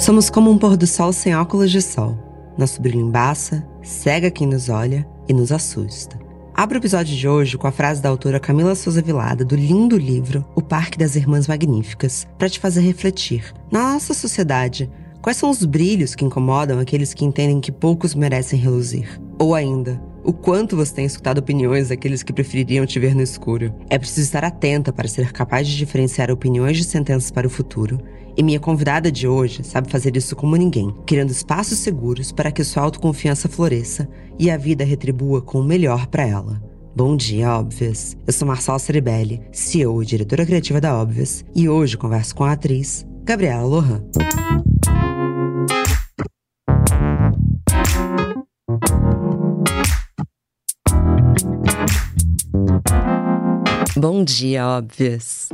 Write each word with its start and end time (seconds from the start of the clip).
Somos 0.00 0.30
como 0.30 0.50
um 0.50 0.56
pôr 0.56 0.78
do 0.78 0.86
sol 0.86 1.12
sem 1.12 1.36
óculos 1.36 1.70
de 1.70 1.82
sol. 1.82 2.16
Nosso 2.56 2.80
brilho 2.80 3.00
embaça, 3.00 3.62
cega 3.82 4.30
quem 4.30 4.46
nos 4.46 4.70
olha 4.70 5.06
e 5.28 5.34
nos 5.34 5.52
assusta. 5.52 6.18
Abra 6.54 6.78
o 6.78 6.80
episódio 6.80 7.14
de 7.14 7.28
hoje 7.28 7.58
com 7.58 7.66
a 7.66 7.70
frase 7.70 8.00
da 8.00 8.08
autora 8.08 8.40
Camila 8.40 8.74
Souza 8.74 9.02
Vilada 9.02 9.44
do 9.44 9.54
lindo 9.54 9.98
livro 9.98 10.42
O 10.54 10.62
Parque 10.62 10.96
das 10.96 11.16
Irmãs 11.16 11.46
Magníficas, 11.46 12.26
para 12.38 12.48
te 12.48 12.58
fazer 12.58 12.80
refletir. 12.80 13.52
Na 13.70 13.92
nossa 13.92 14.14
sociedade, 14.14 14.90
quais 15.20 15.36
são 15.36 15.50
os 15.50 15.66
brilhos 15.66 16.14
que 16.14 16.24
incomodam 16.24 16.80
aqueles 16.80 17.12
que 17.12 17.26
entendem 17.26 17.60
que 17.60 17.70
poucos 17.70 18.14
merecem 18.14 18.58
reluzir? 18.58 19.20
Ou 19.38 19.54
ainda, 19.54 20.00
o 20.24 20.32
quanto 20.32 20.76
você 20.76 20.94
tem 20.94 21.04
escutado 21.04 21.38
opiniões 21.38 21.88
daqueles 21.88 22.22
que 22.22 22.32
prefeririam 22.32 22.86
te 22.86 22.98
ver 22.98 23.14
no 23.14 23.22
escuro. 23.22 23.74
É 23.88 23.98
preciso 23.98 24.22
estar 24.22 24.44
atenta 24.44 24.92
para 24.92 25.08
ser 25.08 25.32
capaz 25.32 25.66
de 25.66 25.76
diferenciar 25.76 26.30
opiniões 26.30 26.76
de 26.76 26.84
sentenças 26.84 27.30
para 27.30 27.46
o 27.46 27.50
futuro. 27.50 28.00
E 28.36 28.42
minha 28.42 28.60
convidada 28.60 29.10
de 29.10 29.26
hoje 29.26 29.64
sabe 29.64 29.90
fazer 29.90 30.16
isso 30.16 30.36
como 30.36 30.56
ninguém, 30.56 30.94
criando 31.06 31.30
espaços 31.30 31.78
seguros 31.78 32.32
para 32.32 32.52
que 32.52 32.64
sua 32.64 32.84
autoconfiança 32.84 33.48
floresça 33.48 34.08
e 34.38 34.50
a 34.50 34.56
vida 34.56 34.84
retribua 34.84 35.42
com 35.42 35.60
o 35.60 35.64
melhor 35.64 36.06
para 36.06 36.26
ela. 36.26 36.62
Bom 36.94 37.16
dia, 37.16 37.56
Óbvias! 37.56 38.16
Eu 38.26 38.32
sou 38.32 38.46
Marcela 38.46 38.78
Ceribelli, 38.78 39.40
CEO 39.52 40.02
e 40.02 40.06
diretora 40.06 40.44
criativa 40.44 40.80
da 40.80 40.96
Óbvias, 40.96 41.44
e 41.54 41.68
hoje 41.68 41.96
converso 41.96 42.34
com 42.34 42.44
a 42.44 42.52
atriz 42.52 43.06
Gabriela 43.24 43.62
Lohan. 43.62 44.02
Bom 54.00 54.24
dia, 54.24 54.66
óbvias! 54.66 55.50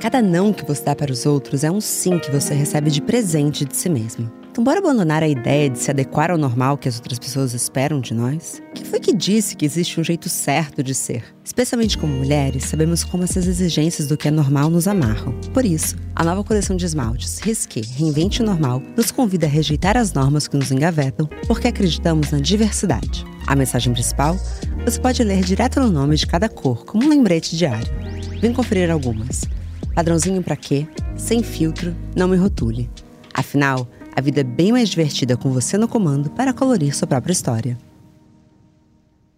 Cada 0.00 0.22
não 0.22 0.54
que 0.54 0.64
você 0.64 0.82
dá 0.82 0.96
para 0.96 1.12
os 1.12 1.26
outros 1.26 1.62
é 1.62 1.70
um 1.70 1.82
sim 1.82 2.18
que 2.18 2.30
você 2.30 2.54
recebe 2.54 2.90
de 2.90 3.02
presente 3.02 3.66
de 3.66 3.76
si 3.76 3.90
mesmo. 3.90 4.41
Então, 4.52 4.62
bora 4.62 4.80
abandonar 4.80 5.22
a 5.22 5.28
ideia 5.28 5.70
de 5.70 5.78
se 5.78 5.90
adequar 5.90 6.30
ao 6.30 6.36
normal 6.36 6.76
que 6.76 6.86
as 6.86 6.96
outras 6.96 7.18
pessoas 7.18 7.54
esperam 7.54 8.02
de 8.02 8.12
nós? 8.12 8.62
Quem 8.74 8.84
foi 8.84 9.00
que 9.00 9.14
disse 9.14 9.56
que 9.56 9.64
existe 9.64 9.98
um 9.98 10.04
jeito 10.04 10.28
certo 10.28 10.82
de 10.82 10.94
ser? 10.94 11.24
Especialmente 11.42 11.96
como 11.96 12.12
mulheres, 12.12 12.64
sabemos 12.64 13.02
como 13.02 13.24
essas 13.24 13.46
exigências 13.46 14.06
do 14.08 14.14
que 14.14 14.28
é 14.28 14.30
normal 14.30 14.68
nos 14.68 14.86
amarram. 14.86 15.32
Por 15.54 15.64
isso, 15.64 15.96
a 16.14 16.22
nova 16.22 16.44
coleção 16.44 16.76
de 16.76 16.84
esmaltes 16.84 17.38
Risqué 17.38 17.80
Reinvente 17.96 18.42
o 18.42 18.44
Normal 18.44 18.82
nos 18.94 19.10
convida 19.10 19.46
a 19.46 19.48
rejeitar 19.48 19.96
as 19.96 20.12
normas 20.12 20.46
que 20.46 20.58
nos 20.58 20.70
engavetam, 20.70 21.26
porque 21.46 21.68
acreditamos 21.68 22.30
na 22.30 22.38
diversidade. 22.38 23.24
A 23.46 23.56
mensagem 23.56 23.94
principal 23.94 24.38
você 24.84 25.00
pode 25.00 25.24
ler 25.24 25.42
direto 25.42 25.80
no 25.80 25.90
nome 25.90 26.14
de 26.14 26.26
cada 26.26 26.50
cor, 26.50 26.84
como 26.84 27.06
um 27.06 27.08
lembrete 27.08 27.56
diário. 27.56 27.90
Vem 28.38 28.52
conferir 28.52 28.90
algumas. 28.90 29.46
Padrãozinho 29.94 30.42
para 30.42 30.56
quê? 30.56 30.86
Sem 31.16 31.42
filtro, 31.42 31.96
não 32.14 32.28
me 32.28 32.36
rotule. 32.36 32.90
Afinal, 33.32 33.88
a 34.14 34.20
vida 34.20 34.40
é 34.40 34.44
bem 34.44 34.72
mais 34.72 34.88
divertida 34.88 35.36
com 35.36 35.50
você 35.50 35.76
no 35.78 35.88
comando 35.88 36.30
para 36.30 36.52
colorir 36.52 36.94
sua 36.94 37.08
própria 37.08 37.32
história. 37.32 37.78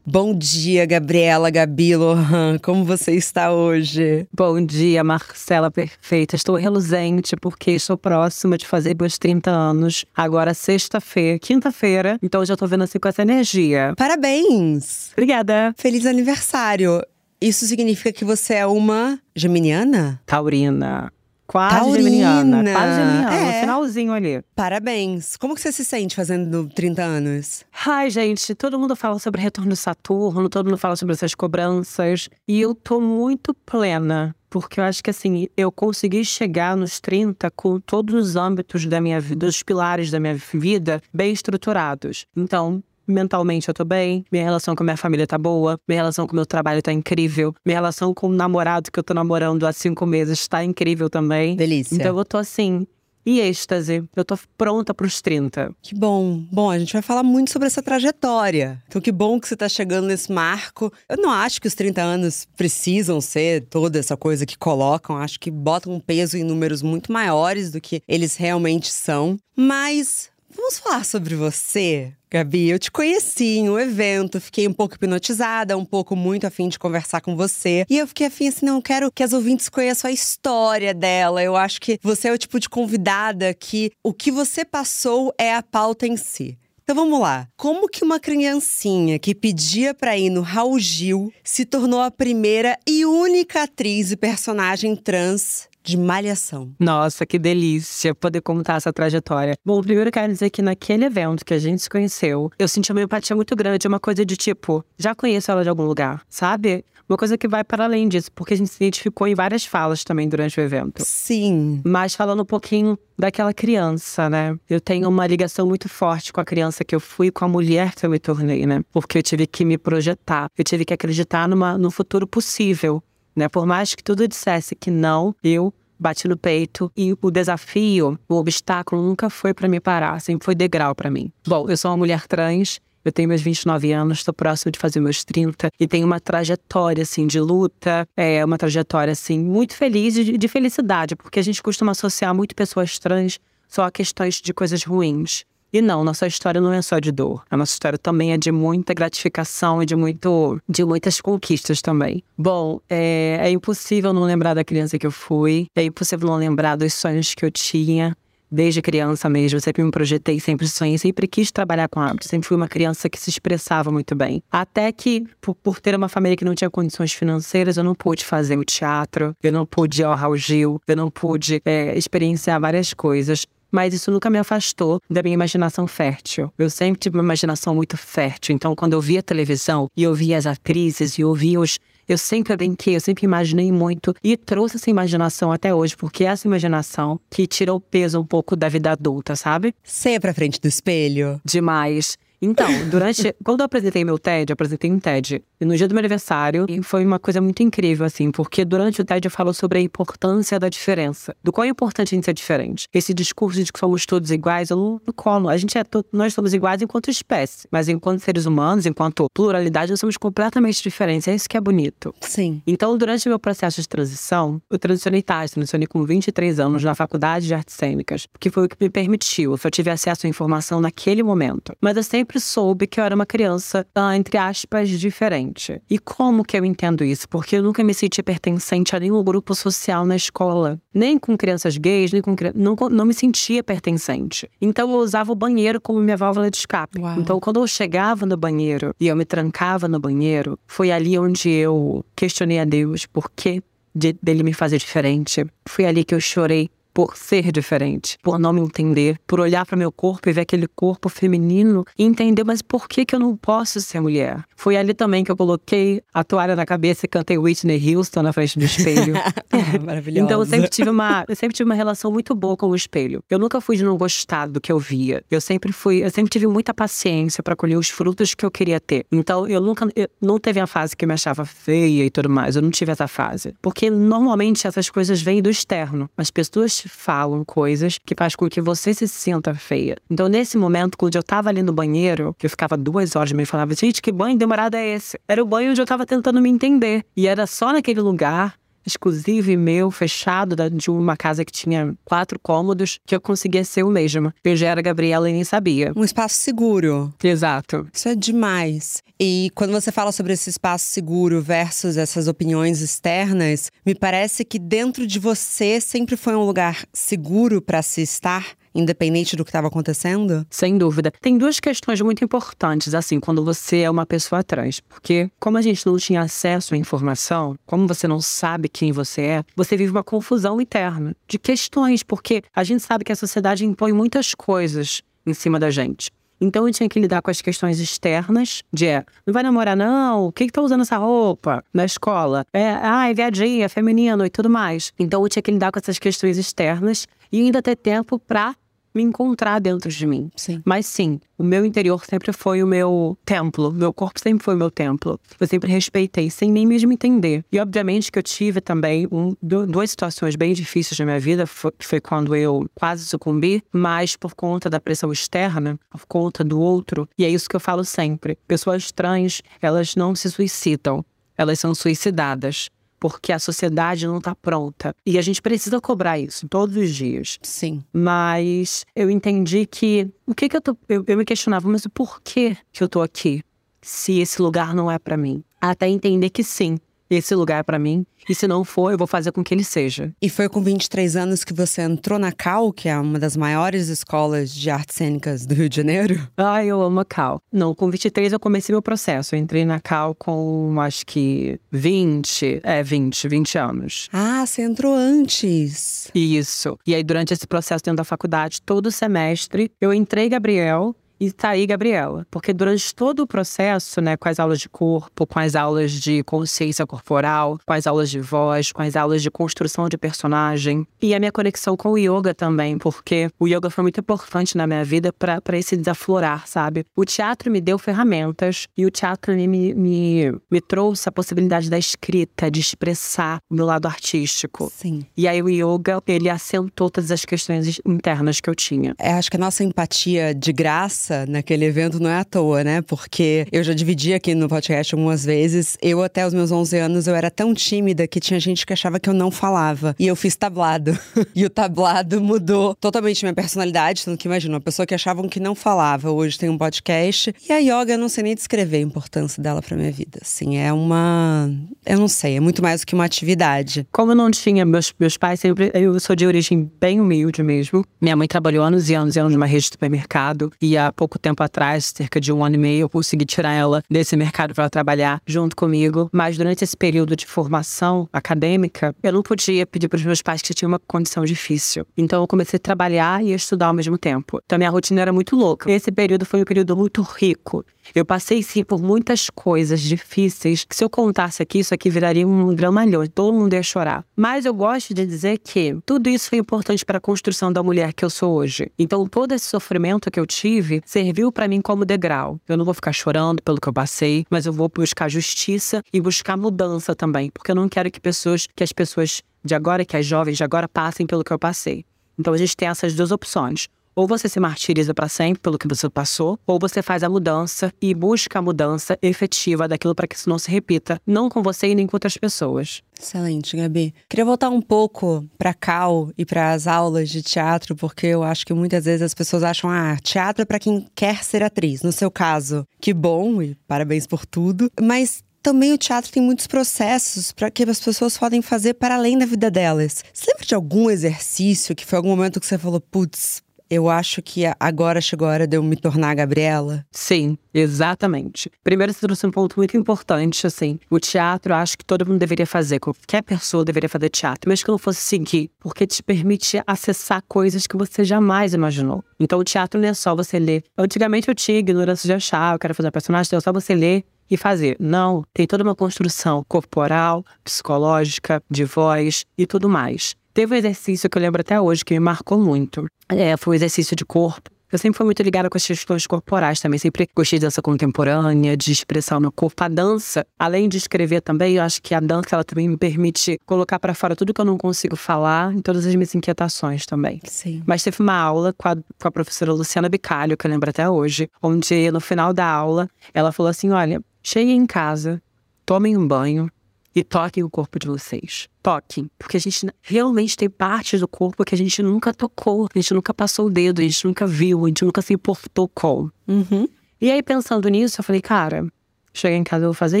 Bom 0.04 0.34
dia, 0.34 0.86
Gabriela 0.86 1.50
Gabi 1.50 1.94
Lohan. 1.94 2.58
Como 2.58 2.84
você 2.84 3.12
está 3.12 3.52
hoje? 3.52 4.26
Bom 4.32 4.64
dia, 4.64 5.04
Marcela 5.04 5.70
Perfeita. 5.70 6.34
Estou 6.34 6.56
reluzente 6.56 7.36
porque 7.36 7.72
estou 7.72 7.96
próxima 7.96 8.56
de 8.56 8.66
fazer 8.66 8.96
meus 8.98 9.18
30 9.18 9.50
anos. 9.50 10.04
Agora, 10.16 10.54
sexta-feira, 10.54 11.38
quinta-feira. 11.38 12.18
Então, 12.22 12.44
já 12.44 12.54
estou 12.54 12.66
vendo 12.66 12.82
assim 12.82 12.98
com 12.98 13.08
essa 13.08 13.22
energia. 13.22 13.92
Parabéns! 13.96 15.10
Obrigada. 15.12 15.74
Feliz 15.76 16.06
aniversário. 16.06 17.02
Isso 17.40 17.66
significa 17.66 18.12
que 18.12 18.24
você 18.24 18.54
é 18.54 18.66
uma 18.66 19.18
geminiana? 19.36 20.20
Taurina. 20.26 21.12
Quase 21.50 21.80
Taurina. 21.80 21.98
geminiana. 21.98 22.72
Quase 22.72 22.94
geminiana. 22.94 23.34
É. 23.34 23.44
No 23.44 23.60
finalzinho 23.60 24.12
ali. 24.12 24.40
Parabéns. 24.54 25.36
Como 25.36 25.56
que 25.56 25.60
você 25.60 25.72
se 25.72 25.84
sente 25.84 26.14
fazendo 26.14 26.68
30 26.68 27.02
anos? 27.02 27.64
Ai, 27.84 28.08
gente, 28.08 28.54
todo 28.54 28.78
mundo 28.78 28.94
fala 28.94 29.18
sobre 29.18 29.42
retorno 29.42 29.70
de 29.70 29.76
Saturno, 29.76 30.48
todo 30.48 30.66
mundo 30.66 30.78
fala 30.78 30.94
sobre 30.94 31.12
essas 31.12 31.34
cobranças. 31.34 32.28
E 32.46 32.60
eu 32.60 32.72
tô 32.72 33.00
muito 33.00 33.52
plena. 33.52 34.32
Porque 34.48 34.80
eu 34.80 34.84
acho 34.84 35.02
que 35.02 35.10
assim, 35.10 35.48
eu 35.56 35.70
consegui 35.70 36.24
chegar 36.24 36.76
nos 36.76 37.00
30 37.00 37.50
com 37.52 37.78
todos 37.78 38.14
os 38.14 38.36
âmbitos 38.36 38.84
da 38.84 39.00
minha 39.00 39.20
vida, 39.20 39.46
os 39.46 39.62
pilares 39.62 40.10
da 40.10 40.18
minha 40.18 40.34
vida 40.34 41.00
bem 41.14 41.32
estruturados. 41.32 42.26
Então, 42.36 42.82
mentalmente 43.10 43.68
eu 43.68 43.74
tô 43.74 43.84
bem, 43.84 44.24
minha 44.30 44.44
relação 44.44 44.74
com 44.74 44.82
a 44.82 44.86
minha 44.86 44.96
família 44.96 45.26
tá 45.26 45.38
boa, 45.38 45.78
minha 45.88 46.00
relação 46.00 46.26
com 46.26 46.32
o 46.32 46.36
meu 46.36 46.46
trabalho 46.46 46.82
tá 46.82 46.92
incrível, 46.92 47.54
minha 47.64 47.78
relação 47.78 48.14
com 48.14 48.28
o 48.28 48.32
namorado 48.32 48.90
que 48.90 48.98
eu 48.98 49.04
tô 49.04 49.14
namorando 49.14 49.66
há 49.66 49.72
cinco 49.72 50.06
meses 50.06 50.46
tá 50.48 50.64
incrível 50.64 51.10
também. 51.10 51.56
Delícia. 51.56 51.94
Então 51.94 52.16
eu 52.16 52.24
tô 52.24 52.36
assim, 52.36 52.86
em 53.24 53.38
êxtase, 53.38 54.02
eu 54.16 54.24
tô 54.24 54.38
pronta 54.56 54.94
pros 54.94 55.20
30. 55.20 55.74
Que 55.82 55.94
bom. 55.94 56.42
Bom, 56.50 56.70
a 56.70 56.78
gente 56.78 56.92
vai 56.92 57.02
falar 57.02 57.22
muito 57.22 57.50
sobre 57.50 57.66
essa 57.66 57.82
trajetória. 57.82 58.82
Então, 58.88 59.00
que 59.00 59.12
bom 59.12 59.38
que 59.38 59.46
você 59.46 59.56
tá 59.56 59.68
chegando 59.68 60.06
nesse 60.06 60.32
marco. 60.32 60.92
Eu 61.08 61.18
não 61.18 61.30
acho 61.30 61.60
que 61.60 61.68
os 61.68 61.74
30 61.74 62.00
anos 62.00 62.48
precisam 62.56 63.20
ser 63.20 63.66
toda 63.66 63.98
essa 63.98 64.16
coisa 64.16 64.46
que 64.46 64.56
colocam. 64.56 65.16
Acho 65.16 65.38
que 65.38 65.50
botam 65.50 65.92
um 65.92 66.00
peso 66.00 66.36
em 66.36 66.44
números 66.44 66.82
muito 66.82 67.12
maiores 67.12 67.70
do 67.70 67.80
que 67.80 68.02
eles 68.08 68.36
realmente 68.36 68.90
são. 68.90 69.38
Mas 69.54 70.29
vamos 70.54 70.78
falar 70.78 71.04
sobre 71.04 71.34
você, 71.34 72.12
Gabi. 72.30 72.68
Eu 72.68 72.78
te 72.78 72.90
conheci 72.90 73.58
em 73.58 73.70
um 73.70 73.78
evento, 73.78 74.40
fiquei 74.40 74.66
um 74.66 74.72
pouco 74.72 74.94
hipnotizada, 74.94 75.76
um 75.76 75.84
pouco 75.84 76.14
muito 76.14 76.46
afim 76.46 76.68
de 76.68 76.78
conversar 76.78 77.20
com 77.20 77.36
você. 77.36 77.84
E 77.88 77.98
eu 77.98 78.06
fiquei 78.06 78.26
afim 78.26 78.48
assim, 78.48 78.66
não 78.66 78.76
eu 78.76 78.82
quero 78.82 79.12
que 79.12 79.22
as 79.22 79.32
ouvintes 79.32 79.68
conheçam 79.68 80.10
a 80.10 80.12
história 80.12 80.92
dela. 80.92 81.42
Eu 81.42 81.56
acho 81.56 81.80
que 81.80 81.98
você 82.02 82.28
é 82.28 82.32
o 82.32 82.38
tipo 82.38 82.58
de 82.58 82.68
convidada 82.68 83.54
que 83.54 83.90
o 84.02 84.12
que 84.12 84.30
você 84.30 84.64
passou 84.64 85.32
é 85.38 85.54
a 85.54 85.62
pauta 85.62 86.06
em 86.06 86.16
si. 86.16 86.58
Então 86.82 87.04
vamos 87.04 87.20
lá. 87.20 87.46
Como 87.56 87.88
que 87.88 88.02
uma 88.02 88.18
criancinha 88.18 89.16
que 89.16 89.32
pedia 89.32 89.94
pra 89.94 90.18
ir 90.18 90.28
no 90.28 90.40
Raul 90.40 90.78
Gil 90.78 91.32
se 91.44 91.64
tornou 91.64 92.00
a 92.00 92.10
primeira 92.10 92.76
e 92.84 93.06
única 93.06 93.62
atriz 93.62 94.10
e 94.10 94.16
personagem 94.16 94.96
trans 94.96 95.69
de 95.82 95.96
Malhação? 95.96 96.72
Nossa, 96.78 97.24
que 97.24 97.38
delícia 97.38 98.14
poder 98.14 98.40
contar 98.40 98.76
essa 98.76 98.92
trajetória. 98.92 99.56
Bom, 99.64 99.80
primeiro 99.80 100.08
eu 100.08 100.12
quero 100.12 100.32
dizer 100.32 100.50
que 100.50 100.62
naquele 100.62 101.04
evento 101.04 101.44
que 101.44 101.54
a 101.54 101.58
gente 101.58 101.82
se 101.82 101.90
conheceu, 101.90 102.50
eu 102.58 102.68
senti 102.68 102.92
uma 102.92 103.02
empatia 103.02 103.34
muito 103.34 103.54
grande, 103.56 103.86
uma 103.88 104.00
coisa 104.00 104.24
de 104.24 104.36
tipo, 104.36 104.84
já 104.98 105.14
conheço 105.14 105.50
ela 105.50 105.62
de 105.62 105.68
algum 105.68 105.84
lugar, 105.84 106.22
sabe? 106.28 106.84
Uma 107.10 107.16
coisa 107.16 107.36
que 107.36 107.48
vai 107.48 107.64
para 107.64 107.82
além 107.82 108.08
disso, 108.08 108.30
porque 108.32 108.54
a 108.54 108.56
gente 108.56 108.70
se 108.70 108.76
identificou 108.76 109.26
em 109.26 109.34
várias 109.34 109.64
falas 109.64 110.04
também 110.04 110.28
durante 110.28 110.60
o 110.60 110.62
evento. 110.62 111.02
Sim. 111.04 111.82
Mas 111.84 112.14
falando 112.14 112.42
um 112.42 112.46
pouquinho 112.46 112.96
daquela 113.18 113.52
criança, 113.52 114.30
né? 114.30 114.56
Eu 114.68 114.80
tenho 114.80 115.08
uma 115.08 115.26
ligação 115.26 115.66
muito 115.66 115.88
forte 115.88 116.32
com 116.32 116.40
a 116.40 116.44
criança 116.44 116.84
que 116.84 116.94
eu 116.94 117.00
fui 117.00 117.32
com 117.32 117.44
a 117.44 117.48
mulher 117.48 117.96
que 117.96 118.06
eu 118.06 118.10
me 118.10 118.20
tornei, 118.20 118.64
né? 118.64 118.82
Porque 118.92 119.18
eu 119.18 119.22
tive 119.24 119.48
que 119.48 119.64
me 119.64 119.76
projetar, 119.76 120.48
eu 120.56 120.62
tive 120.62 120.84
que 120.84 120.94
acreditar 120.94 121.48
numa, 121.48 121.76
num 121.76 121.90
futuro 121.90 122.28
possível, 122.28 123.02
né? 123.34 123.48
Por 123.48 123.66
mais 123.66 123.94
que 123.94 124.02
tudo 124.02 124.26
dissesse 124.26 124.74
que 124.74 124.90
não, 124.90 125.34
eu 125.42 125.72
bati 125.98 126.26
no 126.26 126.36
peito 126.36 126.90
e 126.96 127.14
o 127.20 127.30
desafio, 127.30 128.18
o 128.28 128.34
obstáculo 128.36 129.02
nunca 129.02 129.28
foi 129.28 129.52
para 129.52 129.68
me 129.68 129.78
parar, 129.78 130.18
sempre 130.20 130.44
foi 130.44 130.54
degrau 130.54 130.94
para 130.94 131.10
mim. 131.10 131.30
Bom, 131.46 131.68
eu 131.68 131.76
sou 131.76 131.90
uma 131.90 131.96
mulher 131.98 132.26
trans, 132.26 132.80
eu 133.04 133.12
tenho 133.12 133.28
meus 133.28 133.42
29 133.42 133.92
anos, 133.92 134.18
estou 134.18 134.32
próximo 134.32 134.72
de 134.72 134.78
fazer 134.78 135.00
meus 135.00 135.24
30 135.24 135.70
e 135.78 135.86
tenho 135.86 136.06
uma 136.06 136.20
trajetória 136.20 137.02
assim 137.02 137.26
de 137.26 137.40
luta, 137.40 138.06
é 138.16 138.44
uma 138.44 138.58
trajetória 138.58 139.12
assim 139.12 139.38
muito 139.38 139.74
feliz 139.74 140.16
e 140.16 140.24
de, 140.24 140.38
de 140.38 140.48
felicidade, 140.48 141.16
porque 141.16 141.38
a 141.38 141.42
gente 141.42 141.62
costuma 141.62 141.92
associar 141.92 142.34
muito 142.34 142.54
pessoas 142.54 142.98
trans 142.98 143.38
só 143.68 143.84
a 143.84 143.90
questões 143.90 144.40
de 144.40 144.52
coisas 144.52 144.82
ruins. 144.82 145.44
E 145.72 145.80
não, 145.80 146.02
nossa 146.02 146.26
história 146.26 146.60
não 146.60 146.72
é 146.72 146.82
só 146.82 146.98
de 146.98 147.12
dor. 147.12 147.44
A 147.48 147.56
nossa 147.56 147.72
história 147.72 147.98
também 147.98 148.32
é 148.32 148.38
de 148.38 148.50
muita 148.50 148.92
gratificação 148.92 149.82
e 149.82 149.86
de, 149.86 149.94
muito, 149.94 150.60
de 150.68 150.84
muitas 150.84 151.20
conquistas 151.20 151.80
também. 151.80 152.24
Bom, 152.36 152.80
é, 152.88 153.38
é 153.40 153.50
impossível 153.50 154.12
não 154.12 154.22
lembrar 154.22 154.54
da 154.54 154.64
criança 154.64 154.98
que 154.98 155.06
eu 155.06 155.12
fui, 155.12 155.66
é 155.76 155.84
impossível 155.84 156.28
não 156.28 156.36
lembrar 156.36 156.76
dos 156.76 156.92
sonhos 156.94 157.34
que 157.34 157.44
eu 157.44 157.50
tinha. 157.50 158.16
Desde 158.52 158.82
criança 158.82 159.28
mesmo, 159.28 159.60
sempre 159.60 159.80
me 159.84 159.92
projetei, 159.92 160.40
sempre 160.40 160.66
sonhei, 160.66 160.98
sempre 160.98 161.28
quis 161.28 161.52
trabalhar 161.52 161.88
com 161.88 162.00
arte. 162.00 162.26
Sempre 162.26 162.48
fui 162.48 162.56
uma 162.56 162.66
criança 162.66 163.08
que 163.08 163.16
se 163.16 163.30
expressava 163.30 163.92
muito 163.92 164.16
bem. 164.16 164.42
Até 164.50 164.90
que, 164.90 165.24
por, 165.40 165.54
por 165.54 165.78
ter 165.78 165.94
uma 165.94 166.08
família 166.08 166.36
que 166.36 166.44
não 166.44 166.52
tinha 166.52 166.68
condições 166.68 167.12
financeiras, 167.12 167.76
eu 167.76 167.84
não 167.84 167.94
pude 167.94 168.24
fazer 168.24 168.58
o 168.58 168.64
teatro, 168.64 169.36
eu 169.40 169.52
não 169.52 169.64
pude 169.64 170.02
ir 170.02 170.04
ao 170.04 170.16
Raul 170.16 170.36
Gil, 170.36 170.82
eu 170.84 170.96
não 170.96 171.08
pude 171.08 171.62
é, 171.64 171.96
experienciar 171.96 172.60
várias 172.60 172.92
coisas 172.92 173.46
mas 173.70 173.94
isso 173.94 174.10
nunca 174.10 174.30
me 174.30 174.38
afastou 174.38 175.00
da 175.08 175.22
minha 175.22 175.34
imaginação 175.34 175.86
fértil. 175.86 176.52
Eu 176.58 176.70
sempre 176.70 176.98
tive 176.98 177.16
uma 177.16 177.24
imaginação 177.24 177.74
muito 177.74 177.96
fértil, 177.96 178.54
então 178.54 178.74
quando 178.74 178.94
eu 178.94 179.00
via 179.00 179.22
televisão 179.22 179.88
e 179.96 180.02
eu 180.02 180.14
via 180.14 180.38
as 180.38 180.46
atrizes 180.46 181.18
e 181.18 181.22
eu 181.22 181.34
via 181.34 181.60
os 181.60 181.78
eu 182.08 182.18
sempre 182.18 182.56
brinquei, 182.56 182.96
eu 182.96 183.00
sempre 183.00 183.24
imaginei 183.24 183.70
muito 183.70 184.12
e 184.24 184.36
trouxe 184.36 184.76
essa 184.76 184.90
imaginação 184.90 185.52
até 185.52 185.72
hoje, 185.72 185.96
porque 185.96 186.24
é 186.24 186.28
essa 186.28 186.48
imaginação 186.48 187.20
que 187.30 187.46
tira 187.46 187.72
o 187.72 187.80
peso 187.80 188.18
um 188.18 188.26
pouco 188.26 188.56
da 188.56 188.68
vida 188.68 188.90
adulta, 188.90 189.36
sabe? 189.36 189.72
Você 189.84 190.10
é 190.10 190.18
pra 190.18 190.34
frente 190.34 190.60
do 190.60 190.66
espelho? 190.66 191.40
Demais. 191.44 192.18
Então, 192.42 192.66
durante. 192.88 193.34
quando 193.44 193.60
eu 193.60 193.66
apresentei 193.66 194.04
meu 194.04 194.18
TED, 194.18 194.50
eu 194.50 194.54
apresentei 194.54 194.90
um 194.90 194.98
TED 194.98 195.42
no 195.64 195.76
dia 195.76 195.86
do 195.86 195.94
meu 195.94 196.00
aniversário. 196.00 196.66
E 196.68 196.82
foi 196.82 197.04
uma 197.04 197.18
coisa 197.18 197.40
muito 197.40 197.62
incrível, 197.62 198.06
assim, 198.06 198.30
porque 198.30 198.64
durante 198.64 199.00
o 199.00 199.04
TED 199.04 199.26
eu 199.26 199.30
falo 199.30 199.52
sobre 199.52 199.78
a 199.78 199.82
importância 199.82 200.58
da 200.58 200.68
diferença. 200.68 201.34
Do 201.42 201.52
qual 201.52 201.64
é 201.64 201.68
importante 201.68 202.14
a 202.14 202.16
gente 202.16 202.24
ser 202.24 202.34
diferente. 202.34 202.86
Esse 202.92 203.12
discurso 203.14 203.62
de 203.62 203.72
que 203.72 203.78
somos 203.78 204.06
todos 204.06 204.30
iguais, 204.30 204.70
eu 204.70 204.76
não, 204.76 205.00
não 205.06 205.14
colo. 205.14 205.48
A 205.48 205.56
gente 205.56 205.76
é 205.76 205.84
to 205.84 206.04
nós 206.12 206.34
somos 206.34 206.52
iguais 206.54 206.82
enquanto 206.82 207.10
espécie. 207.10 207.68
Mas 207.70 207.88
enquanto 207.88 208.20
seres 208.20 208.46
humanos, 208.46 208.86
enquanto 208.86 209.26
pluralidade, 209.34 209.90
nós 209.90 210.00
somos 210.00 210.16
completamente 210.16 210.82
diferentes. 210.82 211.28
É 211.28 211.34
isso 211.34 211.48
que 211.48 211.56
é 211.56 211.60
bonito. 211.60 212.14
Sim. 212.20 212.62
Então, 212.66 212.96
durante 212.96 213.26
o 213.26 213.28
meu 213.28 213.38
processo 213.38 213.80
de 213.80 213.88
transição, 213.88 214.60
eu 214.70 214.78
transicionei 214.78 215.22
tarde, 215.22 215.52
transicionei 215.52 215.86
com 215.86 216.04
23 216.04 216.58
anos 216.60 216.82
na 216.82 216.94
faculdade 216.94 217.46
de 217.46 217.54
artes 217.54 217.74
cênicas, 217.74 218.26
porque 218.26 218.50
foi 218.50 218.64
o 218.64 218.68
que 218.68 218.76
me 218.80 218.90
permitiu. 218.90 219.58
Eu 219.62 219.70
tive 219.70 219.90
acesso 219.90 220.26
à 220.26 220.28
informação 220.28 220.80
naquele 220.80 221.22
momento. 221.22 221.72
Mas 221.80 221.96
eu 221.96 222.02
sempre 222.02 222.40
soube 222.40 222.86
que 222.86 223.00
eu 223.00 223.04
era 223.04 223.14
uma 223.14 223.26
criança, 223.26 223.86
ah, 223.94 224.16
entre 224.16 224.38
aspas, 224.38 224.88
diferente. 224.88 225.49
E 225.88 225.98
como 225.98 226.44
que 226.44 226.56
eu 226.56 226.64
entendo 226.64 227.04
isso? 227.04 227.28
Porque 227.28 227.56
eu 227.56 227.62
nunca 227.62 227.82
me 227.82 227.94
senti 227.94 228.22
pertencente 228.22 228.94
a 228.94 229.00
nenhum 229.00 229.22
grupo 229.22 229.54
social 229.54 230.04
na 230.04 230.16
escola. 230.16 230.80
Nem 230.92 231.18
com 231.18 231.36
crianças 231.36 231.76
gays, 231.76 232.12
nem 232.12 232.22
com 232.22 232.34
não, 232.54 232.76
não 232.90 233.04
me 233.04 233.14
sentia 233.14 233.62
pertencente. 233.62 234.50
Então 234.60 234.90
eu 234.90 234.98
usava 234.98 235.32
o 235.32 235.34
banheiro 235.34 235.80
como 235.80 236.00
minha 236.00 236.16
válvula 236.16 236.50
de 236.50 236.56
escape. 236.56 237.00
Uau. 237.00 237.18
Então 237.18 237.40
quando 237.40 237.60
eu 237.60 237.66
chegava 237.66 238.26
no 238.26 238.36
banheiro 238.36 238.94
e 239.00 239.08
eu 239.08 239.16
me 239.16 239.24
trancava 239.24 239.88
no 239.88 239.98
banheiro, 239.98 240.58
foi 240.66 240.90
ali 240.90 241.18
onde 241.18 241.48
eu 241.50 242.04
questionei 242.14 242.58
a 242.58 242.64
Deus 242.64 243.06
por 243.06 243.30
que 243.30 243.62
de, 243.94 244.16
dele 244.22 244.42
me 244.42 244.52
fazer 244.52 244.78
diferente. 244.78 245.44
Foi 245.66 245.84
ali 245.84 246.04
que 246.04 246.14
eu 246.14 246.20
chorei 246.20 246.70
por 247.00 247.16
ser 247.16 247.50
diferente, 247.50 248.18
por 248.22 248.38
não 248.38 248.52
me 248.52 248.60
entender, 248.60 249.18
por 249.26 249.40
olhar 249.40 249.64
para 249.64 249.74
meu 249.74 249.90
corpo 249.90 250.28
e 250.28 250.34
ver 250.34 250.42
aquele 250.42 250.68
corpo 250.68 251.08
feminino 251.08 251.82
e 251.98 252.04
entender, 252.04 252.44
mas 252.44 252.60
por 252.60 252.86
que 252.86 253.06
que 253.06 253.14
eu 253.14 253.18
não 253.18 253.34
posso 253.34 253.80
ser 253.80 254.00
mulher? 254.02 254.44
Foi 254.54 254.76
ali 254.76 254.92
também 254.92 255.24
que 255.24 255.32
eu 255.32 255.36
coloquei 255.36 256.02
a 256.12 256.22
toalha 256.22 256.54
na 256.54 256.66
cabeça 256.66 257.06
e 257.06 257.08
cantei 257.08 257.38
Whitney 257.38 257.96
Houston 257.96 258.20
na 258.20 258.34
frente 258.34 258.58
do 258.58 258.66
espelho. 258.66 259.14
Maravilhosa. 259.82 260.26
Então 260.26 260.40
eu 260.40 260.44
sempre 260.44 260.68
tive 260.68 260.90
uma, 260.90 261.24
eu 261.26 261.34
sempre 261.34 261.56
tive 261.56 261.70
uma 261.70 261.74
relação 261.74 262.12
muito 262.12 262.34
boa 262.34 262.54
com 262.54 262.66
o 262.66 262.76
espelho. 262.76 263.24
Eu 263.30 263.38
nunca 263.38 263.62
fui 263.62 263.78
de 263.78 263.82
não 263.82 263.96
gostar 263.96 264.46
do 264.46 264.60
que 264.60 264.70
eu 264.70 264.78
via. 264.78 265.24
Eu 265.30 265.40
sempre 265.40 265.72
fui, 265.72 266.04
eu 266.04 266.10
sempre 266.10 266.28
tive 266.28 266.46
muita 266.46 266.74
paciência 266.74 267.42
para 267.42 267.56
colher 267.56 267.78
os 267.78 267.88
frutos 267.88 268.34
que 268.34 268.44
eu 268.44 268.50
queria 268.50 268.78
ter. 268.78 269.06
Então 269.10 269.48
eu 269.48 269.62
nunca, 269.62 269.88
eu, 269.96 270.06
não 270.20 270.38
teve 270.38 270.60
a 270.60 270.66
fase 270.66 270.94
que 270.94 271.06
eu 271.06 271.08
me 271.08 271.14
achava 271.14 271.46
feia 271.46 272.04
e 272.04 272.10
tudo 272.10 272.28
mais. 272.28 272.56
Eu 272.56 272.60
não 272.62 272.70
tive 272.70 272.92
essa 272.92 273.08
fase, 273.08 273.54
porque 273.62 273.88
normalmente 273.88 274.66
essas 274.66 274.90
coisas 274.90 275.22
vêm 275.22 275.40
do 275.40 275.48
externo. 275.48 276.10
As 276.14 276.30
pessoas 276.30 276.89
falam 276.90 277.44
coisas 277.44 277.98
que 277.98 278.14
faz 278.14 278.34
com 278.34 278.48
que 278.48 278.60
você 278.60 278.92
se 278.92 279.06
sinta 279.08 279.54
feia. 279.54 279.96
Então, 280.10 280.28
nesse 280.28 280.56
momento, 280.56 280.98
quando 280.98 281.16
eu 281.16 281.22
tava 281.22 281.48
ali 281.48 281.62
no 281.62 281.72
banheiro, 281.72 282.34
eu 282.42 282.50
ficava 282.50 282.76
duas 282.76 283.16
horas 283.16 283.32
me 283.32 283.46
falava, 283.46 283.74
gente, 283.74 284.02
que 284.02 284.12
banho 284.12 284.36
demorado 284.36 284.74
é 284.74 284.86
esse? 284.88 285.18
Era 285.26 285.42
o 285.42 285.46
banho 285.46 285.70
onde 285.70 285.80
eu 285.80 285.86
tava 285.86 286.04
tentando 286.04 286.40
me 286.40 286.50
entender. 286.50 287.04
E 287.16 287.26
era 287.26 287.46
só 287.46 287.72
naquele 287.72 288.00
lugar 288.00 288.54
exclusivo 288.86 289.50
e 289.50 289.56
meu, 289.56 289.90
fechado, 289.90 290.56
de 290.70 290.90
uma 290.90 291.16
casa 291.16 291.44
que 291.44 291.52
tinha 291.52 291.94
quatro 292.04 292.38
cômodos, 292.38 292.98
que 293.06 293.14
eu 293.14 293.20
conseguia 293.20 293.64
ser 293.64 293.82
o 293.82 293.90
mesmo. 293.90 294.32
Eu 294.44 294.56
já 294.56 294.68
era 294.68 294.82
Gabriela 294.82 295.28
e 295.28 295.32
nem 295.32 295.44
sabia. 295.44 295.92
Um 295.96 296.04
espaço 296.04 296.36
seguro. 296.36 297.12
Exato. 297.22 297.86
Isso 297.92 298.08
é 298.08 298.14
demais. 298.14 299.02
E 299.18 299.50
quando 299.54 299.72
você 299.72 299.92
fala 299.92 300.12
sobre 300.12 300.32
esse 300.32 300.50
espaço 300.50 300.86
seguro 300.86 301.42
versus 301.42 301.96
essas 301.96 302.26
opiniões 302.26 302.80
externas, 302.80 303.70
me 303.84 303.94
parece 303.94 304.44
que 304.44 304.58
dentro 304.58 305.06
de 305.06 305.18
você 305.18 305.80
sempre 305.80 306.16
foi 306.16 306.34
um 306.34 306.44
lugar 306.44 306.84
seguro 306.92 307.60
para 307.60 307.82
se 307.82 308.00
estar 308.00 308.46
independente 308.74 309.36
do 309.36 309.44
que 309.44 309.50
estava 309.50 309.68
acontecendo? 309.68 310.46
Sem 310.50 310.78
dúvida. 310.78 311.12
Tem 311.20 311.36
duas 311.36 311.60
questões 311.60 312.00
muito 312.00 312.24
importantes, 312.24 312.94
assim, 312.94 313.20
quando 313.20 313.44
você 313.44 313.80
é 313.80 313.90
uma 313.90 314.06
pessoa 314.06 314.42
trans. 314.42 314.80
Porque, 314.80 315.30
como 315.38 315.58
a 315.58 315.62
gente 315.62 315.86
não 315.86 315.96
tinha 315.96 316.22
acesso 316.22 316.74
à 316.74 316.76
informação, 316.76 317.56
como 317.66 317.86
você 317.86 318.06
não 318.06 318.20
sabe 318.20 318.68
quem 318.68 318.92
você 318.92 319.22
é, 319.22 319.44
você 319.56 319.76
vive 319.76 319.90
uma 319.90 320.04
confusão 320.04 320.60
interna 320.60 321.14
de 321.28 321.38
questões, 321.38 322.02
porque 322.02 322.42
a 322.54 322.64
gente 322.64 322.82
sabe 322.82 323.04
que 323.04 323.12
a 323.12 323.16
sociedade 323.16 323.64
impõe 323.64 323.92
muitas 323.92 324.34
coisas 324.34 325.02
em 325.26 325.34
cima 325.34 325.58
da 325.58 325.70
gente. 325.70 326.10
Então 326.40 326.66
eu 326.66 326.72
tinha 326.72 326.88
que 326.88 326.98
lidar 326.98 327.20
com 327.20 327.30
as 327.30 327.42
questões 327.42 327.78
externas, 327.80 328.62
de 328.72 328.86
é, 328.86 329.04
não 329.26 329.34
vai 329.34 329.42
namorar 329.42 329.76
não, 329.76 330.26
o 330.26 330.32
que 330.32 330.46
que 330.46 330.52
tá 330.52 330.62
usando 330.62 330.80
essa 330.80 330.96
roupa 330.96 331.62
na 331.72 331.84
escola? 331.84 332.46
É, 332.52 332.70
ah, 332.82 333.10
é 333.10 333.14
viadinha, 333.14 333.66
é 333.66 333.68
feminino 333.68 334.24
e 334.24 334.30
tudo 334.30 334.48
mais. 334.48 334.92
Então 334.98 335.22
eu 335.22 335.28
tinha 335.28 335.42
que 335.42 335.50
lidar 335.50 335.70
com 335.70 335.78
essas 335.78 335.98
questões 335.98 336.38
externas 336.38 337.06
e 337.30 337.40
ainda 337.40 337.60
ter 337.60 337.76
tempo 337.76 338.18
para 338.18 338.54
me 338.94 339.02
encontrar 339.02 339.60
dentro 339.60 339.90
de 339.90 340.06
mim. 340.06 340.30
Sim. 340.36 340.62
Mas 340.64 340.86
sim, 340.86 341.20
o 341.38 341.42
meu 341.42 341.64
interior 341.64 342.04
sempre 342.04 342.32
foi 342.32 342.62
o 342.62 342.66
meu 342.66 343.16
templo, 343.24 343.72
meu 343.72 343.92
corpo 343.92 344.20
sempre 344.20 344.44
foi 344.44 344.54
o 344.54 344.58
meu 344.58 344.70
templo. 344.70 345.18
Eu 345.38 345.46
sempre 345.46 345.70
respeitei, 345.70 346.30
sem 346.30 346.50
nem 346.50 346.66
mesmo 346.66 346.92
entender. 346.92 347.44
E 347.50 347.58
obviamente 347.58 348.10
que 348.10 348.18
eu 348.18 348.22
tive 348.22 348.60
também 348.60 349.06
um, 349.10 349.34
duas 349.40 349.90
situações 349.90 350.36
bem 350.36 350.52
difíceis 350.52 350.98
na 350.98 351.04
minha 351.04 351.20
vida, 351.20 351.44
que 351.78 351.86
foi 351.86 352.00
quando 352.00 352.34
eu 352.34 352.68
quase 352.74 353.06
sucumbi, 353.06 353.62
mas 353.72 354.16
por 354.16 354.34
conta 354.34 354.68
da 354.68 354.80
pressão 354.80 355.12
externa, 355.12 355.78
por 355.90 356.06
conta 356.06 356.42
do 356.42 356.60
outro. 356.60 357.08
E 357.16 357.24
é 357.24 357.30
isso 357.30 357.48
que 357.48 357.56
eu 357.56 357.60
falo 357.60 357.84
sempre. 357.84 358.36
Pessoas 358.46 358.90
trans, 358.92 359.42
elas 359.60 359.94
não 359.94 360.14
se 360.14 360.30
suicidam, 360.30 361.04
elas 361.36 361.58
são 361.58 361.74
suicidadas 361.74 362.68
porque 363.00 363.32
a 363.32 363.38
sociedade 363.38 364.06
não 364.06 364.18
está 364.18 364.34
pronta. 364.34 364.94
E 365.04 365.18
a 365.18 365.22
gente 365.22 365.40
precisa 365.40 365.80
cobrar 365.80 366.18
isso 366.18 366.46
todos 366.46 366.76
os 366.76 366.94
dias. 366.94 367.38
Sim. 367.42 367.82
Mas 367.92 368.84
eu 368.94 369.10
entendi 369.10 369.66
que 369.66 370.08
o 370.26 370.34
que 370.34 370.48
que 370.48 370.56
eu 370.56 370.60
tô. 370.60 370.76
Eu, 370.88 371.02
eu 371.06 371.16
me 371.16 371.24
questionava, 371.24 371.66
mas 371.68 371.86
o 371.86 371.90
porquê 371.90 372.56
que 372.70 372.84
eu 372.84 372.88
tô 372.88 373.00
aqui? 373.00 373.42
Se 373.80 374.20
esse 374.20 374.42
lugar 374.42 374.74
não 374.74 374.90
é 374.90 374.98
para 374.98 375.16
mim. 375.16 375.42
Até 375.58 375.88
entender 375.88 376.30
que 376.30 376.44
sim, 376.44 376.78
esse 377.16 377.34
lugar 377.34 377.60
é 377.60 377.62
para 377.62 377.78
mim. 377.78 378.04
E 378.28 378.34
se 378.34 378.46
não 378.46 378.64
for, 378.64 378.92
eu 378.92 378.98
vou 378.98 379.06
fazer 379.06 379.32
com 379.32 379.42
que 379.42 379.52
ele 379.52 379.64
seja. 379.64 380.12
E 380.20 380.28
foi 380.28 380.48
com 380.48 380.62
23 380.62 381.16
anos 381.16 381.44
que 381.44 381.52
você 381.52 381.82
entrou 381.82 382.18
na 382.18 382.32
Cal, 382.32 382.72
que 382.72 382.88
é 382.88 382.96
uma 382.98 383.18
das 383.18 383.36
maiores 383.36 383.88
escolas 383.88 384.52
de 384.54 384.70
artes 384.70 384.96
cênicas 384.96 385.46
do 385.46 385.54
Rio 385.54 385.68
de 385.68 385.76
Janeiro? 385.76 386.28
Ai, 386.36 386.66
eu 386.66 386.80
amo 386.82 387.00
a 387.00 387.04
Cal. 387.04 387.40
Não, 387.52 387.74
com 387.74 387.90
23 387.90 388.32
eu 388.32 388.40
comecei 388.40 388.72
meu 388.72 388.82
processo. 388.82 389.34
Eu 389.34 389.38
entrei 389.38 389.64
na 389.64 389.80
Cal 389.80 390.14
com 390.14 390.74
acho 390.80 391.04
que 391.06 391.58
20, 391.72 392.60
é, 392.62 392.82
20, 392.82 393.28
20 393.28 393.58
anos. 393.58 394.08
Ah, 394.12 394.44
você 394.46 394.62
entrou 394.62 394.94
antes. 394.94 396.10
Isso. 396.14 396.78
E 396.86 396.94
aí, 396.94 397.02
durante 397.02 397.32
esse 397.32 397.46
processo 397.46 397.82
dentro 397.84 397.98
da 397.98 398.04
faculdade, 398.04 398.60
todo 398.62 398.90
semestre, 398.90 399.70
eu 399.80 399.92
entrei, 399.92 400.28
Gabriel, 400.28 400.94
e 401.20 401.30
tá 401.30 401.50
aí, 401.50 401.66
Gabriela. 401.66 402.26
Porque 402.30 402.54
durante 402.54 402.94
todo 402.94 403.20
o 403.20 403.26
processo, 403.26 404.00
né, 404.00 404.16
com 404.16 404.26
as 404.26 404.40
aulas 404.40 404.58
de 404.58 404.70
corpo, 404.70 405.26
com 405.26 405.38
as 405.38 405.54
aulas 405.54 405.92
de 405.92 406.22
consciência 406.24 406.86
corporal, 406.86 407.58
com 407.66 407.72
as 407.74 407.86
aulas 407.86 408.10
de 408.10 408.20
voz, 408.20 408.72
com 408.72 408.80
as 408.80 408.96
aulas 408.96 409.22
de 409.22 409.30
construção 409.30 409.86
de 409.86 409.98
personagem, 409.98 410.86
e 411.02 411.14
a 411.14 411.18
minha 411.18 411.30
conexão 411.30 411.76
com 411.76 411.90
o 411.90 411.98
yoga 411.98 412.34
também, 412.34 412.78
porque 412.78 413.28
o 413.38 413.46
yoga 413.46 413.68
foi 413.68 413.82
muito 413.82 414.00
importante 414.00 414.56
na 414.56 414.66
minha 414.66 414.82
vida 414.82 415.12
para 415.12 415.58
esse 415.58 415.76
desaflorar, 415.76 416.46
sabe? 416.46 416.86
O 416.96 417.04
teatro 417.04 417.50
me 417.50 417.60
deu 417.60 417.78
ferramentas 417.78 418.66
e 418.74 418.86
o 418.86 418.90
teatro 418.90 419.34
me, 419.34 419.46
me, 419.46 420.32
me 420.50 420.60
trouxe 420.60 421.06
a 421.06 421.12
possibilidade 421.12 421.68
da 421.68 421.76
escrita, 421.76 422.50
de 422.50 422.60
expressar 422.60 423.40
o 423.50 423.54
meu 423.54 423.66
lado 423.66 423.86
artístico. 423.86 424.72
Sim. 424.74 425.04
E 425.14 425.28
aí 425.28 425.42
o 425.42 425.50
yoga, 425.50 426.00
ele 426.06 426.30
assentou 426.30 426.88
todas 426.88 427.10
as 427.10 427.26
questões 427.26 427.78
internas 427.84 428.40
que 428.40 428.48
eu 428.48 428.54
tinha. 428.54 428.94
É, 428.98 429.12
acho 429.12 429.30
que 429.30 429.36
a 429.36 429.40
nossa 429.40 429.62
empatia 429.62 430.34
de 430.34 430.52
graça 430.52 431.09
naquele 431.28 431.64
evento 431.64 432.00
não 432.00 432.10
é 432.10 432.18
à 432.18 432.24
toa, 432.24 432.64
né? 432.64 432.82
Porque 432.82 433.46
eu 433.52 433.62
já 433.62 433.72
dividi 433.72 434.14
aqui 434.14 434.34
no 434.34 434.48
podcast 434.48 434.94
algumas 434.94 435.24
vezes. 435.24 435.76
Eu, 435.82 436.02
até 436.02 436.26
os 436.26 436.34
meus 436.34 436.50
11 436.50 436.76
anos, 436.78 437.06
eu 437.06 437.14
era 437.14 437.30
tão 437.30 437.54
tímida 437.54 438.06
que 438.06 438.20
tinha 438.20 438.38
gente 438.40 438.64
que 438.64 438.72
achava 438.72 438.98
que 438.98 439.08
eu 439.08 439.14
não 439.14 439.30
falava. 439.30 439.94
E 439.98 440.06
eu 440.06 440.16
fiz 440.16 440.36
tablado. 440.36 440.98
e 441.34 441.44
o 441.44 441.50
tablado 441.50 442.20
mudou 442.20 442.74
totalmente 442.74 443.24
minha 443.24 443.34
personalidade. 443.34 444.04
Tanto 444.04 444.18
que 444.18 444.28
imagina, 444.28 444.54
uma 444.54 444.60
pessoa 444.60 444.86
que 444.86 444.94
achavam 444.94 445.28
que 445.28 445.40
não 445.40 445.54
falava, 445.54 446.10
hoje 446.10 446.38
tem 446.38 446.48
um 446.48 446.58
podcast. 446.58 447.34
E 447.48 447.52
a 447.52 447.58
yoga, 447.58 447.92
eu 447.92 447.98
não 447.98 448.08
sei 448.08 448.24
nem 448.24 448.34
descrever 448.34 448.78
a 448.78 448.80
importância 448.80 449.42
dela 449.42 449.60
pra 449.62 449.76
minha 449.76 449.92
vida. 449.92 450.18
Assim, 450.22 450.56
é 450.56 450.72
uma. 450.72 451.50
Eu 451.84 451.98
não 451.98 452.08
sei, 452.08 452.36
é 452.36 452.40
muito 452.40 452.62
mais 452.62 452.80
do 452.80 452.86
que 452.86 452.94
uma 452.94 453.04
atividade. 453.04 453.86
Como 453.92 454.12
eu 454.12 454.16
não 454.16 454.30
tinha, 454.30 454.64
meus, 454.64 454.92
meus 454.98 455.16
pais 455.16 455.40
sempre. 455.40 455.70
Eu 455.74 455.98
sou 456.00 456.14
de 456.14 456.26
origem 456.26 456.70
bem 456.80 457.00
humilde 457.00 457.42
mesmo. 457.42 457.84
Minha 458.00 458.16
mãe 458.16 458.28
trabalhou 458.28 458.64
anos 458.64 458.88
e 458.90 458.94
anos 458.94 459.16
e 459.16 459.18
anos 459.18 459.32
numa 459.32 459.46
rede 459.46 459.64
de 459.64 459.72
supermercado. 459.72 460.52
E 460.60 460.76
há 460.76 460.92
pouco 461.00 461.18
tempo 461.18 461.42
atrás, 461.42 461.94
cerca 461.96 462.20
de 462.20 462.30
um 462.30 462.44
ano 462.44 462.56
e 462.56 462.58
meio, 462.58 462.82
eu 462.82 462.88
consegui 462.90 463.24
tirar 463.24 463.54
ela 463.54 463.82
desse 463.88 464.14
mercado 464.18 464.54
para 464.54 464.68
trabalhar 464.68 465.22
junto 465.26 465.56
comigo. 465.56 466.10
Mas 466.12 466.36
durante 466.36 466.62
esse 466.62 466.76
período 466.76 467.16
de 467.16 467.24
formação 467.24 468.06
acadêmica, 468.12 468.94
eu 469.02 469.10
não 469.10 469.22
podia 469.22 469.64
pedir 469.64 469.88
para 469.88 469.96
os 469.96 470.04
meus 470.04 470.20
pais 470.20 470.42
que 470.42 470.52
tinham 470.52 470.68
uma 470.68 470.78
condição 470.78 471.24
difícil. 471.24 471.86
Então 471.96 472.22
eu 472.22 472.26
comecei 472.26 472.58
a 472.58 472.60
trabalhar 472.60 473.24
e 473.24 473.32
a 473.32 473.36
estudar 473.36 473.68
ao 473.68 473.72
mesmo 473.72 473.96
tempo. 473.96 474.42
Então 474.44 474.58
minha 474.58 474.68
rotina 474.68 475.00
era 475.00 475.10
muito 475.10 475.34
louca. 475.34 475.70
Esse 475.72 475.90
período 475.90 476.26
foi 476.26 476.42
um 476.42 476.44
período 476.44 476.76
muito 476.76 477.00
rico. 477.00 477.64
Eu 477.94 478.04
passei 478.04 478.42
sim 478.42 478.62
por 478.62 478.80
muitas 478.80 479.28
coisas 479.30 479.80
difíceis 479.80 480.64
que 480.64 480.76
se 480.76 480.84
eu 480.84 480.90
contasse 480.90 481.42
aqui, 481.42 481.60
isso 481.60 481.74
aqui 481.74 481.90
viraria 481.90 482.26
um 482.26 482.54
dramalhão, 482.54 483.04
todo 483.06 483.32
mundo 483.32 483.54
ia 483.54 483.62
chorar. 483.62 484.04
Mas 484.14 484.44
eu 484.44 484.54
gosto 484.54 484.94
de 484.94 485.04
dizer 485.04 485.38
que 485.38 485.76
tudo 485.84 486.08
isso 486.08 486.28
foi 486.28 486.38
importante 486.38 486.84
para 486.84 486.98
a 486.98 487.00
construção 487.00 487.52
da 487.52 487.62
mulher 487.62 487.92
que 487.92 488.04
eu 488.04 488.10
sou 488.10 488.34
hoje. 488.34 488.70
Então 488.78 489.06
todo 489.06 489.32
esse 489.32 489.46
sofrimento 489.46 490.10
que 490.10 490.20
eu 490.20 490.26
tive 490.26 490.82
serviu 490.90 491.30
para 491.30 491.46
mim 491.46 491.60
como 491.60 491.84
degrau. 491.84 492.40
Eu 492.48 492.56
não 492.56 492.64
vou 492.64 492.74
ficar 492.74 492.92
chorando 492.92 493.40
pelo 493.44 493.60
que 493.60 493.68
eu 493.68 493.72
passei, 493.72 494.26
mas 494.28 494.44
eu 494.44 494.52
vou 494.52 494.68
buscar 494.68 495.08
justiça 495.08 495.84
e 495.92 496.00
buscar 496.00 496.36
mudança 496.36 496.96
também, 496.96 497.30
porque 497.30 497.52
eu 497.52 497.54
não 497.54 497.68
quero 497.68 497.88
que 497.92 498.00
pessoas, 498.00 498.48
que 498.56 498.64
as 498.64 498.72
pessoas 498.72 499.22
de 499.44 499.54
agora, 499.54 499.84
que 499.84 499.96
as 499.96 500.04
jovens 500.04 500.36
de 500.36 500.42
agora 500.42 500.68
passem 500.68 501.06
pelo 501.06 501.22
que 501.22 501.32
eu 501.32 501.38
passei. 501.38 501.84
Então 502.18 502.34
a 502.34 502.36
gente 502.36 502.56
tem 502.56 502.66
essas 502.66 502.92
duas 502.92 503.12
opções. 503.12 503.68
Ou 503.94 504.06
você 504.06 504.28
se 504.28 504.40
martiriza 504.40 504.94
para 504.94 505.08
sempre 505.08 505.40
pelo 505.40 505.58
que 505.58 505.68
você 505.68 505.88
passou, 505.88 506.38
ou 506.46 506.58
você 506.58 506.82
faz 506.82 507.02
a 507.02 507.08
mudança 507.08 507.72
e 507.80 507.94
busca 507.94 508.38
a 508.38 508.42
mudança 508.42 508.98
efetiva 509.02 509.66
daquilo 509.66 509.94
para 509.94 510.06
que 510.06 510.14
isso 510.14 510.28
não 510.28 510.38
se 510.38 510.50
repita, 510.50 511.00
não 511.06 511.28
com 511.28 511.42
você 511.42 511.68
e 511.68 511.74
nem 511.74 511.86
com 511.86 511.96
outras 511.96 512.16
pessoas. 512.16 512.82
Excelente, 512.98 513.56
Gabi. 513.56 513.94
Queria 514.08 514.24
voltar 514.24 514.50
um 514.50 514.60
pouco 514.60 515.26
para 515.38 515.54
Cal 515.54 516.10
e 516.16 516.24
para 516.24 516.52
as 516.52 516.66
aulas 516.66 517.08
de 517.08 517.22
teatro, 517.22 517.74
porque 517.74 518.06
eu 518.06 518.22
acho 518.22 518.44
que 518.44 518.52
muitas 518.52 518.84
vezes 518.84 519.02
as 519.02 519.14
pessoas 519.14 519.42
acham 519.42 519.70
ah, 519.70 519.96
teatro 520.02 520.42
é 520.42 520.44
para 520.44 520.58
quem 520.58 520.86
quer 520.94 521.24
ser 521.24 521.42
atriz. 521.42 521.82
No 521.82 521.92
seu 521.92 522.10
caso, 522.10 522.64
que 522.80 522.92
bom 522.92 523.40
e 523.42 523.54
parabéns 523.66 524.06
por 524.06 524.26
tudo. 524.26 524.70
Mas 524.80 525.22
também 525.42 525.72
o 525.72 525.78
teatro 525.78 526.12
tem 526.12 526.22
muitos 526.22 526.46
processos 526.46 527.32
para 527.32 527.50
que 527.50 527.62
as 527.62 527.80
pessoas 527.80 528.16
podem 528.16 528.42
fazer 528.42 528.74
para 528.74 528.96
além 528.96 529.16
da 529.16 529.24
vida 529.24 529.50
delas. 529.50 530.04
Você 530.12 530.30
lembra 530.30 530.46
de 530.46 530.54
algum 530.54 530.90
exercício 530.90 531.74
que 531.74 531.86
foi 531.86 531.96
algum 531.96 532.10
momento 532.10 532.40
que 532.40 532.46
você 532.46 532.58
falou, 532.58 532.80
putz, 532.80 533.42
eu 533.70 533.88
acho 533.88 534.20
que 534.20 534.42
agora 534.58 535.00
chegou 535.00 535.28
a 535.28 535.30
hora 535.30 535.46
de 535.46 535.56
eu 535.56 535.62
me 535.62 535.76
tornar 535.76 536.10
a 536.10 536.14
Gabriela. 536.14 536.84
Sim, 536.90 537.38
exatamente. 537.54 538.50
Primeiro, 538.64 538.92
você 538.92 539.00
trouxe 539.00 539.24
um 539.24 539.30
ponto 539.30 539.56
muito 539.56 539.76
importante, 539.76 540.44
assim. 540.44 540.80
O 540.90 540.98
teatro, 540.98 541.54
acho 541.54 541.78
que 541.78 541.84
todo 541.84 542.04
mundo 542.04 542.18
deveria 542.18 542.46
fazer, 542.46 542.80
qualquer 542.80 543.22
pessoa 543.22 543.64
deveria 543.64 543.88
fazer 543.88 544.08
teatro, 544.08 544.50
mas 544.50 544.62
que 544.62 544.68
não 544.68 544.78
fosse 544.78 545.00
seguir, 545.00 545.50
porque 545.60 545.86
te 545.86 546.02
permite 546.02 546.60
acessar 546.66 547.22
coisas 547.28 547.66
que 547.66 547.76
você 547.76 548.02
jamais 548.02 548.52
imaginou. 548.52 549.04
Então, 549.20 549.38
o 549.38 549.44
teatro 549.44 549.80
não 549.80 549.88
é 549.88 549.94
só 549.94 550.16
você 550.16 550.38
ler. 550.40 550.64
Antigamente 550.76 551.28
eu 551.28 551.34
tinha 551.34 551.58
ignorância 551.58 552.08
de 552.08 552.12
achar, 552.12 552.54
eu 552.54 552.58
quero 552.58 552.74
fazer 552.74 552.90
personagem, 552.90 553.28
então 553.28 553.38
é 553.38 553.40
só 553.40 553.52
você 553.52 553.74
ler 553.74 554.04
e 554.30 554.36
fazer. 554.36 554.76
Não, 554.78 555.24
tem 555.34 555.46
toda 555.46 555.64
uma 555.64 555.74
construção 555.74 556.44
corporal, 556.48 557.24
psicológica, 557.42 558.42
de 558.50 558.64
voz 558.64 559.24
e 559.36 559.46
tudo 559.46 559.68
mais. 559.68 560.14
Teve 560.32 560.54
um 560.54 560.58
exercício 560.58 561.10
que 561.10 561.18
eu 561.18 561.22
lembro 561.22 561.40
até 561.40 561.60
hoje 561.60 561.84
que 561.84 561.94
me 561.94 562.00
marcou 562.00 562.38
muito. 562.38 562.86
É, 563.08 563.36
foi 563.36 563.52
o 563.52 563.54
um 563.54 563.56
exercício 563.56 563.96
de 563.96 564.04
corpo. 564.04 564.50
Eu 564.72 564.78
sempre 564.78 564.96
fui 564.96 565.04
muito 565.04 565.20
ligada 565.20 565.50
com 565.50 565.56
as 565.56 565.66
questões 565.66 566.06
corporais 566.06 566.60
também. 566.60 566.78
Sempre 566.78 567.08
gostei 567.14 567.40
de 567.40 567.46
dança 567.46 567.60
contemporânea, 567.60 568.56
de 568.56 568.70
expressar 568.70 569.18
o 569.18 569.20
meu 569.20 569.32
corpo. 569.32 569.64
A 569.64 569.68
dança, 569.68 570.24
além 570.38 570.68
de 570.68 570.76
escrever 570.76 571.20
também, 571.20 571.56
eu 571.56 571.62
acho 571.64 571.82
que 571.82 571.92
a 571.92 571.98
dança 571.98 572.36
ela 572.36 572.44
também 572.44 572.68
me 572.68 572.76
permite 572.76 573.36
colocar 573.44 573.80
para 573.80 573.94
fora 573.94 574.14
tudo 574.14 574.32
que 574.32 574.40
eu 574.40 574.44
não 574.44 574.56
consigo 574.56 574.94
falar 574.94 575.52
e 575.56 575.60
todas 575.60 575.84
as 575.84 575.94
minhas 575.96 576.14
inquietações 576.14 576.86
também. 576.86 577.20
Sim. 577.24 577.64
Mas 577.66 577.82
teve 577.82 578.00
uma 578.00 578.14
aula 578.14 578.52
com 578.52 578.68
a, 578.68 578.76
com 578.76 579.08
a 579.08 579.10
professora 579.10 579.52
Luciana 579.52 579.88
Bicalho, 579.88 580.36
que 580.36 580.46
eu 580.46 580.50
lembro 580.50 580.70
até 580.70 580.88
hoje, 580.88 581.28
onde 581.42 581.90
no 581.90 582.00
final 582.00 582.32
da 582.32 582.46
aula 582.46 582.88
ela 583.12 583.32
falou 583.32 583.50
assim: 583.50 583.70
olha, 583.70 584.00
cheguem 584.22 584.56
em 584.56 584.66
casa, 584.66 585.20
tomem 585.66 585.96
um 585.96 586.06
banho, 586.06 586.48
e 586.94 587.04
toquem 587.04 587.42
o 587.42 587.50
corpo 587.50 587.78
de 587.78 587.86
vocês. 587.86 588.48
Toquem. 588.62 589.10
Porque 589.18 589.36
a 589.36 589.40
gente 589.40 589.68
realmente 589.80 590.36
tem 590.36 590.50
partes 590.50 591.00
do 591.00 591.08
corpo 591.08 591.44
que 591.44 591.54
a 591.54 591.58
gente 591.58 591.82
nunca 591.82 592.12
tocou, 592.12 592.66
a 592.74 592.78
gente 592.78 592.92
nunca 592.94 593.14
passou 593.14 593.46
o 593.46 593.50
dedo, 593.50 593.80
a 593.80 593.84
gente 593.84 594.04
nunca 594.04 594.26
viu, 594.26 594.64
a 594.64 594.68
gente 594.68 594.84
nunca 594.84 595.02
se 595.02 595.14
importou 595.14 595.68
com. 595.68 596.10
Uhum. 596.26 596.68
E 597.00 597.10
aí, 597.10 597.22
pensando 597.22 597.68
nisso, 597.68 598.00
eu 598.00 598.04
falei, 598.04 598.20
cara, 598.20 598.66
cheguei 599.12 599.38
em 599.38 599.44
casa, 599.44 599.64
eu 599.64 599.68
vou 599.68 599.74
fazer 599.74 600.00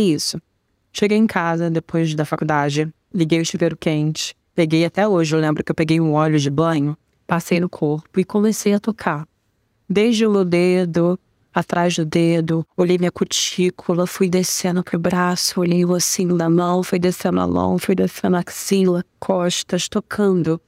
isso. 0.00 0.40
Cheguei 0.92 1.16
em 1.16 1.26
casa, 1.26 1.70
depois 1.70 2.14
da 2.14 2.24
faculdade, 2.24 2.92
liguei 3.14 3.40
o 3.40 3.46
chuveiro 3.46 3.76
quente, 3.76 4.36
peguei 4.54 4.84
até 4.84 5.06
hoje, 5.06 5.34
eu 5.34 5.40
lembro 5.40 5.62
que 5.62 5.70
eu 5.70 5.74
peguei 5.74 6.00
um 6.00 6.12
óleo 6.12 6.38
de 6.38 6.50
banho, 6.50 6.96
passei 7.26 7.60
no 7.60 7.68
corpo 7.68 8.18
e 8.18 8.24
comecei 8.24 8.74
a 8.74 8.80
tocar. 8.80 9.26
Desde 9.88 10.26
o 10.26 10.30
meu 10.30 10.44
dedo 10.44 11.18
atrás 11.54 11.96
do 11.96 12.04
dedo, 12.04 12.66
olhei 12.76 12.98
minha 12.98 13.10
cutícula, 13.10 14.06
fui 14.06 14.28
descendo 14.28 14.82
pro 14.82 14.98
braço, 14.98 15.60
olhei 15.60 15.84
o 15.84 15.90
ossinho 15.90 16.36
da 16.36 16.48
mão, 16.48 16.82
fui 16.82 16.98
descendo 16.98 17.40
a 17.40 17.46
mão, 17.46 17.78
fui 17.78 17.94
descendo 17.94 18.36
a 18.36 18.40
axila, 18.40 19.04
costas, 19.18 19.88
tocando. 19.88 20.60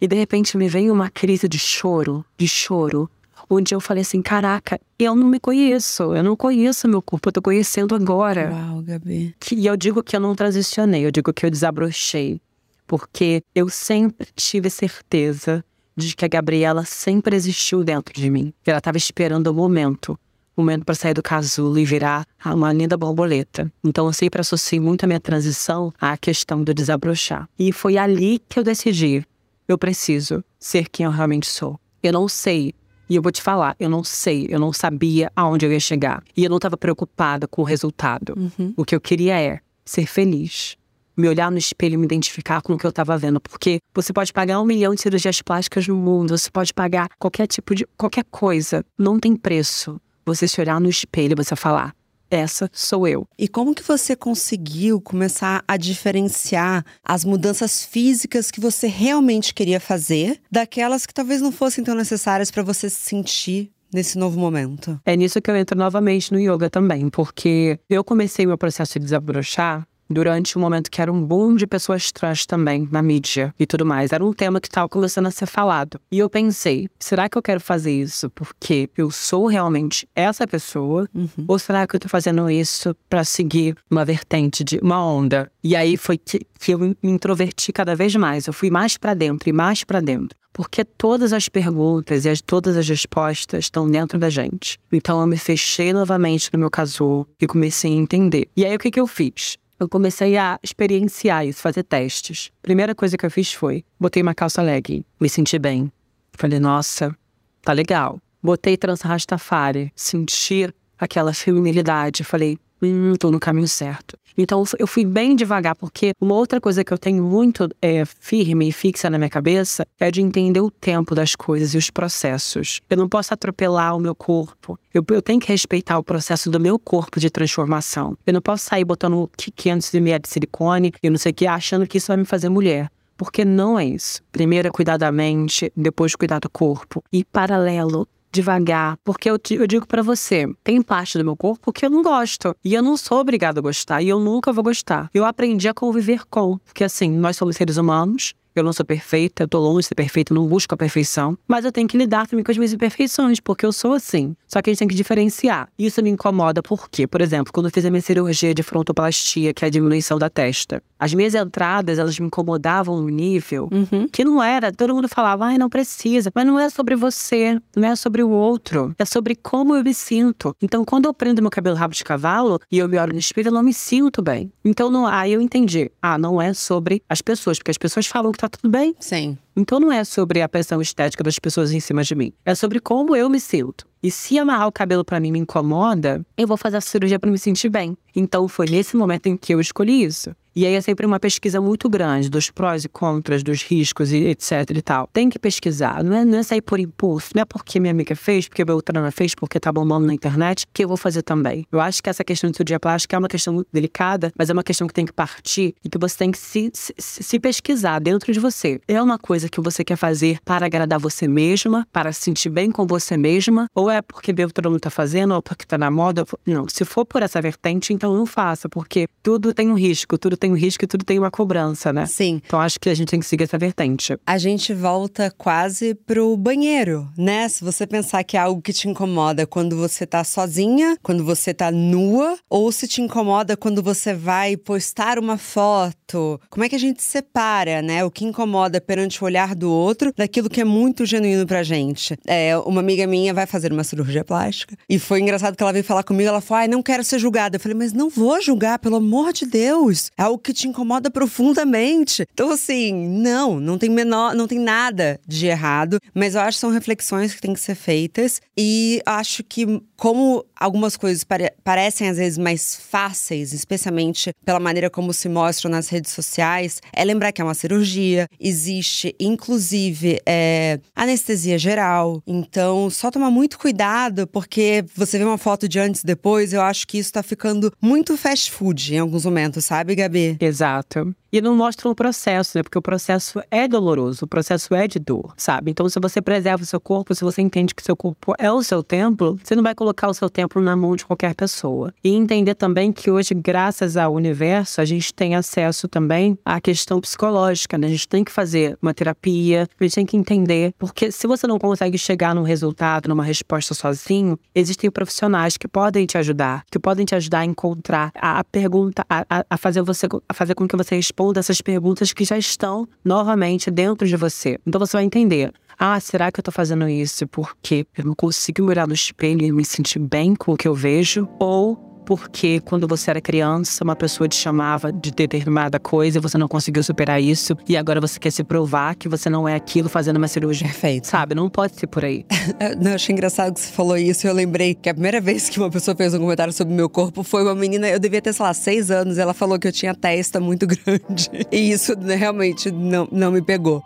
E 0.00 0.06
de 0.06 0.16
repente 0.16 0.56
me 0.56 0.68
veio 0.68 0.92
uma 0.92 1.10
crise 1.10 1.48
de 1.48 1.58
choro, 1.58 2.24
de 2.38 2.48
choro, 2.48 3.10
onde 3.48 3.74
eu 3.74 3.80
falei 3.80 4.02
assim: 4.02 4.22
caraca, 4.22 4.80
eu 4.98 5.14
não 5.14 5.26
me 5.26 5.40
conheço, 5.40 6.14
eu 6.14 6.22
não 6.22 6.36
conheço 6.36 6.88
meu 6.88 7.02
corpo, 7.02 7.28
eu 7.28 7.32
tô 7.32 7.42
conhecendo 7.42 7.94
agora. 7.94 8.50
Uau, 8.50 8.82
Gabi. 8.82 9.34
E 9.52 9.66
eu 9.66 9.76
digo 9.76 10.02
que 10.02 10.16
eu 10.16 10.20
não 10.20 10.34
transicionei, 10.34 11.04
eu 11.04 11.10
digo 11.10 11.32
que 11.32 11.44
eu 11.44 11.50
desabrochei. 11.50 12.40
Porque 12.86 13.42
eu 13.54 13.68
sempre 13.68 14.26
tive 14.34 14.68
certeza 14.68 15.64
de 16.06 16.16
que 16.16 16.24
a 16.24 16.28
Gabriela 16.28 16.84
sempre 16.84 17.36
existiu 17.36 17.84
dentro 17.84 18.14
de 18.14 18.30
mim. 18.30 18.52
Ela 18.64 18.78
estava 18.78 18.96
esperando 18.96 19.48
o 19.48 19.54
momento 19.54 20.18
o 20.56 20.62
momento 20.62 20.84
para 20.84 20.94
sair 20.94 21.14
do 21.14 21.22
casulo 21.22 21.78
e 21.78 21.84
virar 21.84 22.26
uma 22.44 22.72
linda 22.72 22.96
borboleta. 22.96 23.72
Então 23.82 24.06
eu 24.06 24.12
sempre 24.12 24.40
associei 24.40 24.78
muito 24.78 25.04
a 25.04 25.06
minha 25.06 25.20
transição 25.20 25.92
à 25.98 26.16
questão 26.16 26.62
do 26.62 26.74
desabrochar. 26.74 27.48
E 27.58 27.72
foi 27.72 27.96
ali 27.96 28.40
que 28.48 28.58
eu 28.58 28.62
decidi: 28.62 29.24
eu 29.66 29.78
preciso 29.78 30.44
ser 30.58 30.88
quem 30.88 31.06
eu 31.06 31.12
realmente 31.12 31.46
sou. 31.46 31.80
Eu 32.02 32.12
não 32.12 32.28
sei 32.28 32.74
e 33.08 33.16
eu 33.16 33.22
vou 33.22 33.32
te 33.32 33.42
falar, 33.42 33.74
eu 33.80 33.90
não 33.90 34.04
sei, 34.04 34.46
eu 34.48 34.60
não 34.60 34.72
sabia 34.72 35.32
aonde 35.34 35.66
eu 35.66 35.72
ia 35.72 35.80
chegar. 35.80 36.22
E 36.36 36.44
eu 36.44 36.50
não 36.50 36.58
estava 36.58 36.76
preocupada 36.76 37.48
com 37.48 37.62
o 37.62 37.64
resultado. 37.64 38.34
Uhum. 38.36 38.72
O 38.76 38.84
que 38.84 38.94
eu 38.94 39.00
queria 39.00 39.40
é 39.40 39.58
ser 39.84 40.06
feliz 40.06 40.76
me 41.16 41.28
olhar 41.28 41.50
no 41.50 41.58
espelho 41.58 41.94
e 41.94 41.96
me 41.96 42.04
identificar 42.04 42.62
com 42.62 42.74
o 42.74 42.78
que 42.78 42.86
eu 42.86 42.90
estava 42.90 43.16
vendo. 43.18 43.40
Porque 43.40 43.78
você 43.94 44.12
pode 44.12 44.32
pagar 44.32 44.60
um 44.60 44.64
milhão 44.64 44.94
de 44.94 45.00
cirurgias 45.00 45.42
plásticas 45.42 45.86
no 45.86 45.96
mundo, 45.96 46.36
você 46.36 46.50
pode 46.50 46.72
pagar 46.72 47.08
qualquer 47.18 47.46
tipo 47.46 47.74
de. 47.74 47.86
qualquer 47.96 48.24
coisa. 48.30 48.84
Não 48.98 49.18
tem 49.18 49.36
preço 49.36 50.00
você 50.24 50.46
se 50.46 50.60
olhar 50.60 50.80
no 50.80 50.88
espelho 50.88 51.32
e 51.32 51.42
você 51.42 51.56
falar. 51.56 51.94
Essa 52.30 52.70
sou 52.72 53.08
eu. 53.08 53.26
E 53.36 53.48
como 53.48 53.74
que 53.74 53.82
você 53.82 54.14
conseguiu 54.14 55.00
começar 55.00 55.64
a 55.66 55.76
diferenciar 55.76 56.84
as 57.04 57.24
mudanças 57.24 57.84
físicas 57.84 58.52
que 58.52 58.60
você 58.60 58.86
realmente 58.86 59.52
queria 59.52 59.80
fazer 59.80 60.40
daquelas 60.48 61.06
que 61.06 61.12
talvez 61.12 61.40
não 61.40 61.50
fossem 61.50 61.82
tão 61.82 61.94
necessárias 61.96 62.48
para 62.48 62.62
você 62.62 62.88
se 62.88 63.00
sentir 63.00 63.72
nesse 63.92 64.16
novo 64.16 64.38
momento? 64.38 65.00
É 65.04 65.16
nisso 65.16 65.42
que 65.42 65.50
eu 65.50 65.56
entro 65.56 65.76
novamente 65.76 66.32
no 66.32 66.38
yoga 66.38 66.70
também, 66.70 67.08
porque 67.08 67.80
eu 67.88 68.04
comecei 68.04 68.46
meu 68.46 68.56
processo 68.56 68.98
de 68.98 69.06
desabrochar 69.06 69.86
durante 70.10 70.58
um 70.58 70.60
momento 70.60 70.90
que 70.90 71.00
era 71.00 71.12
um 71.12 71.24
boom 71.24 71.54
de 71.54 71.66
pessoas 71.66 72.10
trans 72.10 72.44
também 72.44 72.88
na 72.90 73.00
mídia 73.00 73.54
e 73.58 73.64
tudo 73.64 73.86
mais. 73.86 74.12
Era 74.12 74.24
um 74.24 74.32
tema 74.32 74.60
que 74.60 74.66
estava 74.66 74.88
começando 74.88 75.26
a 75.26 75.30
ser 75.30 75.46
falado. 75.46 76.00
E 76.10 76.18
eu 76.18 76.28
pensei, 76.28 76.88
será 76.98 77.28
que 77.28 77.38
eu 77.38 77.42
quero 77.42 77.60
fazer 77.60 77.92
isso 77.92 78.28
porque 78.30 78.90
eu 78.96 79.10
sou 79.10 79.46
realmente 79.46 80.08
essa 80.14 80.46
pessoa? 80.46 81.08
Uhum. 81.14 81.44
Ou 81.46 81.58
será 81.58 81.86
que 81.86 81.94
eu 81.94 82.00
tô 82.00 82.08
fazendo 82.08 82.50
isso 82.50 82.94
para 83.08 83.22
seguir 83.22 83.76
uma 83.88 84.04
vertente 84.04 84.64
de 84.64 84.78
uma 84.82 85.04
onda? 85.04 85.50
E 85.62 85.76
aí 85.76 85.96
foi 85.96 86.18
que, 86.18 86.40
que 86.58 86.72
eu 86.72 86.78
me 86.78 86.96
introverti 87.02 87.72
cada 87.72 87.94
vez 87.94 88.14
mais. 88.16 88.46
Eu 88.46 88.52
fui 88.52 88.70
mais 88.70 88.96
para 88.96 89.14
dentro 89.14 89.48
e 89.48 89.52
mais 89.52 89.84
para 89.84 90.00
dentro 90.00 90.40
porque 90.52 90.84
todas 90.84 91.32
as 91.32 91.48
perguntas 91.48 92.24
e 92.24 92.28
as, 92.28 92.40
todas 92.40 92.76
as 92.76 92.88
respostas 92.88 93.64
estão 93.64 93.88
dentro 93.88 94.18
da 94.18 94.28
gente. 94.28 94.78
Então 94.92 95.20
eu 95.20 95.26
me 95.26 95.36
fechei 95.36 95.92
novamente 95.92 96.50
no 96.52 96.58
meu 96.58 96.70
casulo 96.70 97.26
e 97.40 97.46
comecei 97.46 97.92
a 97.92 97.96
entender. 97.96 98.48
E 98.56 98.64
aí 98.64 98.74
o 98.74 98.78
que, 98.78 98.90
que 98.90 99.00
eu 99.00 99.06
fiz? 99.06 99.56
Eu 99.80 99.88
comecei 99.88 100.36
a 100.36 100.60
experienciar 100.62 101.46
isso, 101.46 101.62
fazer 101.62 101.82
testes. 101.82 102.52
Primeira 102.60 102.94
coisa 102.94 103.16
que 103.16 103.24
eu 103.24 103.30
fiz 103.30 103.52
foi, 103.52 103.82
botei 103.98 104.22
uma 104.22 104.34
calça 104.34 104.60
legging, 104.60 105.02
me 105.18 105.28
senti 105.28 105.58
bem. 105.58 105.90
Falei, 106.32 106.60
nossa, 106.60 107.16
tá 107.62 107.72
legal. 107.72 108.20
Botei 108.42 108.76
trança 108.76 109.08
rastafari, 109.08 109.90
senti 109.96 110.72
aquela 110.98 111.32
feminilidade. 111.32 112.22
Falei, 112.22 112.58
hum, 112.82 113.14
tô 113.18 113.30
no 113.30 113.40
caminho 113.40 113.68
certo. 113.68 114.18
Então 114.36 114.62
eu 114.78 114.86
fui 114.86 115.04
bem 115.04 115.36
devagar, 115.36 115.74
porque 115.74 116.12
uma 116.20 116.34
outra 116.34 116.60
coisa 116.60 116.84
que 116.84 116.92
eu 116.92 116.98
tenho 116.98 117.22
muito 117.22 117.68
é, 117.80 118.04
firme 118.04 118.68
e 118.68 118.72
fixa 118.72 119.10
na 119.10 119.18
minha 119.18 119.30
cabeça 119.30 119.86
é 119.98 120.10
de 120.10 120.22
entender 120.22 120.60
o 120.60 120.70
tempo 120.70 121.14
das 121.14 121.34
coisas 121.34 121.74
e 121.74 121.78
os 121.78 121.90
processos. 121.90 122.80
Eu 122.88 122.96
não 122.96 123.08
posso 123.08 123.34
atropelar 123.34 123.96
o 123.96 124.00
meu 124.00 124.14
corpo. 124.14 124.78
Eu, 124.94 125.04
eu 125.10 125.20
tenho 125.20 125.40
que 125.40 125.48
respeitar 125.48 125.98
o 125.98 126.04
processo 126.04 126.50
do 126.50 126.60
meu 126.60 126.78
corpo 126.78 127.20
de 127.20 127.28
transformação. 127.28 128.16
Eu 128.26 128.32
não 128.32 128.40
posso 128.40 128.64
sair 128.64 128.84
botando 128.84 129.30
500 129.36 129.94
ml 129.94 130.22
de 130.22 130.28
silicone 130.28 130.92
e 131.02 131.10
não 131.10 131.18
sei 131.18 131.32
o 131.32 131.34
que, 131.34 131.46
achando 131.46 131.86
que 131.86 131.98
isso 131.98 132.08
vai 132.08 132.16
me 132.16 132.24
fazer 132.24 132.48
mulher. 132.48 132.90
Porque 133.16 133.44
não 133.44 133.78
é 133.78 133.84
isso. 133.84 134.22
Primeiro 134.32 134.68
é 134.68 134.70
cuidar 134.70 134.96
da 134.96 135.12
mente, 135.12 135.70
depois 135.76 136.16
cuidar 136.16 136.38
do 136.38 136.48
corpo. 136.48 137.04
E 137.12 137.22
paralelo, 137.22 138.08
devagar, 138.32 138.96
porque 139.04 139.30
eu, 139.30 139.38
eu 139.50 139.66
digo 139.66 139.86
para 139.86 140.02
você, 140.02 140.46
tem 140.62 140.80
parte 140.82 141.18
do 141.18 141.24
meu 141.24 141.36
corpo 141.36 141.72
que 141.72 141.84
eu 141.84 141.90
não 141.90 142.02
gosto 142.02 142.54
e 142.64 142.74
eu 142.74 142.82
não 142.82 142.96
sou 142.96 143.18
obrigada 143.18 143.60
a 143.60 143.62
gostar 143.62 144.02
e 144.02 144.08
eu 144.08 144.20
nunca 144.20 144.52
vou 144.52 144.64
gostar. 144.64 145.10
Eu 145.12 145.24
aprendi 145.24 145.68
a 145.68 145.74
conviver 145.74 146.24
com, 146.30 146.58
porque 146.58 146.84
assim, 146.84 147.10
nós 147.10 147.36
somos 147.36 147.56
seres 147.56 147.76
humanos 147.76 148.34
Eu 148.54 148.64
não 148.64 148.72
sou 148.72 148.84
perfeita, 148.84 149.44
eu 149.44 149.48
tô 149.48 149.58
longe 149.58 149.80
de 149.80 149.86
ser 149.88 149.94
perfeita, 149.94 150.32
eu 150.32 150.34
não 150.36 150.46
busco 150.46 150.74
a 150.74 150.76
perfeição. 150.76 151.36
Mas 151.46 151.64
eu 151.64 151.72
tenho 151.72 151.86
que 151.86 151.96
lidar 151.96 152.26
também 152.26 152.44
com 152.44 152.50
as 152.50 152.56
minhas 152.58 152.72
imperfeições, 152.72 153.38
porque 153.40 153.64
eu 153.64 153.72
sou 153.72 153.92
assim. 153.94 154.34
Só 154.48 154.60
que 154.60 154.70
a 154.70 154.72
gente 154.72 154.78
tem 154.80 154.88
que 154.88 154.94
diferenciar. 154.94 155.68
Isso 155.78 156.02
me 156.02 156.10
incomoda 156.10 156.62
porque, 156.62 157.06
por 157.06 157.20
exemplo, 157.20 157.52
quando 157.52 157.66
eu 157.66 157.72
fiz 157.72 157.84
a 157.84 157.90
minha 157.90 158.00
cirurgia 158.02 158.52
de 158.54 158.62
frontoplastia, 158.62 159.54
que 159.54 159.64
é 159.64 159.68
a 159.68 159.70
diminuição 159.70 160.18
da 160.18 160.28
testa, 160.28 160.82
as 160.98 161.14
minhas 161.14 161.34
entradas, 161.34 161.98
elas 161.98 162.18
me 162.18 162.26
incomodavam 162.26 163.00
no 163.00 163.08
nível 163.08 163.68
Uhum. 163.72 164.08
que 164.12 164.24
não 164.24 164.42
era. 164.42 164.72
Todo 164.72 164.94
mundo 164.94 165.08
falava, 165.08 165.46
ai, 165.46 165.56
não 165.58 165.68
precisa. 165.68 166.30
Mas 166.34 166.46
não 166.46 166.58
é 166.58 166.68
sobre 166.68 166.94
você, 166.96 167.60
não 167.76 167.88
é 167.88 167.96
sobre 167.96 168.22
o 168.22 168.30
outro. 168.30 168.94
É 168.98 169.04
sobre 169.04 169.34
como 169.34 169.74
eu 169.76 169.82
me 169.84 169.94
sinto. 169.94 170.54
Então, 170.60 170.84
quando 170.84 171.06
eu 171.06 171.14
prendo 171.14 171.40
meu 171.40 171.50
cabelo 171.50 171.76
rabo 171.76 171.94
de 171.94 172.04
cavalo 172.04 172.58
e 172.70 172.78
eu 172.78 172.88
me 172.88 172.98
olho 172.98 173.12
no 173.12 173.18
espelho, 173.18 173.48
eu 173.48 173.52
não 173.52 173.62
me 173.62 173.72
sinto 173.72 174.20
bem. 174.22 174.52
Então, 174.64 174.90
não, 174.90 175.06
aí 175.06 175.32
eu 175.32 175.40
entendi. 175.40 175.90
Ah, 176.02 176.18
não 176.18 176.40
é 176.40 176.52
sobre 176.52 177.02
as 177.08 177.22
pessoas, 177.22 177.58
porque 177.58 177.70
as 177.70 177.78
pessoas 177.78 178.06
falam 178.06 178.32
que 178.32 178.38
tá 178.40 178.48
tudo 178.48 178.70
bem. 178.70 178.94
Sim. 178.98 179.36
Então 179.54 179.78
não 179.78 179.92
é 179.92 180.02
sobre 180.04 180.40
a 180.40 180.48
pressão 180.48 180.80
estética 180.80 181.22
das 181.22 181.38
pessoas 181.38 181.72
em 181.72 181.80
cima 181.80 182.02
de 182.02 182.14
mim. 182.14 182.32
É 182.44 182.54
sobre 182.54 182.80
como 182.80 183.14
eu 183.14 183.28
me 183.28 183.38
sinto. 183.38 183.86
E 184.02 184.10
se 184.10 184.38
amarrar 184.38 184.66
o 184.66 184.72
cabelo 184.72 185.04
pra 185.04 185.20
mim 185.20 185.30
me 185.30 185.38
incomoda, 185.38 186.24
eu 186.36 186.46
vou 186.46 186.56
fazer 186.56 186.78
a 186.78 186.80
cirurgia 186.80 187.18
pra 187.18 187.30
me 187.30 187.38
sentir 187.38 187.68
bem. 187.68 187.96
Então 188.16 188.48
foi 188.48 188.66
nesse 188.66 188.96
momento 188.96 189.26
em 189.26 189.36
que 189.36 189.52
eu 189.52 189.60
escolhi 189.60 190.02
isso. 190.04 190.34
E 190.60 190.66
aí 190.66 190.74
é 190.74 190.80
sempre 190.82 191.06
uma 191.06 191.18
pesquisa 191.18 191.58
muito 191.58 191.88
grande 191.88 192.28
dos 192.28 192.50
prós 192.50 192.84
e 192.84 192.88
contras, 192.90 193.42
dos 193.42 193.62
riscos 193.62 194.12
e 194.12 194.26
etc 194.26 194.70
e 194.74 194.82
tal. 194.82 195.08
Tem 195.10 195.30
que 195.30 195.38
pesquisar, 195.38 196.04
não 196.04 196.14
é, 196.14 196.22
não 196.22 196.36
é 196.36 196.42
sair 196.42 196.60
por 196.60 196.78
impulso, 196.78 197.30
não 197.34 197.40
é 197.40 197.44
porque 197.46 197.80
minha 197.80 197.90
amiga 197.90 198.14
fez, 198.14 198.46
porque 198.46 198.62
Beltrana 198.62 199.10
fez, 199.10 199.34
porque 199.34 199.58
tá 199.58 199.72
bombando 199.72 200.06
na 200.06 200.12
internet, 200.12 200.66
que 200.70 200.84
eu 200.84 200.88
vou 200.88 200.98
fazer 200.98 201.22
também. 201.22 201.66
Eu 201.72 201.80
acho 201.80 202.02
que 202.02 202.10
essa 202.10 202.22
questão 202.22 202.50
de 202.50 202.58
cirurgia 202.58 202.78
plástica 202.78 203.16
é 203.16 203.18
uma 203.18 203.26
questão 203.26 203.54
muito 203.54 203.68
delicada, 203.72 204.30
mas 204.36 204.50
é 204.50 204.52
uma 204.52 204.62
questão 204.62 204.86
que 204.86 204.92
tem 204.92 205.06
que 205.06 205.14
partir 205.14 205.74
e 205.82 205.88
que 205.88 205.96
você 205.96 206.18
tem 206.18 206.30
que 206.30 206.36
se, 206.36 206.70
se, 206.74 206.94
se 206.98 207.40
pesquisar 207.40 207.98
dentro 207.98 208.30
de 208.30 208.38
você. 208.38 208.82
É 208.86 209.00
uma 209.00 209.18
coisa 209.18 209.48
que 209.48 209.62
você 209.62 209.82
quer 209.82 209.96
fazer 209.96 210.40
para 210.44 210.66
agradar 210.66 211.00
você 211.00 211.26
mesma, 211.26 211.88
para 211.90 212.12
se 212.12 212.20
sentir 212.20 212.50
bem 212.50 212.70
com 212.70 212.86
você 212.86 213.16
mesma, 213.16 213.66
ou 213.74 213.90
é 213.90 214.02
porque 214.02 214.30
Beltrano 214.30 214.78
tá 214.78 214.90
fazendo, 214.90 215.32
ou 215.32 215.40
porque 215.40 215.64
tá 215.64 215.78
na 215.78 215.90
moda? 215.90 216.26
Não, 216.44 216.68
se 216.68 216.84
for 216.84 217.06
por 217.06 217.22
essa 217.22 217.40
vertente, 217.40 217.94
então 217.94 218.14
não 218.14 218.26
faça, 218.26 218.68
porque 218.68 219.08
tudo 219.22 219.54
tem 219.54 219.70
um 219.70 219.74
risco, 219.74 220.18
tudo 220.18 220.36
tem 220.50 220.52
um 220.52 220.54
risco 220.54 220.84
e 220.84 220.88
tudo 220.88 221.04
tem 221.04 221.18
uma 221.18 221.30
cobrança, 221.30 221.92
né? 221.92 222.06
Sim. 222.06 222.40
Então 222.44 222.60
acho 222.60 222.78
que 222.80 222.88
a 222.88 222.94
gente 222.94 223.08
tem 223.08 223.20
que 223.20 223.26
seguir 223.26 223.44
essa 223.44 223.58
vertente. 223.58 224.16
A 224.26 224.38
gente 224.38 224.74
volta 224.74 225.32
quase 225.36 225.94
pro 225.94 226.36
banheiro, 226.36 227.08
né? 227.16 227.48
Se 227.48 227.62
você 227.64 227.86
pensar 227.86 228.24
que 228.24 228.36
é 228.36 228.40
algo 228.40 228.60
que 228.60 228.72
te 228.72 228.88
incomoda 228.88 229.46
quando 229.46 229.76
você 229.76 230.06
tá 230.06 230.24
sozinha, 230.24 230.96
quando 231.02 231.24
você 231.24 231.54
tá 231.54 231.70
nua, 231.70 232.36
ou 232.48 232.72
se 232.72 232.88
te 232.88 233.00
incomoda 233.00 233.56
quando 233.56 233.82
você 233.82 234.12
vai 234.12 234.56
postar 234.56 235.18
uma 235.18 235.38
foto. 235.38 236.40
Como 236.50 236.64
é 236.64 236.68
que 236.68 236.74
a 236.74 236.78
gente 236.78 237.02
separa, 237.02 237.80
né? 237.80 238.04
O 238.04 238.10
que 238.10 238.24
incomoda 238.24 238.80
perante 238.80 239.22
o 239.22 239.26
olhar 239.26 239.54
do 239.54 239.70
outro 239.70 240.12
daquilo 240.16 240.50
que 240.50 240.60
é 240.60 240.64
muito 240.64 241.06
genuíno 241.06 241.46
pra 241.46 241.62
gente. 241.62 242.16
É, 242.26 242.56
uma 242.58 242.80
amiga 242.80 243.06
minha 243.06 243.32
vai 243.32 243.46
fazer 243.46 243.72
uma 243.72 243.84
cirurgia 243.84 244.24
plástica 244.24 244.76
e 244.88 244.98
foi 244.98 245.20
engraçado 245.20 245.56
que 245.56 245.62
ela 245.62 245.72
veio 245.72 245.84
falar 245.84 246.02
comigo, 246.02 246.28
ela 246.28 246.40
falou: 246.40 246.62
"Ai, 246.62 246.68
não 246.68 246.82
quero 246.82 247.04
ser 247.04 247.18
julgada". 247.18 247.56
Eu 247.56 247.60
falei: 247.60 247.76
"Mas 247.76 247.92
não 247.92 248.08
vou 248.08 248.40
julgar, 248.40 248.78
pelo 248.78 248.96
amor 248.96 249.32
de 249.32 249.46
Deus. 249.46 250.10
É 250.16 250.22
algo 250.30 250.42
que 250.42 250.52
te 250.52 250.68
incomoda 250.68 251.10
profundamente". 251.10 252.26
Então 252.32 252.50
assim, 252.50 252.92
não, 253.08 253.60
não 253.60 253.78
tem 253.78 253.90
menor, 253.90 254.34
não 254.34 254.46
tem 254.46 254.58
nada 254.58 255.20
de 255.26 255.46
errado, 255.46 255.98
mas 256.14 256.34
eu 256.34 256.40
acho 256.40 256.56
que 256.56 256.60
são 256.60 256.70
reflexões 256.70 257.34
que 257.34 257.40
têm 257.40 257.54
que 257.54 257.60
ser 257.60 257.74
feitas 257.74 258.40
e 258.56 259.00
acho 259.04 259.42
que 259.44 259.82
como 260.00 260.42
algumas 260.58 260.96
coisas 260.96 261.22
pare- 261.24 261.52
parecem 261.62 262.08
às 262.08 262.16
vezes 262.16 262.38
mais 262.38 262.74
fáceis, 262.74 263.52
especialmente 263.52 264.32
pela 264.46 264.58
maneira 264.58 264.88
como 264.88 265.12
se 265.12 265.28
mostram 265.28 265.70
nas 265.70 265.90
redes 265.90 266.12
sociais, 266.12 266.80
é 266.90 267.04
lembrar 267.04 267.32
que 267.32 267.42
é 267.42 267.44
uma 267.44 267.52
cirurgia, 267.52 268.26
existe 268.40 269.14
inclusive 269.20 270.18
é, 270.24 270.80
anestesia 270.96 271.58
geral. 271.58 272.22
Então, 272.26 272.88
só 272.88 273.10
tomar 273.10 273.30
muito 273.30 273.58
cuidado, 273.58 274.26
porque 274.26 274.82
você 274.96 275.18
vê 275.18 275.24
uma 275.24 275.36
foto 275.36 275.68
de 275.68 275.78
antes 275.78 276.00
e 276.00 276.06
depois, 276.06 276.54
eu 276.54 276.62
acho 276.62 276.86
que 276.86 276.96
isso 276.96 277.12
tá 277.12 277.22
ficando 277.22 277.70
muito 277.78 278.16
fast 278.16 278.50
food 278.52 278.94
em 278.94 278.98
alguns 278.98 279.26
momentos, 279.26 279.66
sabe, 279.66 279.94
Gabi? 279.94 280.38
Exato. 280.40 281.14
E 281.32 281.40
não 281.40 281.54
mostram 281.54 281.92
o 281.92 281.94
processo, 281.94 282.58
né? 282.58 282.62
Porque 282.64 282.76
o 282.76 282.82
processo 282.82 283.40
é 283.52 283.68
doloroso, 283.68 284.24
o 284.24 284.28
processo 284.28 284.74
é 284.74 284.88
de 284.88 284.98
dor, 284.98 285.32
sabe? 285.36 285.70
Então, 285.70 285.88
se 285.88 286.00
você 286.00 286.20
preserva 286.20 286.64
o 286.64 286.66
seu 286.66 286.80
corpo, 286.80 287.14
se 287.14 287.22
você 287.22 287.40
entende 287.40 287.72
que 287.72 287.84
seu 287.84 287.96
corpo 287.96 288.34
é 288.36 288.50
o 288.50 288.62
seu 288.64 288.82
templo, 288.82 289.38
você 289.42 289.54
não 289.54 289.62
vai 289.62 289.72
colocar 289.72 290.08
o 290.08 290.14
seu 290.14 290.28
templo 290.28 290.60
na 290.60 290.74
mão 290.74 290.96
de 290.96 291.06
qualquer 291.06 291.32
pessoa. 291.36 291.94
E 292.02 292.10
entender 292.14 292.56
também 292.56 292.90
que 292.90 293.12
hoje, 293.12 293.32
graças 293.32 293.96
ao 293.96 294.12
universo, 294.12 294.80
a 294.80 294.84
gente 294.84 295.14
tem 295.14 295.36
acesso 295.36 295.86
também 295.86 296.36
à 296.44 296.60
questão 296.60 297.00
psicológica, 297.00 297.78
né? 297.78 297.86
A 297.86 297.90
gente 297.90 298.08
tem 298.08 298.24
que 298.24 298.32
fazer 298.32 298.76
uma 298.82 298.92
terapia, 298.92 299.68
a 299.78 299.84
gente 299.84 299.94
tem 299.94 300.06
que 300.06 300.16
entender. 300.16 300.74
Porque 300.80 301.12
se 301.12 301.28
você 301.28 301.46
não 301.46 301.60
consegue 301.60 301.96
chegar 301.96 302.34
num 302.34 302.42
resultado, 302.42 303.08
numa 303.08 303.22
resposta 303.22 303.72
sozinho, 303.72 304.36
existem 304.52 304.90
profissionais 304.90 305.56
que 305.56 305.68
podem 305.68 306.06
te 306.06 306.18
ajudar, 306.18 306.64
que 306.68 306.78
podem 306.78 307.06
te 307.06 307.14
ajudar 307.14 307.40
a 307.40 307.44
encontrar 307.44 308.10
a, 308.16 308.40
a 308.40 308.44
pergunta, 308.44 309.04
a, 309.08 309.44
a- 309.48 309.56
fazer 309.56 309.82
você, 309.82 310.08
a 310.28 310.34
fazer 310.34 310.56
com 310.56 310.66
que 310.66 310.76
você 310.76 310.96
responda 310.96 311.19
essas 311.38 311.60
perguntas 311.60 312.12
que 312.12 312.24
já 312.24 312.38
estão 312.38 312.88
novamente 313.04 313.70
dentro 313.70 314.06
de 314.06 314.16
você. 314.16 314.58
Então 314.66 314.78
você 314.78 314.96
vai 314.96 315.04
entender. 315.04 315.52
Ah, 315.78 315.98
será 315.98 316.30
que 316.30 316.40
eu 316.40 316.44
tô 316.44 316.52
fazendo 316.52 316.88
isso 316.88 317.26
porque 317.26 317.86
eu 317.96 318.04
não 318.04 318.14
consigo 318.14 318.64
olhar 318.64 318.86
no 318.86 318.94
espelho 318.94 319.44
e 319.44 319.52
me 319.52 319.64
sentir 319.64 319.98
bem 319.98 320.34
com 320.34 320.52
o 320.52 320.56
que 320.56 320.68
eu 320.68 320.74
vejo? 320.74 321.28
Ou 321.38 321.89
porque 322.04 322.60
quando 322.60 322.86
você 322.86 323.10
era 323.10 323.20
criança, 323.20 323.84
uma 323.84 323.96
pessoa 323.96 324.28
te 324.28 324.36
chamava 324.36 324.92
de 324.92 325.10
determinada 325.10 325.78
coisa 325.78 326.18
e 326.18 326.20
você 326.20 326.36
não 326.38 326.48
conseguiu 326.48 326.82
superar 326.82 327.20
isso, 327.20 327.56
e 327.68 327.76
agora 327.76 328.00
você 328.00 328.18
quer 328.18 328.30
se 328.30 328.42
provar 328.42 328.94
que 328.94 329.08
você 329.08 329.28
não 329.30 329.48
é 329.48 329.54
aquilo 329.54 329.88
fazendo 329.88 330.16
uma 330.16 330.28
cirurgia. 330.28 330.66
Perfeito. 330.66 331.06
Sabe, 331.06 331.34
não 331.34 331.48
pode 331.48 331.76
ser 331.76 331.86
por 331.86 332.04
aí. 332.04 332.24
Eu, 332.58 332.76
não, 332.80 332.90
eu 332.90 332.94
achei 332.94 333.12
engraçado 333.12 333.54
que 333.54 333.60
você 333.60 333.72
falou 333.72 333.96
isso. 333.96 334.26
Eu 334.26 334.34
lembrei 334.34 334.74
que 334.74 334.88
a 334.88 334.94
primeira 334.94 335.20
vez 335.20 335.48
que 335.48 335.58
uma 335.58 335.70
pessoa 335.70 335.96
fez 335.96 336.14
um 336.14 336.18
comentário 336.18 336.52
sobre 336.52 336.72
o 336.72 336.76
meu 336.76 336.88
corpo 336.88 337.22
foi 337.22 337.42
uma 337.42 337.54
menina. 337.54 337.88
Eu 337.88 337.98
devia 337.98 338.22
ter, 338.22 338.32
sei 338.32 338.44
lá, 338.44 338.54
seis 338.54 338.90
anos. 338.90 339.18
Ela 339.18 339.34
falou 339.34 339.58
que 339.58 339.68
eu 339.68 339.72
tinha 339.72 339.94
testa 339.94 340.40
muito 340.40 340.66
grande. 340.68 341.30
E 341.50 341.70
isso 341.70 341.96
né, 341.98 342.14
realmente 342.14 342.70
não, 342.70 343.08
não 343.10 343.30
me 343.30 343.42
pegou. 343.42 343.82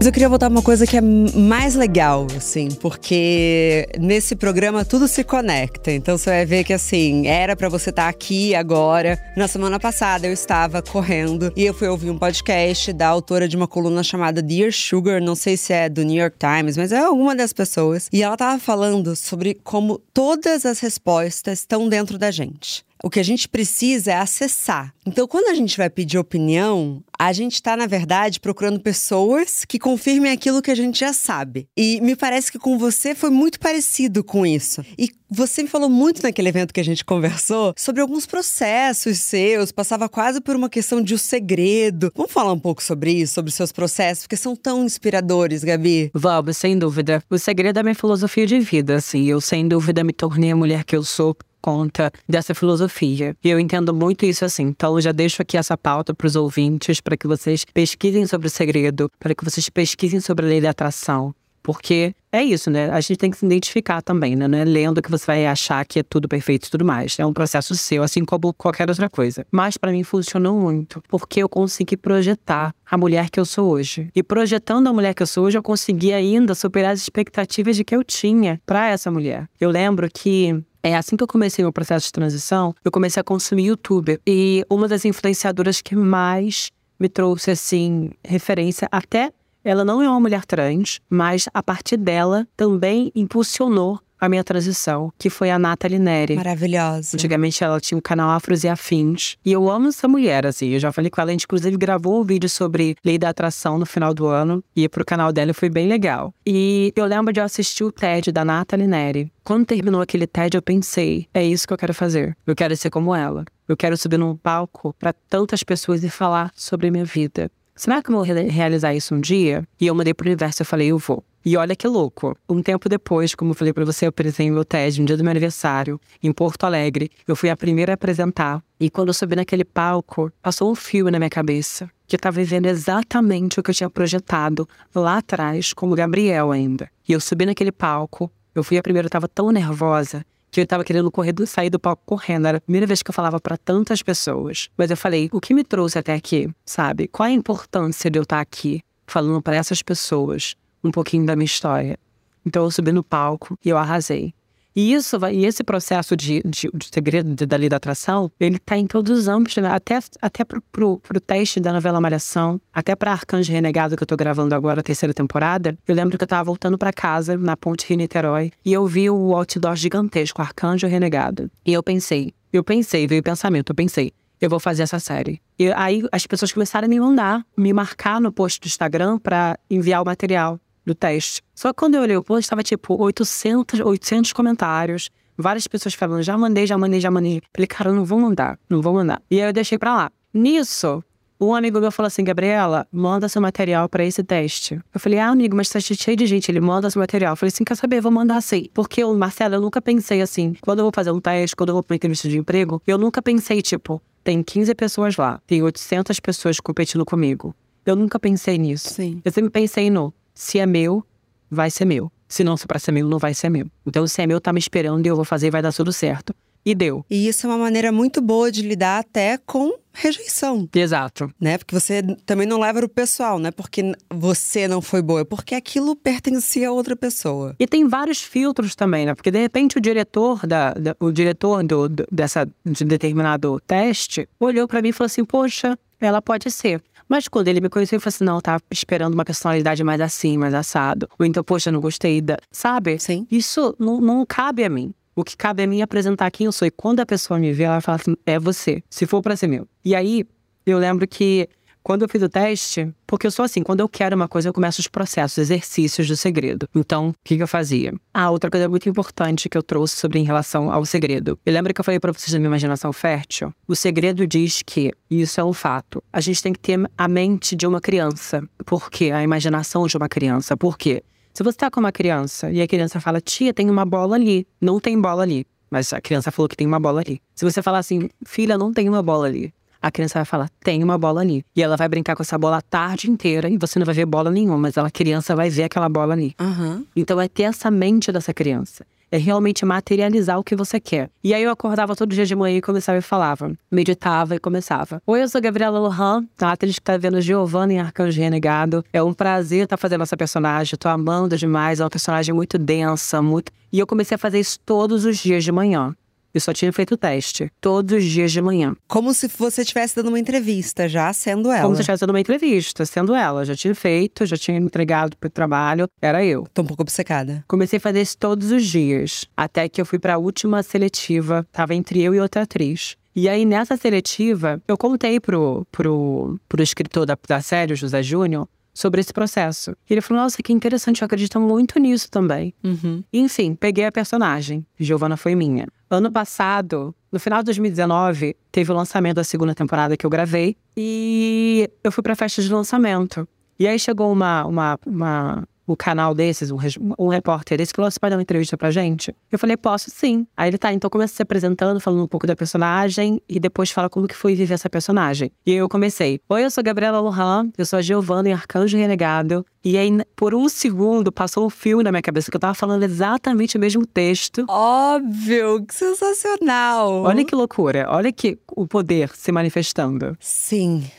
Mas 0.00 0.06
eu 0.06 0.14
queria 0.14 0.30
voltar 0.30 0.48
uma 0.48 0.62
coisa 0.62 0.86
que 0.86 0.96
é 0.96 1.00
mais 1.02 1.74
legal, 1.74 2.26
assim, 2.34 2.70
porque 2.70 3.86
nesse 3.98 4.34
programa 4.34 4.82
tudo 4.82 5.06
se 5.06 5.22
conecta. 5.22 5.92
Então 5.92 6.16
você 6.16 6.30
vai 6.30 6.46
ver 6.46 6.64
que, 6.64 6.72
assim, 6.72 7.26
era 7.26 7.54
pra 7.54 7.68
você 7.68 7.90
estar 7.90 8.08
aqui 8.08 8.54
agora. 8.54 9.22
Na 9.36 9.46
semana 9.46 9.78
passada 9.78 10.26
eu 10.26 10.32
estava 10.32 10.80
correndo 10.80 11.52
e 11.54 11.66
eu 11.66 11.74
fui 11.74 11.86
ouvir 11.86 12.08
um 12.08 12.16
podcast 12.16 12.94
da 12.94 13.08
autora 13.08 13.46
de 13.46 13.58
uma 13.58 13.68
coluna 13.68 14.02
chamada 14.02 14.40
Dear 14.40 14.72
Sugar. 14.72 15.20
Não 15.20 15.34
sei 15.34 15.58
se 15.58 15.74
é 15.74 15.86
do 15.86 16.02
New 16.02 16.16
York 16.16 16.38
Times, 16.38 16.78
mas 16.78 16.92
é 16.92 16.98
alguma 17.00 17.36
das 17.36 17.52
pessoas. 17.52 18.08
E 18.10 18.22
ela 18.22 18.38
tava 18.38 18.58
falando 18.58 19.14
sobre 19.14 19.52
como 19.62 20.00
todas 20.14 20.64
as 20.64 20.80
respostas 20.80 21.58
estão 21.58 21.90
dentro 21.90 22.16
da 22.16 22.30
gente. 22.30 22.88
O 23.02 23.08
que 23.08 23.18
a 23.18 23.24
gente 23.24 23.48
precisa 23.48 24.12
é 24.12 24.16
acessar. 24.16 24.94
Então, 25.06 25.26
quando 25.26 25.48
a 25.48 25.54
gente 25.54 25.76
vai 25.76 25.88
pedir 25.88 26.18
opinião, 26.18 27.02
a 27.18 27.32
gente 27.32 27.54
está, 27.54 27.76
na 27.76 27.86
verdade, 27.86 28.38
procurando 28.38 28.78
pessoas 28.78 29.64
que 29.64 29.78
confirmem 29.78 30.30
aquilo 30.30 30.60
que 30.60 30.70
a 30.70 30.74
gente 30.74 31.00
já 31.00 31.12
sabe. 31.12 31.66
E 31.76 32.00
me 32.00 32.14
parece 32.14 32.52
que 32.52 32.58
com 32.58 32.78
você 32.78 33.14
foi 33.14 33.30
muito 33.30 33.58
parecido 33.58 34.22
com 34.22 34.44
isso. 34.44 34.84
E 34.98 35.08
você 35.30 35.62
me 35.62 35.68
falou 35.68 35.88
muito 35.88 36.22
naquele 36.22 36.48
evento 36.48 36.74
que 36.74 36.80
a 36.80 36.84
gente 36.84 37.04
conversou 37.04 37.72
sobre 37.76 38.02
alguns 38.02 38.26
processos 38.26 39.18
seus, 39.18 39.72
passava 39.72 40.08
quase 40.08 40.40
por 40.40 40.56
uma 40.56 40.68
questão 40.68 41.00
de 41.00 41.14
o 41.14 41.18
segredo. 41.18 42.12
Vamos 42.14 42.32
falar 42.32 42.52
um 42.52 42.58
pouco 42.58 42.82
sobre 42.82 43.12
isso, 43.12 43.34
sobre 43.34 43.50
seus 43.50 43.72
processos, 43.72 44.24
porque 44.24 44.36
são 44.36 44.54
tão 44.54 44.84
inspiradores, 44.84 45.64
Gabi. 45.64 46.10
Vamos, 46.12 46.56
sem 46.56 46.78
dúvida. 46.78 47.22
O 47.30 47.38
segredo 47.38 47.78
é 47.78 47.82
minha 47.82 47.94
filosofia 47.94 48.46
de 48.46 48.60
vida, 48.60 48.96
assim. 48.96 49.24
Eu, 49.26 49.40
sem 49.40 49.66
dúvida, 49.66 50.04
me 50.04 50.12
tornei 50.12 50.50
a 50.50 50.56
mulher 50.56 50.84
que 50.84 50.96
eu 50.96 51.02
sou 51.02 51.36
conta 51.60 52.10
dessa 52.28 52.54
filosofia. 52.54 53.36
E 53.42 53.50
eu 53.50 53.60
entendo 53.60 53.94
muito 53.94 54.24
isso 54.24 54.44
assim. 54.44 54.64
Então, 54.64 54.96
eu 54.96 55.00
já 55.00 55.12
deixo 55.12 55.42
aqui 55.42 55.56
essa 55.56 55.76
pauta 55.76 56.14
para 56.14 56.26
os 56.26 56.36
ouvintes, 56.36 57.00
para 57.00 57.16
que 57.16 57.26
vocês 57.26 57.64
pesquisem 57.64 58.26
sobre 58.26 58.46
o 58.46 58.50
segredo, 58.50 59.10
para 59.18 59.34
que 59.34 59.44
vocês 59.44 59.68
pesquisem 59.68 60.20
sobre 60.20 60.46
a 60.46 60.48
lei 60.48 60.60
da 60.60 60.70
atração. 60.70 61.34
Porque 61.62 62.14
é 62.32 62.42
isso, 62.42 62.70
né? 62.70 62.90
A 62.90 63.00
gente 63.00 63.16
tem 63.16 63.30
que 63.30 63.36
se 63.36 63.44
identificar 63.44 64.00
também, 64.00 64.34
né? 64.34 64.48
Não 64.48 64.58
é 64.58 64.64
lendo 64.64 65.02
que 65.02 65.10
você 65.10 65.26
vai 65.26 65.46
achar 65.46 65.84
que 65.84 65.98
é 65.98 66.02
tudo 66.02 66.28
perfeito 66.28 66.66
e 66.66 66.70
tudo 66.70 66.84
mais. 66.84 67.18
É 67.18 67.26
um 67.26 67.32
processo 67.32 67.74
seu, 67.76 68.02
assim 68.02 68.24
como 68.24 68.52
qualquer 68.54 68.88
outra 68.88 69.10
coisa. 69.10 69.46
Mas 69.50 69.76
para 69.76 69.92
mim 69.92 70.02
funcionou 70.02 70.58
muito, 70.58 71.02
porque 71.08 71.42
eu 71.42 71.48
consegui 71.48 71.96
projetar 71.96 72.74
a 72.88 72.96
mulher 72.96 73.30
que 73.30 73.38
eu 73.38 73.44
sou 73.44 73.70
hoje. 73.70 74.10
E 74.14 74.22
projetando 74.22 74.88
a 74.88 74.92
mulher 74.92 75.14
que 75.14 75.22
eu 75.22 75.26
sou 75.26 75.44
hoje, 75.44 75.58
eu 75.58 75.62
consegui 75.62 76.12
ainda 76.12 76.54
superar 76.54 76.92
as 76.92 77.02
expectativas 77.02 77.76
de 77.76 77.84
que 77.84 77.94
eu 77.94 78.02
tinha 78.02 78.60
para 78.64 78.88
essa 78.88 79.10
mulher. 79.10 79.48
Eu 79.60 79.70
lembro 79.70 80.08
que 80.12 80.62
é 80.82 80.96
assim 80.96 81.16
que 81.16 81.22
eu 81.22 81.28
comecei 81.28 81.64
meu 81.64 81.72
processo 81.72 82.06
de 82.06 82.12
transição, 82.12 82.74
eu 82.84 82.90
comecei 82.90 83.20
a 83.20 83.24
consumir 83.24 83.66
YouTube. 83.66 84.20
E 84.26 84.64
uma 84.70 84.88
das 84.88 85.04
influenciadoras 85.04 85.80
que 85.80 85.94
mais 85.94 86.70
me 86.98 87.08
trouxe, 87.08 87.50
assim, 87.50 88.10
referência, 88.24 88.88
até 88.90 89.32
ela 89.64 89.84
não 89.84 90.02
é 90.02 90.08
uma 90.08 90.20
mulher 90.20 90.44
trans, 90.44 91.00
mas 91.08 91.48
a 91.52 91.62
partir 91.62 91.96
dela 91.96 92.46
também 92.56 93.12
impulsionou 93.14 94.00
a 94.20 94.28
minha 94.28 94.44
transição, 94.44 95.12
que 95.18 95.30
foi 95.30 95.50
a 95.50 95.58
Nathalie 95.58 95.98
Neri. 95.98 96.36
Maravilhosa. 96.36 97.16
Antigamente 97.16 97.64
ela 97.64 97.80
tinha 97.80 97.98
o 97.98 98.02
canal 98.02 98.30
Afros 98.30 98.64
e 98.64 98.68
Afins. 98.68 99.36
E 99.44 99.52
eu 99.52 99.70
amo 99.70 99.88
essa 99.88 100.06
mulher, 100.06 100.46
assim. 100.46 100.68
Eu 100.68 100.80
já 100.80 100.92
falei 100.92 101.10
com 101.10 101.20
ela, 101.20 101.30
a 101.30 101.32
gente 101.32 101.44
inclusive 101.44 101.76
gravou 101.76 102.20
um 102.20 102.24
vídeo 102.24 102.48
sobre 102.48 102.96
lei 103.04 103.18
da 103.18 103.30
atração 103.30 103.78
no 103.78 103.86
final 103.86 104.12
do 104.12 104.26
ano. 104.26 104.62
E 104.76 104.88
pro 104.88 105.04
canal 105.04 105.32
dela 105.32 105.54
foi 105.54 105.70
bem 105.70 105.88
legal. 105.88 106.34
E 106.46 106.92
eu 106.94 107.06
lembro 107.06 107.32
de 107.32 107.40
eu 107.40 107.44
assistir 107.44 107.84
o 107.84 107.92
TED 107.92 108.30
da 108.30 108.44
Nathalie 108.44 108.86
Neri. 108.86 109.32
Quando 109.42 109.66
terminou 109.66 110.00
aquele 110.00 110.26
TED, 110.26 110.56
eu 110.56 110.62
pensei: 110.62 111.26
é 111.32 111.44
isso 111.44 111.66
que 111.66 111.72
eu 111.72 111.78
quero 111.78 111.94
fazer. 111.94 112.36
Eu 112.46 112.54
quero 112.54 112.76
ser 112.76 112.90
como 112.90 113.14
ela. 113.14 113.44
Eu 113.66 113.76
quero 113.76 113.96
subir 113.96 114.18
num 114.18 114.36
palco 114.36 114.94
para 114.98 115.12
tantas 115.12 115.62
pessoas 115.62 116.02
e 116.02 116.10
falar 116.10 116.50
sobre 116.54 116.88
a 116.88 116.90
minha 116.90 117.04
vida. 117.04 117.50
Será 117.80 118.02
que 118.02 118.10
eu 118.10 118.14
vou 118.16 118.22
realizar 118.22 118.94
isso 118.94 119.14
um 119.14 119.20
dia? 119.20 119.66
E 119.80 119.86
eu 119.86 119.94
mandei 119.94 120.12
pro 120.12 120.26
universo, 120.26 120.60
eu 120.60 120.66
falei, 120.66 120.88
eu 120.88 120.98
vou. 120.98 121.24
E 121.44 121.56
olha 121.56 121.74
que 121.74 121.88
louco. 121.88 122.36
Um 122.48 122.62
tempo 122.62 122.88
depois, 122.88 123.34
como 123.34 123.52
eu 123.52 123.54
falei 123.54 123.72
para 123.72 123.84
você, 123.84 124.04
eu 124.04 124.10
apresentei 124.10 124.50
meu 124.50 124.64
TED 124.64 125.00
no 125.00 125.06
dia 125.06 125.16
do 125.16 125.22
meu 125.24 125.30
aniversário, 125.30 125.98
em 126.22 126.32
Porto 126.32 126.64
Alegre. 126.64 127.10
Eu 127.26 127.34
fui 127.34 127.48
a 127.48 127.56
primeira 127.56 127.92
a 127.92 127.94
apresentar. 127.94 128.62
E 128.78 128.90
quando 128.90 129.08
eu 129.08 129.14
subi 129.14 129.36
naquele 129.36 129.64
palco, 129.64 130.30
passou 130.42 130.70
um 130.70 130.74
fio 130.74 131.10
na 131.10 131.18
minha 131.18 131.30
cabeça. 131.30 131.90
Que 132.06 132.16
eu 132.16 132.18
estava 132.18 132.36
vivendo 132.36 132.66
exatamente 132.66 133.58
o 133.58 133.62
que 133.62 133.70
eu 133.70 133.74
tinha 133.74 133.88
projetado 133.88 134.68
lá 134.94 135.18
atrás, 135.18 135.72
como 135.72 135.94
Gabriel 135.94 136.52
ainda. 136.52 136.90
E 137.08 137.12
eu 137.12 137.20
subi 137.20 137.46
naquele 137.46 137.72
palco, 137.72 138.30
eu 138.54 138.62
fui 138.62 138.76
a 138.76 138.82
primeira, 138.82 139.06
eu 139.06 139.08
estava 139.08 139.28
tão 139.28 139.50
nervosa 139.50 140.24
que 140.50 140.60
eu 140.60 140.66
tava 140.66 140.84
querendo 140.84 141.10
correr 141.10 141.32
do, 141.32 141.46
sair 141.46 141.70
do 141.70 141.78
palco 141.78 142.02
correndo. 142.04 142.46
Era 142.46 142.58
a 142.58 142.60
primeira 142.60 142.86
vez 142.86 143.02
que 143.02 143.10
eu 143.10 143.14
falava 143.14 143.40
para 143.40 143.56
tantas 143.56 144.02
pessoas. 144.02 144.68
Mas 144.76 144.90
eu 144.90 144.96
falei, 144.96 145.30
o 145.32 145.40
que 145.40 145.54
me 145.54 145.64
trouxe 145.64 145.98
até 145.98 146.12
aqui, 146.12 146.50
sabe? 146.66 147.08
Qual 147.08 147.26
a 147.26 147.30
importância 147.30 148.10
de 148.10 148.18
eu 148.18 148.24
estar 148.24 148.36
tá 148.36 148.42
aqui 148.42 148.82
falando 149.06 149.40
para 149.42 149.56
essas 149.56 149.82
pessoas 149.82 150.54
um 150.82 150.90
pouquinho 150.90 151.26
da 151.26 151.36
minha 151.36 151.46
história? 151.46 151.98
Então 152.44 152.64
eu 152.64 152.70
subi 152.70 152.92
no 152.92 153.02
palco 153.02 153.56
e 153.64 153.68
eu 153.68 153.78
arrasei. 153.78 154.34
E 154.74 154.92
isso 154.92 155.18
vai, 155.18 155.34
e 155.34 155.44
esse 155.44 155.64
processo 155.64 156.16
de, 156.16 156.40
de, 156.44 156.70
de 156.72 156.88
segredo 156.92 157.34
de, 157.34 157.44
da 157.44 157.56
lei 157.56 157.68
da 157.68 157.76
atração, 157.76 158.30
ele 158.38 158.56
está 158.56 158.78
em 158.78 158.86
todos 158.86 159.18
os 159.18 159.28
âmbitos, 159.28 159.56
né? 159.56 159.68
até, 159.68 159.98
até 160.22 160.44
pro, 160.44 160.62
pro, 160.70 160.98
pro 161.00 161.20
teste 161.20 161.58
da 161.58 161.72
novela 161.72 162.00
Malhação, 162.00 162.60
até 162.72 162.94
para 162.94 163.12
Arcanjo 163.12 163.52
Renegado, 163.52 163.96
que 163.96 164.02
eu 164.02 164.04
estou 164.04 164.16
gravando 164.16 164.54
agora, 164.54 164.80
a 164.80 164.82
terceira 164.82 165.12
temporada. 165.12 165.76
Eu 165.86 165.94
lembro 165.94 166.16
que 166.16 166.22
eu 166.22 166.26
estava 166.26 166.44
voltando 166.44 166.78
para 166.78 166.92
casa, 166.92 167.36
na 167.36 167.56
ponte 167.56 167.86
Rio-Niterói, 167.88 168.52
e 168.64 168.72
eu 168.72 168.86
vi 168.86 169.10
o 169.10 169.34
outdoor 169.34 169.74
gigantesco, 169.74 170.40
Arcanjo 170.40 170.86
Renegado. 170.86 171.50
E 171.66 171.72
eu 171.72 171.82
pensei, 171.82 172.32
eu 172.52 172.62
pensei, 172.62 173.08
veio 173.08 173.20
o 173.20 173.24
pensamento, 173.24 173.70
eu 173.70 173.74
pensei, 173.74 174.12
eu 174.40 174.48
vou 174.48 174.60
fazer 174.60 174.84
essa 174.84 175.00
série. 175.00 175.40
E 175.58 175.70
aí 175.72 176.04
as 176.12 176.26
pessoas 176.26 176.52
começaram 176.52 176.86
a 176.86 176.88
me 176.88 176.98
mandar, 176.98 177.44
me 177.56 177.72
marcar 177.72 178.20
no 178.20 178.32
post 178.32 178.60
do 178.60 178.66
Instagram 178.66 179.18
para 179.18 179.58
enviar 179.68 180.00
o 180.00 180.04
material 180.06 180.60
do 180.90 180.94
teste. 180.94 181.42
Só 181.54 181.72
que 181.72 181.78
quando 181.78 181.94
eu 181.94 182.02
olhei 182.02 182.16
o 182.16 182.22
post, 182.22 182.44
estava 182.44 182.62
tipo 182.62 183.00
800, 183.00 183.80
800 183.80 184.32
comentários. 184.32 185.10
Várias 185.36 185.66
pessoas 185.66 185.94
falando, 185.94 186.22
já 186.22 186.36
mandei, 186.36 186.66
já 186.66 186.76
mandei, 186.76 187.00
já 187.00 187.10
mandei. 187.10 187.40
Falei, 187.54 187.66
cara, 187.66 187.90
eu 187.90 187.94
não 187.94 188.04
vou 188.04 188.20
mandar, 188.20 188.58
não 188.68 188.82
vou 188.82 188.92
mandar. 188.92 189.22
E 189.30 189.40
aí 189.40 189.48
eu 189.48 189.52
deixei 189.52 189.78
pra 189.78 189.94
lá. 189.94 190.12
Nisso, 190.34 191.02
um 191.40 191.54
amigo 191.54 191.80
meu 191.80 191.90
falou 191.90 192.08
assim, 192.08 192.22
Gabriela, 192.22 192.86
manda 192.92 193.26
seu 193.26 193.40
material 193.40 193.88
para 193.88 194.04
esse 194.04 194.22
teste. 194.22 194.78
Eu 194.92 195.00
falei, 195.00 195.18
ah, 195.18 195.28
amigo, 195.28 195.56
mas 195.56 195.70
tá 195.70 195.80
cheio 195.80 196.16
de 196.16 196.26
gente, 196.26 196.50
ele 196.50 196.60
manda 196.60 196.90
seu 196.90 197.00
material. 197.00 197.32
Eu 197.32 197.36
falei 197.36 197.50
assim, 197.52 197.64
quer 197.64 197.76
saber, 197.76 198.02
vou 198.02 198.12
mandar 198.12 198.42
sim. 198.42 198.66
Porque, 198.74 199.02
eu, 199.02 199.14
Marcelo, 199.16 199.54
eu 199.54 199.60
nunca 199.60 199.80
pensei 199.80 200.20
assim, 200.20 200.54
quando 200.60 200.80
eu 200.80 200.84
vou 200.84 200.92
fazer 200.94 201.10
um 201.10 201.20
teste, 201.20 201.56
quando 201.56 201.70
eu 201.70 201.74
vou 201.74 201.82
pra 201.82 201.96
entrevista 201.96 202.28
de 202.28 202.36
emprego, 202.36 202.82
eu 202.86 202.98
nunca 202.98 203.22
pensei, 203.22 203.62
tipo, 203.62 204.02
tem 204.22 204.42
15 204.42 204.74
pessoas 204.74 205.16
lá, 205.16 205.40
tem 205.46 205.62
800 205.62 206.20
pessoas 206.20 206.60
competindo 206.60 207.06
comigo. 207.06 207.54
Eu 207.86 207.96
nunca 207.96 208.20
pensei 208.20 208.58
nisso. 208.58 208.90
Sim. 208.90 209.22
Eu 209.24 209.32
sempre 209.32 209.50
pensei 209.50 209.88
no, 209.88 210.12
se 210.40 210.58
é 210.58 210.64
meu, 210.64 211.04
vai 211.50 211.70
ser 211.70 211.84
meu. 211.84 212.10
Se 212.26 212.42
não 212.42 212.56
for 212.56 212.66
pra 212.66 212.78
ser 212.78 212.92
meu, 212.92 213.06
não 213.06 213.18
vai 213.18 213.34
ser 213.34 213.50
meu. 213.50 213.66
Então, 213.86 214.06
se 214.06 214.22
é 214.22 214.26
meu, 214.26 214.40
tá 214.40 214.54
me 214.54 214.58
esperando 214.58 215.04
e 215.04 215.08
eu 215.08 215.14
vou 215.14 215.24
fazer 215.24 215.48
e 215.48 215.50
vai 215.50 215.60
dar 215.60 215.70
tudo 215.70 215.92
certo. 215.92 216.34
E 216.64 216.74
deu. 216.74 217.04
E 217.10 217.28
isso 217.28 217.46
é 217.46 217.50
uma 217.50 217.58
maneira 217.58 217.92
muito 217.92 218.22
boa 218.22 218.50
de 218.50 218.62
lidar 218.62 219.00
até 219.00 219.36
com 219.36 219.78
rejeição. 219.92 220.66
Exato. 220.74 221.30
Né? 221.38 221.58
Porque 221.58 221.74
você 221.74 222.02
também 222.24 222.46
não 222.46 222.58
leva 222.58 222.82
o 222.82 222.88
pessoal, 222.88 223.38
né? 223.38 223.50
Porque 223.50 223.92
você 224.08 224.66
não 224.66 224.80
foi 224.80 225.02
boa, 225.02 225.20
é 225.20 225.24
porque 225.24 225.54
aquilo 225.54 225.94
pertencia 225.94 226.70
a 226.70 226.72
outra 226.72 226.96
pessoa. 226.96 227.54
E 227.58 227.66
tem 227.66 227.86
vários 227.86 228.22
filtros 228.22 228.74
também, 228.74 229.04
né? 229.04 229.14
Porque 229.14 229.30
de 229.30 229.38
repente 229.38 229.76
o 229.76 229.80
diretor 229.80 230.46
da, 230.46 230.72
da 230.72 230.96
o 230.98 231.12
diretor 231.12 231.62
do, 231.62 231.86
do, 231.86 232.06
dessa 232.10 232.48
de 232.64 232.84
determinado 232.84 233.60
teste 233.66 234.26
olhou 234.38 234.66
para 234.66 234.80
mim 234.80 234.88
e 234.88 234.92
falou 234.92 235.06
assim: 235.06 235.24
"Poxa, 235.24 235.78
ela 236.00 236.22
pode 236.22 236.50
ser. 236.50 236.82
Mas 237.08 237.26
quando 237.26 237.48
ele 237.48 237.60
me 237.60 237.68
conheceu, 237.68 237.96
eu 237.96 238.00
falei 238.00 238.14
assim: 238.14 238.24
não, 238.24 238.36
eu 238.36 238.42
tava 238.42 238.62
esperando 238.70 239.14
uma 239.14 239.24
personalidade 239.24 239.82
mais 239.82 240.00
assim, 240.00 240.38
mais 240.38 240.54
assado. 240.54 241.08
Ou 241.18 241.26
então, 241.26 241.42
poxa, 241.42 241.72
não 241.72 241.80
gostei 241.80 242.20
da. 242.20 242.36
Sabe? 242.52 242.98
Sim. 242.98 243.26
Isso 243.30 243.74
não, 243.78 244.00
não 244.00 244.24
cabe 244.24 244.64
a 244.64 244.68
mim. 244.68 244.94
O 245.16 245.24
que 245.24 245.36
cabe 245.36 245.64
a 245.64 245.66
mim 245.66 245.80
é 245.80 245.82
apresentar 245.82 246.30
quem 246.30 246.46
eu 246.46 246.52
sou. 246.52 246.66
E 246.66 246.70
quando 246.70 247.00
a 247.00 247.06
pessoa 247.06 247.38
me 247.38 247.52
vê, 247.52 247.64
ela 247.64 247.80
fala 247.80 247.96
assim: 247.96 248.16
é 248.24 248.38
você, 248.38 248.82
se 248.88 249.06
for 249.06 249.20
pra 249.20 249.36
ser 249.36 249.48
meu. 249.48 249.66
E 249.84 249.94
aí, 249.94 250.24
eu 250.64 250.78
lembro 250.78 251.06
que 251.06 251.48
quando 251.82 252.02
eu 252.02 252.08
fiz 252.08 252.22
o 252.22 252.28
teste, 252.28 252.92
porque 253.06 253.26
eu 253.26 253.30
sou 253.30 253.44
assim, 253.44 253.62
quando 253.62 253.80
eu 253.80 253.88
quero 253.88 254.14
uma 254.14 254.28
coisa, 254.28 254.48
eu 254.48 254.52
começo 254.52 254.80
os 254.80 254.88
processos, 254.88 255.38
exercícios 255.38 256.06
do 256.06 256.16
segredo. 256.16 256.68
Então, 256.74 257.10
o 257.10 257.14
que, 257.24 257.36
que 257.36 257.42
eu 257.42 257.48
fazia? 257.48 257.92
Ah, 258.12 258.30
outra 258.30 258.50
coisa 258.50 258.68
muito 258.68 258.88
importante 258.88 259.48
que 259.48 259.56
eu 259.56 259.62
trouxe 259.62 259.96
sobre 259.96 260.18
em 260.18 260.24
relação 260.24 260.70
ao 260.70 260.84
segredo. 260.84 261.38
Eu 261.44 261.52
lembro 261.52 261.72
que 261.72 261.80
eu 261.80 261.84
falei 261.84 261.98
para 261.98 262.12
vocês 262.12 262.32
da 262.32 262.38
minha 262.38 262.48
imaginação 262.48 262.92
fértil. 262.92 263.52
O 263.66 263.74
segredo 263.74 264.26
diz 264.26 264.62
que, 264.62 264.92
e 265.10 265.22
isso 265.22 265.40
é 265.40 265.44
um 265.44 265.52
fato, 265.52 266.02
a 266.12 266.20
gente 266.20 266.42
tem 266.42 266.52
que 266.52 266.60
ter 266.60 266.78
a 266.96 267.08
mente 267.08 267.56
de 267.56 267.66
uma 267.66 267.80
criança. 267.80 268.42
Por 268.64 268.90
quê? 268.90 269.10
A 269.10 269.22
imaginação 269.22 269.86
de 269.86 269.96
uma 269.96 270.08
criança. 270.08 270.56
Por 270.56 270.76
quê? 270.76 271.02
Se 271.32 271.42
você 271.42 271.56
tá 271.56 271.70
com 271.70 271.80
uma 271.80 271.92
criança 271.92 272.50
e 272.50 272.60
a 272.60 272.66
criança 272.66 273.00
fala, 273.00 273.20
tia, 273.20 273.54
tem 273.54 273.70
uma 273.70 273.86
bola 273.86 274.16
ali. 274.16 274.46
Não 274.60 274.80
tem 274.80 275.00
bola 275.00 275.22
ali. 275.22 275.46
Mas 275.70 275.92
a 275.92 276.00
criança 276.00 276.32
falou 276.32 276.48
que 276.48 276.56
tem 276.56 276.66
uma 276.66 276.80
bola 276.80 277.00
ali. 277.00 277.22
Se 277.34 277.44
você 277.44 277.62
falar 277.62 277.78
assim, 277.78 278.10
filha, 278.26 278.58
não 278.58 278.72
tem 278.72 278.88
uma 278.88 279.02
bola 279.02 279.26
ali 279.26 279.54
a 279.80 279.90
criança 279.90 280.18
vai 280.18 280.24
falar: 280.24 280.50
tem 280.62 280.82
uma 280.82 280.98
bola 280.98 281.20
ali. 281.20 281.44
E 281.54 281.62
ela 281.62 281.76
vai 281.76 281.88
brincar 281.88 282.14
com 282.14 282.22
essa 282.22 282.38
bola 282.38 282.58
a 282.58 282.62
tarde 282.62 283.10
inteira 283.10 283.48
e 283.48 283.56
você 283.56 283.78
não 283.78 283.86
vai 283.86 283.94
ver 283.94 284.06
bola 284.06 284.30
nenhuma, 284.30 284.58
mas 284.58 284.76
a 284.76 284.90
criança 284.90 285.34
vai 285.34 285.48
ver 285.50 285.64
aquela 285.64 285.88
bola 285.88 286.14
ali. 286.14 286.34
Uhum. 286.40 286.84
Então 286.94 287.20
é 287.20 287.28
ter 287.28 287.44
essa 287.44 287.70
mente 287.70 288.12
dessa 288.12 288.34
criança. 288.34 288.84
É 289.12 289.18
realmente 289.18 289.64
materializar 289.64 290.38
o 290.38 290.44
que 290.44 290.54
você 290.54 290.78
quer. 290.78 291.10
E 291.24 291.34
aí 291.34 291.42
eu 291.42 291.50
acordava 291.50 291.96
todo 291.96 292.14
dia 292.14 292.24
de 292.24 292.36
manhã 292.36 292.58
e 292.58 292.62
começava 292.62 292.96
e 292.96 293.02
falava. 293.02 293.52
Meditava 293.68 294.36
e 294.36 294.38
começava. 294.38 295.02
Oi, 295.04 295.22
eu 295.22 295.28
sou 295.28 295.40
Gabriela 295.40 295.80
Lohan, 295.80 296.24
tá? 296.36 296.52
atriz 296.52 296.76
que 296.76 296.84
tá 296.84 296.96
vendo 296.96 297.20
Giovanna 297.20 297.72
em 297.72 297.80
Arcanjo 297.80 298.20
Renegado. 298.20 298.84
É 298.92 299.02
um 299.02 299.12
prazer 299.12 299.64
estar 299.64 299.76
tá 299.76 299.80
fazendo 299.80 300.02
essa 300.02 300.16
personagem. 300.16 300.78
Tô 300.78 300.88
amando 300.88 301.36
demais. 301.36 301.80
É 301.80 301.82
uma 301.82 301.90
personagem 301.90 302.32
muito 302.32 302.56
densa, 302.56 303.20
muito. 303.20 303.50
E 303.72 303.80
eu 303.80 303.86
comecei 303.86 304.14
a 304.14 304.18
fazer 304.18 304.38
isso 304.38 304.60
todos 304.64 305.04
os 305.04 305.18
dias 305.18 305.42
de 305.42 305.50
manhã. 305.50 305.92
Eu 306.32 306.40
só 306.40 306.52
tinha 306.52 306.72
feito 306.72 306.94
o 306.94 306.96
teste 306.96 307.50
todos 307.60 307.98
os 307.98 308.04
dias 308.04 308.30
de 308.30 308.40
manhã. 308.40 308.76
Como 308.86 309.12
se 309.12 309.28
você 309.28 309.62
estivesse 309.62 309.96
dando 309.96 310.08
uma 310.08 310.18
entrevista, 310.18 310.88
já 310.88 311.12
sendo 311.12 311.50
ela. 311.50 311.62
Como 311.62 311.74
se 311.74 311.82
estivesse 311.82 312.00
dando 312.00 312.10
uma 312.10 312.20
entrevista, 312.20 312.86
sendo 312.86 313.14
ela. 313.14 313.44
Já 313.44 313.56
tinha 313.56 313.74
feito, 313.74 314.24
já 314.24 314.36
tinha 314.36 314.56
entregado 314.56 315.16
pro 315.16 315.28
trabalho, 315.28 315.88
era 316.00 316.24
eu. 316.24 316.46
Tô 316.54 316.62
um 316.62 316.66
pouco 316.66 316.82
obcecada. 316.82 317.44
Comecei 317.48 317.78
a 317.78 317.80
fazer 317.80 318.00
isso 318.00 318.16
todos 318.16 318.50
os 318.52 318.64
dias. 318.64 319.26
Até 319.36 319.68
que 319.68 319.80
eu 319.80 319.86
fui 319.86 319.98
pra 319.98 320.18
última 320.18 320.62
seletiva, 320.62 321.46
tava 321.52 321.74
entre 321.74 322.00
eu 322.02 322.14
e 322.14 322.20
outra 322.20 322.42
atriz. 322.42 322.96
E 323.14 323.28
aí, 323.28 323.44
nessa 323.44 323.76
seletiva, 323.76 324.62
eu 324.68 324.78
contei 324.78 325.18
pro, 325.18 325.66
pro, 325.72 326.38
pro 326.48 326.62
escritor 326.62 327.04
da, 327.04 327.18
da 327.26 327.40
série, 327.40 327.74
José 327.74 328.02
Júnior, 328.04 328.48
sobre 328.72 329.00
esse 329.00 329.12
processo. 329.12 329.72
E 329.88 329.94
ele 329.94 330.00
falou: 330.00 330.22
Nossa, 330.22 330.42
que 330.42 330.52
interessante, 330.52 331.02
eu 331.02 331.06
acredito 331.06 331.40
muito 331.40 331.78
nisso 331.78 332.10
também. 332.10 332.54
Uhum. 332.62 333.02
Enfim, 333.12 333.54
peguei 333.54 333.84
a 333.84 333.92
personagem. 333.92 334.64
Giovana 334.78 335.16
foi 335.16 335.34
minha. 335.34 335.66
Ano 335.90 336.12
passado, 336.12 336.94
no 337.10 337.18
final 337.18 337.40
de 337.40 337.46
2019, 337.46 338.36
teve 338.52 338.70
o 338.70 338.74
lançamento 338.74 339.16
da 339.16 339.24
segunda 339.24 339.54
temporada 339.54 339.96
que 339.96 340.06
eu 340.06 340.10
gravei. 340.10 340.56
E 340.76 341.68
eu 341.82 341.90
fui 341.90 342.00
pra 342.00 342.14
festa 342.14 342.40
de 342.40 342.52
lançamento. 342.52 343.28
E 343.58 343.66
aí 343.66 343.76
chegou 343.76 344.12
uma, 344.12 344.44
uma, 344.46 344.78
uma 344.86 345.48
o 345.72 345.76
canal 345.76 346.14
desses, 346.14 346.50
um, 346.50 346.58
um 346.98 347.08
repórter 347.08 347.58
desse, 347.58 347.72
falou: 347.74 347.90
Você 347.90 347.98
pode 347.98 348.10
dar 348.10 348.16
uma 348.16 348.22
entrevista 348.22 348.56
pra 348.56 348.70
gente? 348.70 349.14
Eu 349.30 349.38
falei: 349.38 349.56
Posso 349.56 349.90
sim. 349.90 350.26
Aí 350.36 350.50
ele 350.50 350.58
tá, 350.58 350.72
então 350.72 350.90
começa 350.90 351.14
se 351.14 351.22
apresentando, 351.22 351.80
falando 351.80 352.02
um 352.02 352.08
pouco 352.08 352.26
da 352.26 352.34
personagem 352.34 353.20
e 353.28 353.38
depois 353.38 353.70
fala 353.70 353.88
como 353.88 354.08
que 354.08 354.16
foi 354.16 354.34
viver 354.34 354.54
essa 354.54 354.68
personagem. 354.68 355.30
E 355.46 355.52
eu 355.52 355.68
comecei: 355.68 356.20
Oi, 356.28 356.44
eu 356.44 356.50
sou 356.50 356.64
Gabriela 356.64 357.00
Lohan, 357.00 357.50
eu 357.56 357.64
sou 357.64 357.78
a 357.78 357.82
Giovanna 357.82 358.28
em 358.28 358.32
Arcanjo 358.32 358.76
Renegado. 358.76 359.44
E 359.62 359.76
aí, 359.76 359.90
por 360.16 360.34
um 360.34 360.48
segundo, 360.48 361.12
passou 361.12 361.46
um 361.46 361.50
filme 361.50 361.84
na 361.84 361.90
minha 361.90 362.00
cabeça 362.00 362.30
que 362.30 362.36
eu 362.36 362.40
tava 362.40 362.54
falando 362.54 362.82
exatamente 362.82 363.58
o 363.58 363.60
mesmo 363.60 363.86
texto. 363.86 364.46
Óbvio, 364.48 365.64
que 365.66 365.74
sensacional! 365.74 367.02
Olha 367.02 367.24
que 367.24 367.34
loucura, 367.34 367.86
olha 367.90 368.10
que 368.10 368.38
o 368.48 368.66
poder 368.66 369.10
se 369.14 369.30
manifestando. 369.30 370.16
Sim. 370.18 370.90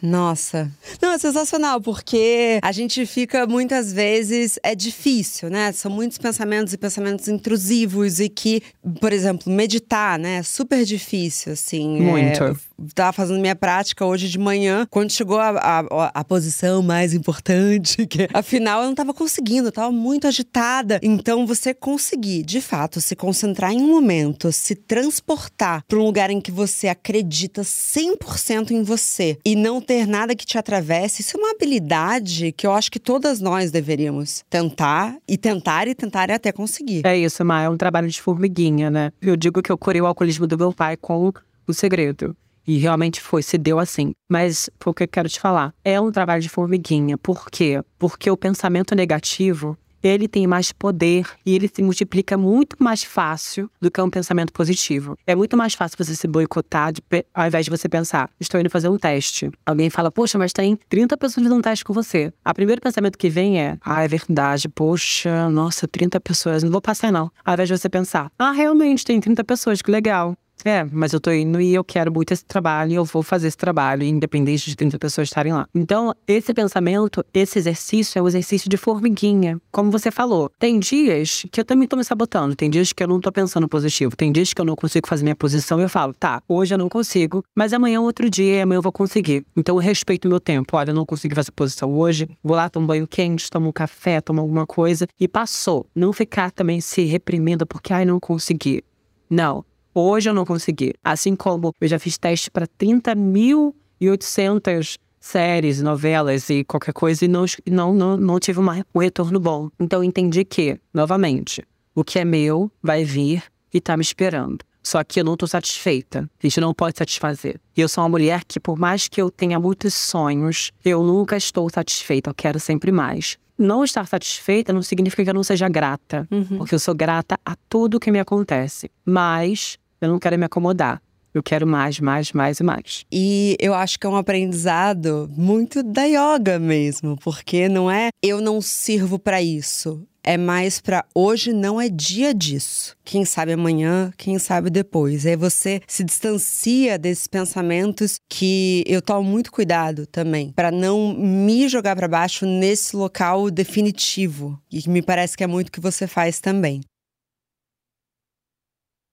Nossa. 0.00 0.70
Não, 1.00 1.12
é 1.12 1.18
sensacional, 1.18 1.80
porque 1.80 2.58
a 2.62 2.72
gente 2.72 3.04
fica 3.06 3.46
muitas 3.46 3.92
vezes. 3.92 4.58
É 4.62 4.74
difícil, 4.74 5.50
né? 5.50 5.72
São 5.72 5.90
muitos 5.90 6.18
pensamentos 6.18 6.72
e 6.72 6.78
pensamentos 6.78 7.28
intrusivos 7.28 8.20
e 8.20 8.28
que, 8.28 8.62
por 9.00 9.12
exemplo, 9.12 9.52
meditar, 9.52 10.18
né? 10.18 10.38
É 10.38 10.42
super 10.42 10.84
difícil, 10.84 11.52
assim. 11.52 12.00
Muito. 12.00 12.44
É, 12.44 12.54
tava 12.94 13.12
fazendo 13.12 13.40
minha 13.40 13.56
prática 13.56 14.04
hoje 14.04 14.28
de 14.28 14.38
manhã, 14.38 14.86
quando 14.90 15.10
chegou 15.10 15.38
a, 15.38 15.50
a, 15.50 16.10
a 16.14 16.24
posição 16.24 16.82
mais 16.82 17.12
importante, 17.12 18.06
que 18.06 18.28
afinal 18.32 18.82
eu 18.82 18.88
não 18.88 18.94
tava 18.94 19.12
conseguindo, 19.12 19.68
eu 19.68 19.72
tava 19.72 19.90
muito 19.90 20.26
agitada. 20.26 21.00
Então, 21.02 21.46
você 21.46 21.74
conseguir, 21.74 22.42
de 22.44 22.60
fato, 22.60 23.00
se 23.00 23.16
concentrar 23.16 23.72
em 23.72 23.82
um 23.82 23.88
momento, 23.88 24.52
se 24.52 24.74
transportar 24.74 25.82
para 25.86 25.98
um 25.98 26.04
lugar 26.04 26.30
em 26.30 26.40
que 26.40 26.52
você 26.52 26.88
acredita 26.88 27.62
100% 27.62 28.70
em 28.70 28.82
você 28.82 29.38
e 29.44 29.56
não 29.56 29.80
ter 29.88 30.06
nada 30.06 30.36
que 30.36 30.44
te 30.44 30.58
atravesse, 30.58 31.22
isso 31.22 31.38
é 31.38 31.40
uma 31.40 31.52
habilidade 31.52 32.52
que 32.52 32.66
eu 32.66 32.72
acho 32.72 32.92
que 32.92 33.00
todas 33.00 33.40
nós 33.40 33.70
deveríamos 33.70 34.44
tentar 34.50 35.16
e 35.26 35.38
tentar 35.38 35.88
e 35.88 35.94
tentar 35.94 36.30
até 36.30 36.52
conseguir. 36.52 37.06
É 37.06 37.16
isso, 37.16 37.42
Ma, 37.42 37.62
é 37.62 37.70
um 37.70 37.76
trabalho 37.76 38.06
de 38.06 38.20
formiguinha, 38.20 38.90
né? 38.90 39.10
Eu 39.22 39.34
digo 39.34 39.62
que 39.62 39.72
eu 39.72 39.78
curei 39.78 40.02
o 40.02 40.06
alcoolismo 40.06 40.46
do 40.46 40.58
meu 40.58 40.74
pai 40.74 40.94
com 40.94 41.32
o 41.66 41.72
segredo. 41.72 42.36
E 42.66 42.76
realmente 42.76 43.18
foi, 43.18 43.42
se 43.42 43.56
deu 43.56 43.78
assim. 43.78 44.12
Mas 44.28 44.68
o 44.84 44.92
que 44.92 45.04
eu 45.04 45.08
quero 45.08 45.26
te 45.26 45.40
falar. 45.40 45.72
É 45.82 45.98
um 45.98 46.12
trabalho 46.12 46.42
de 46.42 46.50
formiguinha. 46.50 47.16
Por 47.16 47.50
quê? 47.50 47.82
Porque 47.98 48.30
o 48.30 48.36
pensamento 48.36 48.94
negativo, 48.94 49.74
ele 50.02 50.28
tem 50.28 50.46
mais 50.46 50.72
poder 50.72 51.26
e 51.44 51.54
ele 51.54 51.70
se 51.72 51.82
multiplica 51.82 52.36
muito 52.36 52.76
mais 52.78 53.02
fácil 53.02 53.70
do 53.80 53.90
que 53.90 54.00
um 54.00 54.10
pensamento 54.10 54.52
positivo. 54.52 55.18
É 55.26 55.34
muito 55.34 55.56
mais 55.56 55.74
fácil 55.74 55.96
você 55.98 56.14
se 56.14 56.26
boicotar 56.26 56.92
de, 56.92 57.02
ao 57.34 57.46
invés 57.46 57.64
de 57.64 57.70
você 57.70 57.88
pensar, 57.88 58.30
estou 58.40 58.60
indo 58.60 58.70
fazer 58.70 58.88
um 58.88 58.98
teste. 58.98 59.50
Alguém 59.64 59.90
fala, 59.90 60.10
poxa, 60.10 60.38
mas 60.38 60.52
tem 60.52 60.78
30 60.88 61.16
pessoas 61.16 61.44
fazendo 61.44 61.58
um 61.58 61.62
teste 61.62 61.84
com 61.84 61.92
você. 61.92 62.32
O 62.46 62.54
primeiro 62.54 62.80
pensamento 62.80 63.18
que 63.18 63.28
vem 63.28 63.60
é, 63.60 63.76
ah, 63.84 64.02
é 64.02 64.08
verdade, 64.08 64.68
poxa, 64.68 65.48
nossa, 65.50 65.86
30 65.86 66.20
pessoas, 66.20 66.62
não 66.62 66.70
vou 66.70 66.80
passar 66.80 67.12
não. 67.12 67.30
Ao 67.44 67.54
invés 67.54 67.68
de 67.68 67.76
você 67.76 67.88
pensar, 67.88 68.30
ah, 68.38 68.52
realmente 68.52 69.04
tem 69.04 69.20
30 69.20 69.44
pessoas, 69.44 69.82
que 69.82 69.90
legal. 69.90 70.36
É, 70.64 70.84
mas 70.90 71.12
eu 71.12 71.20
tô 71.20 71.30
indo 71.30 71.60
e 71.60 71.74
eu 71.74 71.84
quero 71.84 72.12
muito 72.12 72.32
esse 72.32 72.44
trabalho 72.44 72.92
e 72.92 72.94
eu 72.94 73.04
vou 73.04 73.22
fazer 73.22 73.48
esse 73.48 73.56
trabalho, 73.56 74.02
independente 74.02 74.68
de 74.68 74.76
30 74.76 74.98
pessoas 74.98 75.28
estarem 75.28 75.52
lá. 75.52 75.68
Então, 75.74 76.14
esse 76.26 76.52
pensamento, 76.52 77.24
esse 77.32 77.58
exercício 77.58 78.18
é 78.18 78.22
o 78.22 78.28
exercício 78.28 78.68
de 78.68 78.76
formiguinha. 78.76 79.60
Como 79.70 79.90
você 79.90 80.10
falou, 80.10 80.50
tem 80.58 80.78
dias 80.78 81.46
que 81.50 81.60
eu 81.60 81.64
também 81.64 81.86
tô 81.86 81.96
me 81.96 82.04
sabotando, 82.04 82.56
tem 82.56 82.68
dias 82.68 82.92
que 82.92 83.02
eu 83.02 83.08
não 83.08 83.20
tô 83.20 83.30
pensando 83.30 83.68
positivo, 83.68 84.16
tem 84.16 84.32
dias 84.32 84.52
que 84.52 84.60
eu 84.60 84.64
não 84.64 84.74
consigo 84.74 85.06
fazer 85.06 85.22
minha 85.22 85.36
posição 85.36 85.78
e 85.78 85.84
eu 85.84 85.88
falo, 85.88 86.12
tá, 86.12 86.42
hoje 86.48 86.74
eu 86.74 86.78
não 86.78 86.88
consigo, 86.88 87.44
mas 87.54 87.72
amanhã 87.72 87.96
é 87.96 88.00
outro 88.00 88.28
dia 88.28 88.56
e 88.56 88.60
amanhã 88.60 88.78
eu 88.78 88.82
vou 88.82 88.92
conseguir. 88.92 89.46
Então, 89.56 89.76
eu 89.76 89.80
respeito 89.80 90.24
o 90.26 90.28
meu 90.28 90.40
tempo. 90.40 90.76
Olha, 90.76 90.90
eu 90.90 90.94
não 90.94 91.06
consegui 91.06 91.34
fazer 91.34 91.52
posição 91.52 91.92
hoje, 91.94 92.28
vou 92.42 92.56
lá, 92.56 92.68
tomo 92.68 92.84
um 92.84 92.86
banho 92.86 93.06
quente, 93.06 93.50
tomo 93.50 93.68
um 93.68 93.72
café, 93.72 94.20
tomo 94.20 94.40
alguma 94.40 94.66
coisa 94.66 95.06
e 95.20 95.28
passou. 95.28 95.86
Não 95.94 96.12
ficar 96.12 96.50
também 96.50 96.80
se 96.80 97.04
reprimindo 97.04 97.66
porque, 97.66 97.92
ai, 97.92 98.04
não 98.04 98.18
consegui. 98.18 98.82
Não. 99.30 99.64
Hoje 99.94 100.30
eu 100.30 100.34
não 100.34 100.44
consegui. 100.44 100.92
Assim 101.02 101.34
como 101.34 101.74
eu 101.80 101.88
já 101.88 101.98
fiz 101.98 102.18
teste 102.18 102.50
para 102.50 102.66
30.800 102.66 104.98
séries, 105.20 105.82
novelas 105.82 106.48
e 106.50 106.64
qualquer 106.64 106.92
coisa 106.92 107.24
e 107.24 107.28
não, 107.28 107.46
não, 107.66 107.94
não, 107.94 108.16
não 108.16 108.40
tive 108.40 108.60
uma, 108.60 108.84
um 108.94 109.00
retorno 109.00 109.40
bom. 109.40 109.70
Então 109.78 110.00
eu 110.00 110.04
entendi 110.04 110.44
que, 110.44 110.78
novamente, 110.92 111.64
o 111.94 112.04
que 112.04 112.18
é 112.18 112.24
meu 112.24 112.70
vai 112.82 113.04
vir 113.04 113.44
e 113.72 113.80
tá 113.80 113.96
me 113.96 114.02
esperando. 114.02 114.58
Só 114.82 115.02
que 115.04 115.20
eu 115.20 115.24
não 115.24 115.36
tô 115.36 115.46
satisfeita. 115.46 116.30
A 116.42 116.46
gente 116.46 116.60
não 116.60 116.72
pode 116.72 116.96
satisfazer. 116.96 117.60
E 117.76 117.80
eu 117.80 117.88
sou 117.88 118.02
uma 118.02 118.08
mulher 118.08 118.42
que, 118.44 118.58
por 118.58 118.78
mais 118.78 119.06
que 119.06 119.20
eu 119.20 119.30
tenha 119.30 119.60
muitos 119.60 119.92
sonhos, 119.92 120.72
eu 120.84 121.02
nunca 121.02 121.36
estou 121.36 121.68
satisfeita. 121.68 122.30
Eu 122.30 122.34
quero 122.34 122.58
sempre 122.58 122.90
mais. 122.90 123.36
Não 123.58 123.82
estar 123.82 124.06
satisfeita 124.06 124.72
não 124.72 124.82
significa 124.82 125.24
que 125.24 125.30
eu 125.30 125.34
não 125.34 125.42
seja 125.42 125.68
grata. 125.68 126.26
Uhum. 126.30 126.58
Porque 126.58 126.74
eu 126.74 126.78
sou 126.78 126.94
grata 126.94 127.38
a 127.44 127.56
tudo 127.68 127.98
que 127.98 128.10
me 128.10 128.20
acontece. 128.20 128.90
Mas 129.04 129.78
eu 130.00 130.08
não 130.08 130.18
quero 130.18 130.38
me 130.38 130.44
acomodar. 130.44 131.02
Eu 131.34 131.42
quero 131.42 131.66
mais, 131.66 132.00
mais, 132.00 132.32
mais 132.32 132.58
e 132.58 132.62
mais. 132.62 133.04
E 133.12 133.56
eu 133.60 133.74
acho 133.74 133.98
que 133.98 134.06
é 134.06 134.10
um 134.10 134.16
aprendizado 134.16 135.30
muito 135.36 135.82
da 135.82 136.04
yoga 136.04 136.58
mesmo, 136.58 137.16
porque 137.22 137.68
não 137.68 137.90
é 137.90 138.08
eu 138.22 138.40
não 138.40 138.60
sirvo 138.60 139.18
para 139.18 139.42
isso. 139.42 140.06
É 140.22 140.36
mais 140.36 140.78
para 140.78 141.06
hoje 141.14 141.54
não 141.54 141.80
é 141.80 141.88
dia 141.88 142.34
disso. 142.34 142.94
Quem 143.02 143.24
sabe 143.24 143.52
amanhã, 143.52 144.12
quem 144.16 144.38
sabe 144.38 144.68
depois. 144.68 145.24
Aí 145.24 145.36
você 145.36 145.80
se 145.86 146.04
distancia 146.04 146.98
desses 146.98 147.26
pensamentos 147.26 148.18
que 148.28 148.84
eu 148.86 149.00
tomo 149.00 149.22
muito 149.26 149.50
cuidado 149.50 150.06
também, 150.06 150.52
para 150.52 150.70
não 150.70 151.14
me 151.16 151.66
jogar 151.66 151.96
para 151.96 152.08
baixo 152.08 152.44
nesse 152.44 152.94
local 152.94 153.50
definitivo. 153.50 154.60
E 154.70 154.86
me 154.88 155.00
parece 155.00 155.36
que 155.36 155.44
é 155.44 155.46
muito 155.46 155.72
que 155.72 155.80
você 155.80 156.06
faz 156.06 156.40
também. 156.40 156.82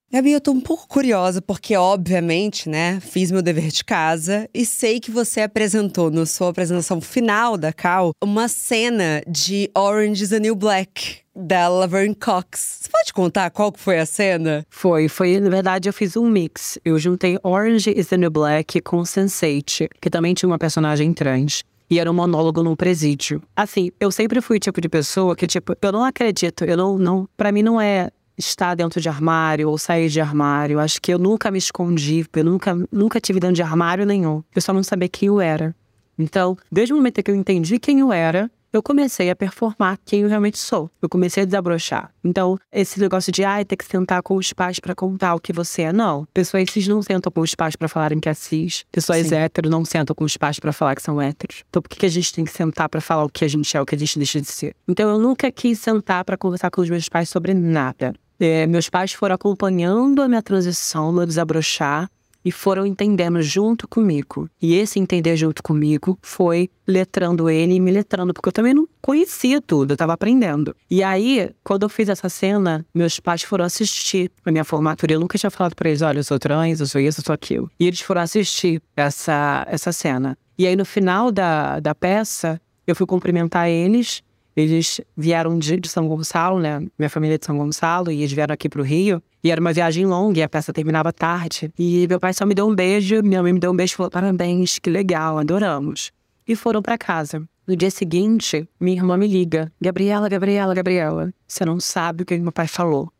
Gabi, 0.08 0.30
eu 0.30 0.40
tô 0.40 0.52
um 0.52 0.60
pouco 0.60 0.86
curiosa 0.86 1.42
porque, 1.42 1.76
obviamente, 1.76 2.68
né, 2.68 3.00
fiz 3.00 3.32
meu 3.32 3.42
dever 3.42 3.68
de 3.72 3.84
casa 3.84 4.48
e 4.54 4.64
sei 4.64 5.00
que 5.00 5.10
você 5.10 5.40
apresentou 5.40 6.12
na 6.12 6.24
sua 6.24 6.50
apresentação 6.50 7.00
final 7.00 7.56
da 7.56 7.72
Cal 7.72 8.12
uma 8.22 8.46
cena 8.46 9.20
de 9.26 9.68
Orange 9.76 10.22
is 10.22 10.30
the 10.30 10.38
New 10.38 10.54
Black 10.54 11.18
da 11.34 11.68
Laverne 11.68 12.14
Cox. 12.14 12.82
Você 12.82 12.88
pode 12.88 13.12
contar 13.12 13.50
qual 13.50 13.72
que 13.72 13.80
foi 13.80 13.98
a 13.98 14.06
cena? 14.06 14.64
Foi, 14.70 15.08
foi, 15.08 15.40
na 15.40 15.50
verdade, 15.50 15.88
eu 15.88 15.92
fiz 15.92 16.16
um 16.16 16.30
mix. 16.30 16.78
Eu 16.84 16.96
juntei 17.00 17.36
Orange 17.42 17.90
is 17.90 18.06
the 18.06 18.16
New 18.16 18.30
Black 18.30 18.80
com 18.82 19.02
Sense8, 19.02 19.88
que 20.00 20.08
também 20.08 20.34
tinha 20.34 20.48
uma 20.48 20.58
personagem 20.58 21.12
trans. 21.12 21.64
E 21.90 21.98
era 22.00 22.10
um 22.10 22.14
monólogo 22.14 22.62
num 22.62 22.74
presídio. 22.74 23.42
Assim, 23.54 23.90
eu 24.00 24.10
sempre 24.10 24.40
fui 24.40 24.56
o 24.56 24.60
tipo 24.60 24.80
de 24.80 24.88
pessoa 24.88 25.36
que, 25.36 25.46
tipo, 25.46 25.76
eu 25.80 25.92
não 25.92 26.02
acredito, 26.02 26.64
eu 26.64 26.76
não, 26.76 26.98
não, 26.98 27.28
para 27.36 27.52
mim 27.52 27.62
não 27.62 27.80
é 27.80 28.10
estar 28.36 28.74
dentro 28.74 29.00
de 29.00 29.08
armário 29.08 29.68
ou 29.68 29.78
sair 29.78 30.08
de 30.08 30.20
armário. 30.20 30.78
Acho 30.78 31.00
que 31.00 31.12
eu 31.12 31.18
nunca 31.18 31.50
me 31.50 31.58
escondi, 31.58 32.26
eu 32.34 32.44
nunca, 32.44 32.76
nunca 32.92 33.20
tive 33.20 33.40
dentro 33.40 33.56
de 33.56 33.62
armário 33.62 34.04
nenhum. 34.04 34.42
Eu 34.54 34.62
só 34.62 34.72
não 34.72 34.82
sabia 34.82 35.08
quem 35.08 35.28
eu 35.28 35.40
era. 35.40 35.74
Então, 36.18 36.56
desde 36.70 36.92
o 36.92 36.96
momento 36.96 37.22
que 37.22 37.30
eu 37.30 37.34
entendi 37.34 37.78
quem 37.78 38.00
eu 38.00 38.12
era, 38.12 38.50
eu 38.76 38.82
comecei 38.82 39.30
a 39.30 39.36
performar 39.36 39.98
quem 40.04 40.20
eu 40.20 40.28
realmente 40.28 40.58
sou. 40.58 40.90
Eu 41.00 41.08
comecei 41.08 41.42
a 41.42 41.46
desabrochar. 41.46 42.12
Então, 42.22 42.58
esse 42.70 43.00
negócio 43.00 43.32
de, 43.32 43.42
ai, 43.42 43.64
ter 43.64 43.76
que 43.76 43.84
sentar 43.84 44.22
com 44.22 44.36
os 44.36 44.52
pais 44.52 44.78
para 44.78 44.94
contar 44.94 45.34
o 45.34 45.40
que 45.40 45.52
você 45.52 45.82
é, 45.82 45.92
não. 45.92 46.26
Pessoas 46.34 46.70
cis 46.70 46.86
não 46.86 47.00
sentam 47.00 47.32
com 47.32 47.40
os 47.40 47.54
pais 47.54 47.74
para 47.74 47.88
falarem 47.88 48.20
que 48.20 48.28
é 48.28 48.34
cis. 48.34 48.84
Pessoas 48.92 49.32
héteros 49.32 49.70
não 49.70 49.84
sentam 49.84 50.14
com 50.14 50.24
os 50.24 50.36
pais 50.36 50.58
para 50.58 50.72
falar 50.72 50.94
que 50.94 51.02
são 51.02 51.20
héteros. 51.20 51.64
Então, 51.68 51.80
por 51.80 51.88
que 51.88 52.04
a 52.04 52.10
gente 52.10 52.32
tem 52.32 52.44
que 52.44 52.52
sentar 52.52 52.88
para 52.88 53.00
falar 53.00 53.24
o 53.24 53.30
que 53.30 53.44
a 53.44 53.48
gente 53.48 53.74
é, 53.76 53.80
o 53.80 53.86
que 53.86 53.94
a 53.94 53.98
gente 53.98 54.18
deixa 54.18 54.40
de 54.40 54.48
ser? 54.48 54.74
Então, 54.86 55.08
eu 55.08 55.18
nunca 55.18 55.50
quis 55.50 55.78
sentar 55.78 56.24
para 56.24 56.36
conversar 56.36 56.70
com 56.70 56.80
os 56.80 56.90
meus 56.90 57.08
pais 57.08 57.28
sobre 57.28 57.54
nada. 57.54 58.14
É, 58.38 58.66
meus 58.66 58.88
pais 58.88 59.12
foram 59.12 59.34
acompanhando 59.34 60.22
a 60.22 60.28
minha 60.28 60.42
transição, 60.42 61.12
meu 61.12 61.26
desabrochar, 61.26 62.10
e 62.46 62.52
foram 62.52 62.86
entendendo 62.86 63.42
junto 63.42 63.88
comigo. 63.88 64.48
E 64.62 64.76
esse 64.76 65.00
entender 65.00 65.36
junto 65.36 65.64
comigo 65.64 66.16
foi 66.22 66.70
letrando 66.86 67.50
ele 67.50 67.74
e 67.74 67.80
me 67.80 67.90
letrando, 67.90 68.32
porque 68.32 68.48
eu 68.48 68.52
também 68.52 68.72
não 68.72 68.88
conhecia 69.02 69.60
tudo, 69.60 69.90
eu 69.90 69.94
estava 69.94 70.12
aprendendo. 70.12 70.76
E 70.88 71.02
aí, 71.02 71.50
quando 71.64 71.82
eu 71.82 71.88
fiz 71.88 72.08
essa 72.08 72.28
cena, 72.28 72.86
meus 72.94 73.18
pais 73.18 73.42
foram 73.42 73.64
assistir 73.64 74.30
a 74.44 74.52
minha 74.52 74.62
formatura. 74.62 75.14
Eu 75.14 75.18
nunca 75.18 75.36
tinha 75.36 75.50
falado 75.50 75.74
para 75.74 75.88
eles: 75.88 76.02
olha, 76.02 76.20
eu 76.20 76.24
sou 76.24 76.38
trans, 76.38 76.78
eu 76.78 76.86
sou 76.86 77.00
isso, 77.00 77.18
eu 77.18 77.24
sou 77.24 77.34
aquilo. 77.34 77.68
E 77.80 77.84
eles 77.88 78.00
foram 78.00 78.20
assistir 78.20 78.80
essa, 78.96 79.66
essa 79.68 79.90
cena. 79.90 80.38
E 80.56 80.68
aí, 80.68 80.76
no 80.76 80.84
final 80.84 81.32
da, 81.32 81.80
da 81.80 81.96
peça, 81.96 82.60
eu 82.86 82.94
fui 82.94 83.06
cumprimentar 83.06 83.68
eles 83.68 84.22
eles 84.56 85.02
vieram 85.14 85.58
de, 85.58 85.76
de, 85.76 85.86
São 85.86 86.08
Gonçalo, 86.08 86.58
né? 86.58 86.80
Minha 86.98 87.10
família 87.10 87.34
é 87.34 87.38
de 87.38 87.44
São 87.44 87.58
Gonçalo, 87.58 88.10
e 88.10 88.20
eles 88.20 88.32
vieram 88.32 88.54
aqui 88.54 88.70
pro 88.70 88.82
Rio. 88.82 89.22
E 89.44 89.50
era 89.50 89.60
uma 89.60 89.72
viagem 89.72 90.06
longa, 90.06 90.40
e 90.40 90.42
a 90.42 90.48
peça 90.48 90.72
terminava 90.72 91.12
tarde. 91.12 91.70
E 91.78 92.06
meu 92.08 92.18
pai 92.18 92.32
só 92.32 92.46
me 92.46 92.54
deu 92.54 92.66
um 92.66 92.74
beijo, 92.74 93.22
minha 93.22 93.42
mãe 93.42 93.52
me 93.52 93.60
deu 93.60 93.70
um 93.70 93.76
beijo 93.76 93.92
e 93.92 93.96
falou: 93.96 94.10
parabéns, 94.10 94.78
que 94.78 94.88
legal, 94.88 95.38
adoramos. 95.38 96.10
E 96.48 96.56
foram 96.56 96.80
para 96.80 96.96
casa. 96.96 97.46
No 97.66 97.76
dia 97.76 97.90
seguinte, 97.90 98.66
minha 98.80 98.96
irmã 98.96 99.18
me 99.18 99.28
liga: 99.28 99.70
Gabriela, 99.78 100.26
Gabriela, 100.26 100.74
Gabriela, 100.74 101.34
você 101.46 101.64
não 101.66 101.78
sabe 101.78 102.22
o 102.22 102.26
que 102.26 102.38
meu 102.38 102.52
pai 102.52 102.66
falou. 102.66 103.12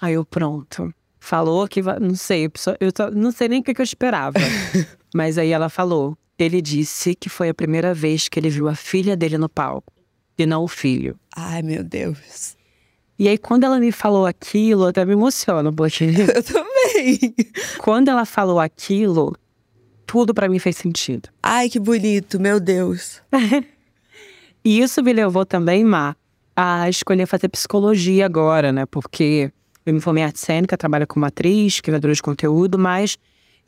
Aí 0.00 0.14
eu, 0.14 0.24
pronto. 0.24 0.94
Falou 1.22 1.68
que, 1.68 1.82
não 1.82 2.14
sei, 2.14 2.46
eu 2.80 2.90
só, 2.96 3.10
não 3.10 3.30
sei 3.30 3.48
nem 3.48 3.60
o 3.60 3.62
que 3.62 3.78
eu 3.78 3.84
esperava. 3.84 4.38
Mas 5.14 5.36
aí 5.36 5.50
ela 5.50 5.68
falou: 5.68 6.16
ele 6.38 6.62
disse 6.62 7.14
que 7.14 7.28
foi 7.28 7.50
a 7.50 7.54
primeira 7.54 7.92
vez 7.92 8.30
que 8.30 8.40
ele 8.40 8.48
viu 8.48 8.66
a 8.66 8.74
filha 8.74 9.14
dele 9.14 9.36
no 9.36 9.46
palco 9.48 9.99
e 10.42 10.46
não 10.46 10.64
o 10.64 10.68
filho. 10.68 11.18
Ai, 11.36 11.62
meu 11.62 11.82
Deus. 11.84 12.56
E 13.18 13.28
aí, 13.28 13.36
quando 13.36 13.64
ela 13.64 13.78
me 13.78 13.92
falou 13.92 14.24
aquilo, 14.24 14.84
eu 14.84 14.88
até 14.88 15.04
me 15.04 15.12
emociono, 15.12 15.72
porque. 15.72 16.04
eu 16.34 16.42
também. 16.42 17.34
Quando 17.78 18.08
ela 18.08 18.24
falou 18.24 18.58
aquilo, 18.58 19.36
tudo 20.06 20.32
para 20.32 20.48
mim 20.48 20.58
fez 20.58 20.76
sentido. 20.76 21.28
Ai, 21.42 21.68
que 21.68 21.78
bonito, 21.78 22.40
meu 22.40 22.58
Deus. 22.58 23.20
e 24.64 24.80
isso 24.80 25.02
me 25.02 25.12
levou 25.12 25.44
também, 25.44 25.84
Má, 25.84 26.16
a 26.56 26.88
escolher 26.88 27.26
fazer 27.26 27.48
psicologia 27.48 28.24
agora, 28.24 28.72
né? 28.72 28.86
Porque 28.86 29.52
eu 29.84 29.94
me 29.94 30.00
formei 30.00 30.22
em 30.22 30.26
arte 30.26 30.40
cênica, 30.40 30.76
trabalho 30.76 31.06
como 31.06 31.26
atriz, 31.26 31.80
criadora 31.80 32.14
de 32.14 32.22
conteúdo, 32.22 32.78
mas 32.78 33.18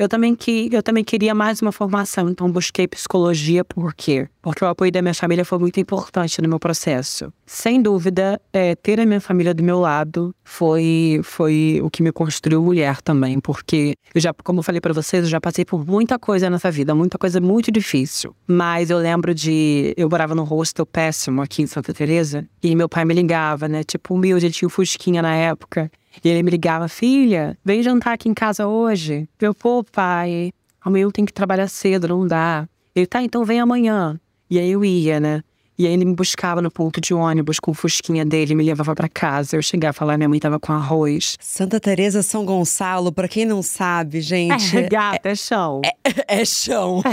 eu 0.03 0.09
também, 0.09 0.35
que, 0.35 0.69
eu 0.73 0.83
também 0.83 1.05
queria 1.05 1.35
mais 1.35 1.63
uma 1.63 1.71
formação, 1.71 2.29
então 2.29 2.51
busquei 2.51 2.89
psicologia, 2.89 3.65
por 3.65 3.95
quê? 3.95 4.29
Porque 4.43 4.65
o 4.65 4.69
apoio 4.69 4.91
da 4.91 5.01
minha 5.01 5.15
família 5.15 5.45
foi 5.45 5.59
muito 5.59 5.79
importante 5.79 6.43
no 6.43 6.49
meu 6.49 6.59
processo. 6.59 7.33
Sem 7.47 7.81
dúvida, 7.81 8.41
é, 8.53 8.75
ter 8.75 8.99
a 8.99 9.07
minha 9.07 9.21
família 9.21 9.55
do 9.55 9.63
meu 9.63 9.79
lado 9.79 10.35
foi, 10.43 11.21
foi 11.23 11.81
o 11.83 11.89
que 11.89 12.03
me 12.03 12.11
construiu 12.11 12.61
mulher 12.61 13.01
também, 13.01 13.39
porque 13.39 13.95
eu 14.13 14.21
já, 14.21 14.35
como 14.43 14.59
eu 14.59 14.63
falei 14.65 14.81
para 14.81 14.93
vocês, 14.93 15.23
eu 15.23 15.31
já 15.31 15.41
passei 15.41 15.65
por 15.65 15.87
muita 15.87 16.19
coisa 16.19 16.51
nessa 16.51 16.71
vida, 16.71 16.95
muita 16.95 17.17
coisa 17.17 17.41
muito 17.41 17.71
difícil. 17.71 18.35
Mas 18.47 18.91
eu 18.91 18.99
lembro 18.99 19.33
de. 19.33 19.95
Eu 19.97 20.11
morava 20.11 20.35
num 20.35 20.43
hostel 20.43 20.85
péssimo 20.85 21.41
aqui 21.41 21.63
em 21.63 21.67
Santa 21.67 21.95
Teresa 21.95 22.45
e 22.63 22.75
meu 22.75 22.89
pai 22.89 23.05
me 23.05 23.15
ligava, 23.15 23.69
né? 23.69 23.85
Tipo, 23.85 24.15
humilde, 24.15 24.51
tinha 24.51 24.67
o 24.67 24.71
Fusquinha 24.71 25.23
na 25.23 25.35
época. 25.35 25.91
E 26.23 26.29
ele 26.29 26.43
me 26.43 26.51
ligava, 26.51 26.89
filha, 26.89 27.57
vem 27.65 27.83
jantar 27.83 28.15
aqui 28.15 28.29
em 28.29 28.35
casa 28.35 28.67
hoje. 28.67 29.29
Eu, 29.41 29.55
pô, 29.55 29.83
pai, 29.85 30.53
amanhã 30.81 31.05
eu 31.05 31.13
tenho 31.13 31.27
que 31.27 31.33
trabalhar 31.33 31.69
cedo, 31.69 32.09
não 32.09 32.27
dá. 32.27 32.69
Ele, 32.95 33.07
tá, 33.07 33.23
então 33.23 33.45
vem 33.45 33.61
amanhã. 33.61 34.19
E 34.51 34.59
aí 34.59 34.71
eu 34.71 34.85
ia, 34.85 35.19
né? 35.19 35.43
E 35.79 35.87
aí 35.87 35.93
ele 35.95 36.05
me 36.05 36.15
buscava 36.15 36.61
no 36.61 36.71
ponto 36.71 37.01
de 37.01 37.15
ônibus 37.15 37.59
com 37.59 37.71
o 37.71 37.75
fusquinha 37.75 38.25
dele, 38.25 38.55
me 38.55 38.63
levava 38.63 38.95
para 38.95 39.09
casa. 39.09 39.57
Eu 39.57 39.63
chegava 39.63 39.91
a 39.91 39.93
falar, 39.95 40.17
minha 40.19 40.29
mãe 40.29 40.39
tava 40.39 40.61
com 40.61 40.71
arroz. 40.73 41.37
Santa 41.41 41.81
Teresa 41.81 42.23
São 42.23 42.45
Gonçalo, 42.45 43.11
para 43.11 43.27
quem 43.27 43.47
não 43.47 43.63
sabe, 43.63 44.21
gente, 44.21 44.77
É, 44.77 44.83
gata, 44.89 45.31
é 45.31 45.35
chão. 45.35 45.81
é 46.29 46.45
chão. 46.45 47.03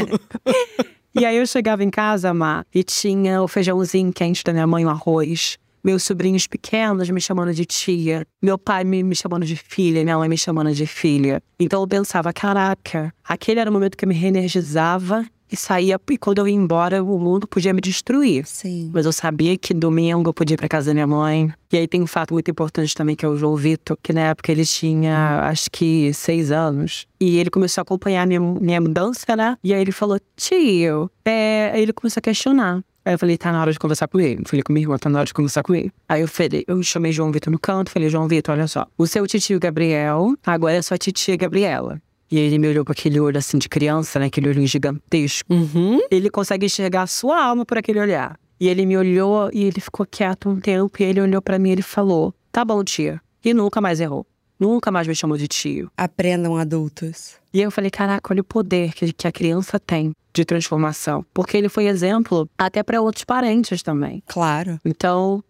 E 1.15 1.25
aí 1.25 1.37
eu 1.37 1.47
chegava 1.47 1.83
em 1.83 1.89
casa, 1.89 2.31
Má, 2.35 2.63
e 2.73 2.83
tinha 2.83 3.41
o 3.41 3.47
feijãozinho 3.47 4.13
quente 4.13 4.43
da 4.43 4.53
minha 4.53 4.67
mãe, 4.67 4.85
o 4.85 4.89
arroz. 4.89 5.57
Meus 5.83 6.03
sobrinhos 6.03 6.47
pequenos 6.47 7.09
me 7.09 7.21
chamando 7.21 7.53
de 7.53 7.65
tia. 7.65 8.25
Meu 8.41 8.57
pai 8.57 8.83
me, 8.83 9.03
me 9.03 9.15
chamando 9.15 9.45
de 9.45 9.55
filha, 9.55 10.03
minha 10.03 10.17
mãe 10.17 10.29
me 10.29 10.37
chamando 10.37 10.73
de 10.73 10.85
filha. 10.85 11.41
Então 11.59 11.81
eu 11.81 11.87
pensava, 11.87 12.31
caraca, 12.33 13.13
aquele 13.23 13.59
era 13.59 13.69
o 13.69 13.73
momento 13.73 13.97
que 13.97 14.05
eu 14.05 14.09
me 14.09 14.15
reenergizava 14.15 15.25
e 15.51 15.57
saía. 15.57 15.99
E 16.09 16.17
quando 16.17 16.39
eu 16.39 16.47
ia 16.47 16.53
embora, 16.53 17.03
o 17.03 17.19
mundo 17.19 17.47
podia 17.47 17.73
me 17.73 17.81
destruir. 17.81 18.45
Sim. 18.45 18.91
Mas 18.93 19.05
eu 19.05 19.11
sabia 19.11 19.57
que 19.57 19.73
domingo 19.73 20.29
eu 20.29 20.33
podia 20.33 20.53
ir 20.53 20.57
pra 20.57 20.67
casa 20.67 20.87
da 20.87 20.93
minha 20.93 21.07
mãe. 21.07 21.51
E 21.71 21.77
aí 21.77 21.87
tem 21.87 22.01
um 22.01 22.07
fato 22.07 22.33
muito 22.33 22.49
importante 22.49 22.93
também, 22.95 23.15
que 23.15 23.25
é 23.25 23.27
o 23.27 23.37
João 23.37 23.55
Vitor, 23.55 23.97
que 24.01 24.13
na 24.13 24.21
época 24.21 24.51
ele 24.51 24.65
tinha, 24.65 25.41
acho 25.43 25.69
que, 25.71 26.13
seis 26.13 26.51
anos. 26.51 27.07
E 27.19 27.37
ele 27.37 27.49
começou 27.49 27.81
a 27.81 27.83
acompanhar 27.83 28.25
minha, 28.27 28.39
minha 28.39 28.81
mudança, 28.81 29.35
né? 29.35 29.57
E 29.63 29.73
aí 29.73 29.81
ele 29.81 29.91
falou, 29.91 30.19
tio, 30.35 31.09
é... 31.25 31.71
Aí 31.73 31.81
ele 31.81 31.93
começou 31.93 32.19
a 32.19 32.21
questionar. 32.21 32.83
Aí 33.05 33.13
eu 33.13 33.19
falei, 33.19 33.37
tá 33.37 33.51
na 33.51 33.61
hora 33.61 33.71
de 33.71 33.79
conversar 33.79 34.07
com 34.07 34.19
ele. 34.19 34.43
Falei 34.45 34.61
com 34.61 34.73
minha 34.73 34.83
irmã, 34.83 34.97
tá 34.97 35.09
na 35.09 35.19
hora 35.19 35.25
de 35.25 35.33
conversar 35.33 35.63
com 35.63 35.73
ele. 35.73 35.91
Aí 36.07 36.21
eu 36.21 36.27
falei, 36.27 36.63
eu 36.67 36.83
chamei 36.83 37.11
João 37.11 37.31
Vitor 37.31 37.51
no 37.51 37.59
canto, 37.59 37.91
falei, 37.91 38.09
João 38.09 38.27
Vitor, 38.27 38.55
olha 38.55 38.67
só. 38.67 38.85
O 38.97 39.07
seu 39.07 39.25
tio 39.25 39.59
Gabriel, 39.59 40.33
agora 40.45 40.75
é 40.75 40.81
sua 40.81 40.97
titia 40.97 41.35
Gabriela. 41.35 42.01
E 42.31 42.37
aí 42.37 42.43
ele 42.43 42.59
me 42.59 42.67
olhou 42.67 42.85
com 42.85 42.91
aquele 42.91 43.19
olho 43.19 43.37
assim 43.37 43.57
de 43.57 43.67
criança, 43.67 44.19
né? 44.19 44.27
Aquele 44.27 44.49
olho 44.49 44.65
gigantesco. 44.67 45.51
Uhum. 45.51 45.99
Ele 46.11 46.29
consegue 46.29 46.65
enxergar 46.67 47.03
a 47.03 47.07
sua 47.07 47.43
alma 47.43 47.65
por 47.65 47.77
aquele 47.77 47.99
olhar. 47.99 48.39
E 48.59 48.67
ele 48.67 48.85
me 48.85 48.95
olhou 48.95 49.49
e 49.51 49.63
ele 49.63 49.81
ficou 49.81 50.05
quieto 50.05 50.47
um 50.47 50.59
tempo. 50.59 51.01
E 51.01 51.05
ele 51.05 51.21
olhou 51.21 51.41
pra 51.41 51.57
mim 51.57 51.69
e 51.69 51.71
ele 51.71 51.81
falou: 51.81 52.33
Tá 52.51 52.63
bom, 52.63 52.83
tia. 52.83 53.19
E 53.43 53.51
nunca 53.53 53.81
mais 53.81 53.99
errou. 53.99 54.27
Nunca 54.59 54.91
mais 54.91 55.07
me 55.07 55.15
chamou 55.15 55.37
de 55.37 55.47
tio. 55.47 55.89
Aprendam 55.97 56.55
adultos. 56.55 57.35
E 57.51 57.59
aí 57.59 57.63
eu 57.63 57.71
falei: 57.71 57.89
Caraca, 57.89 58.31
olha 58.31 58.41
o 58.41 58.43
poder 58.43 58.93
que, 58.93 59.11
que 59.11 59.27
a 59.27 59.31
criança 59.31 59.79
tem 59.79 60.11
de 60.33 60.45
transformação. 60.45 61.25
Porque 61.33 61.57
ele 61.57 61.69
foi 61.69 61.87
exemplo 61.87 62.49
até 62.57 62.83
pra 62.83 63.01
outros 63.01 63.23
parentes 63.23 63.81
também. 63.81 64.23
Claro. 64.27 64.79
Então, 64.85 65.43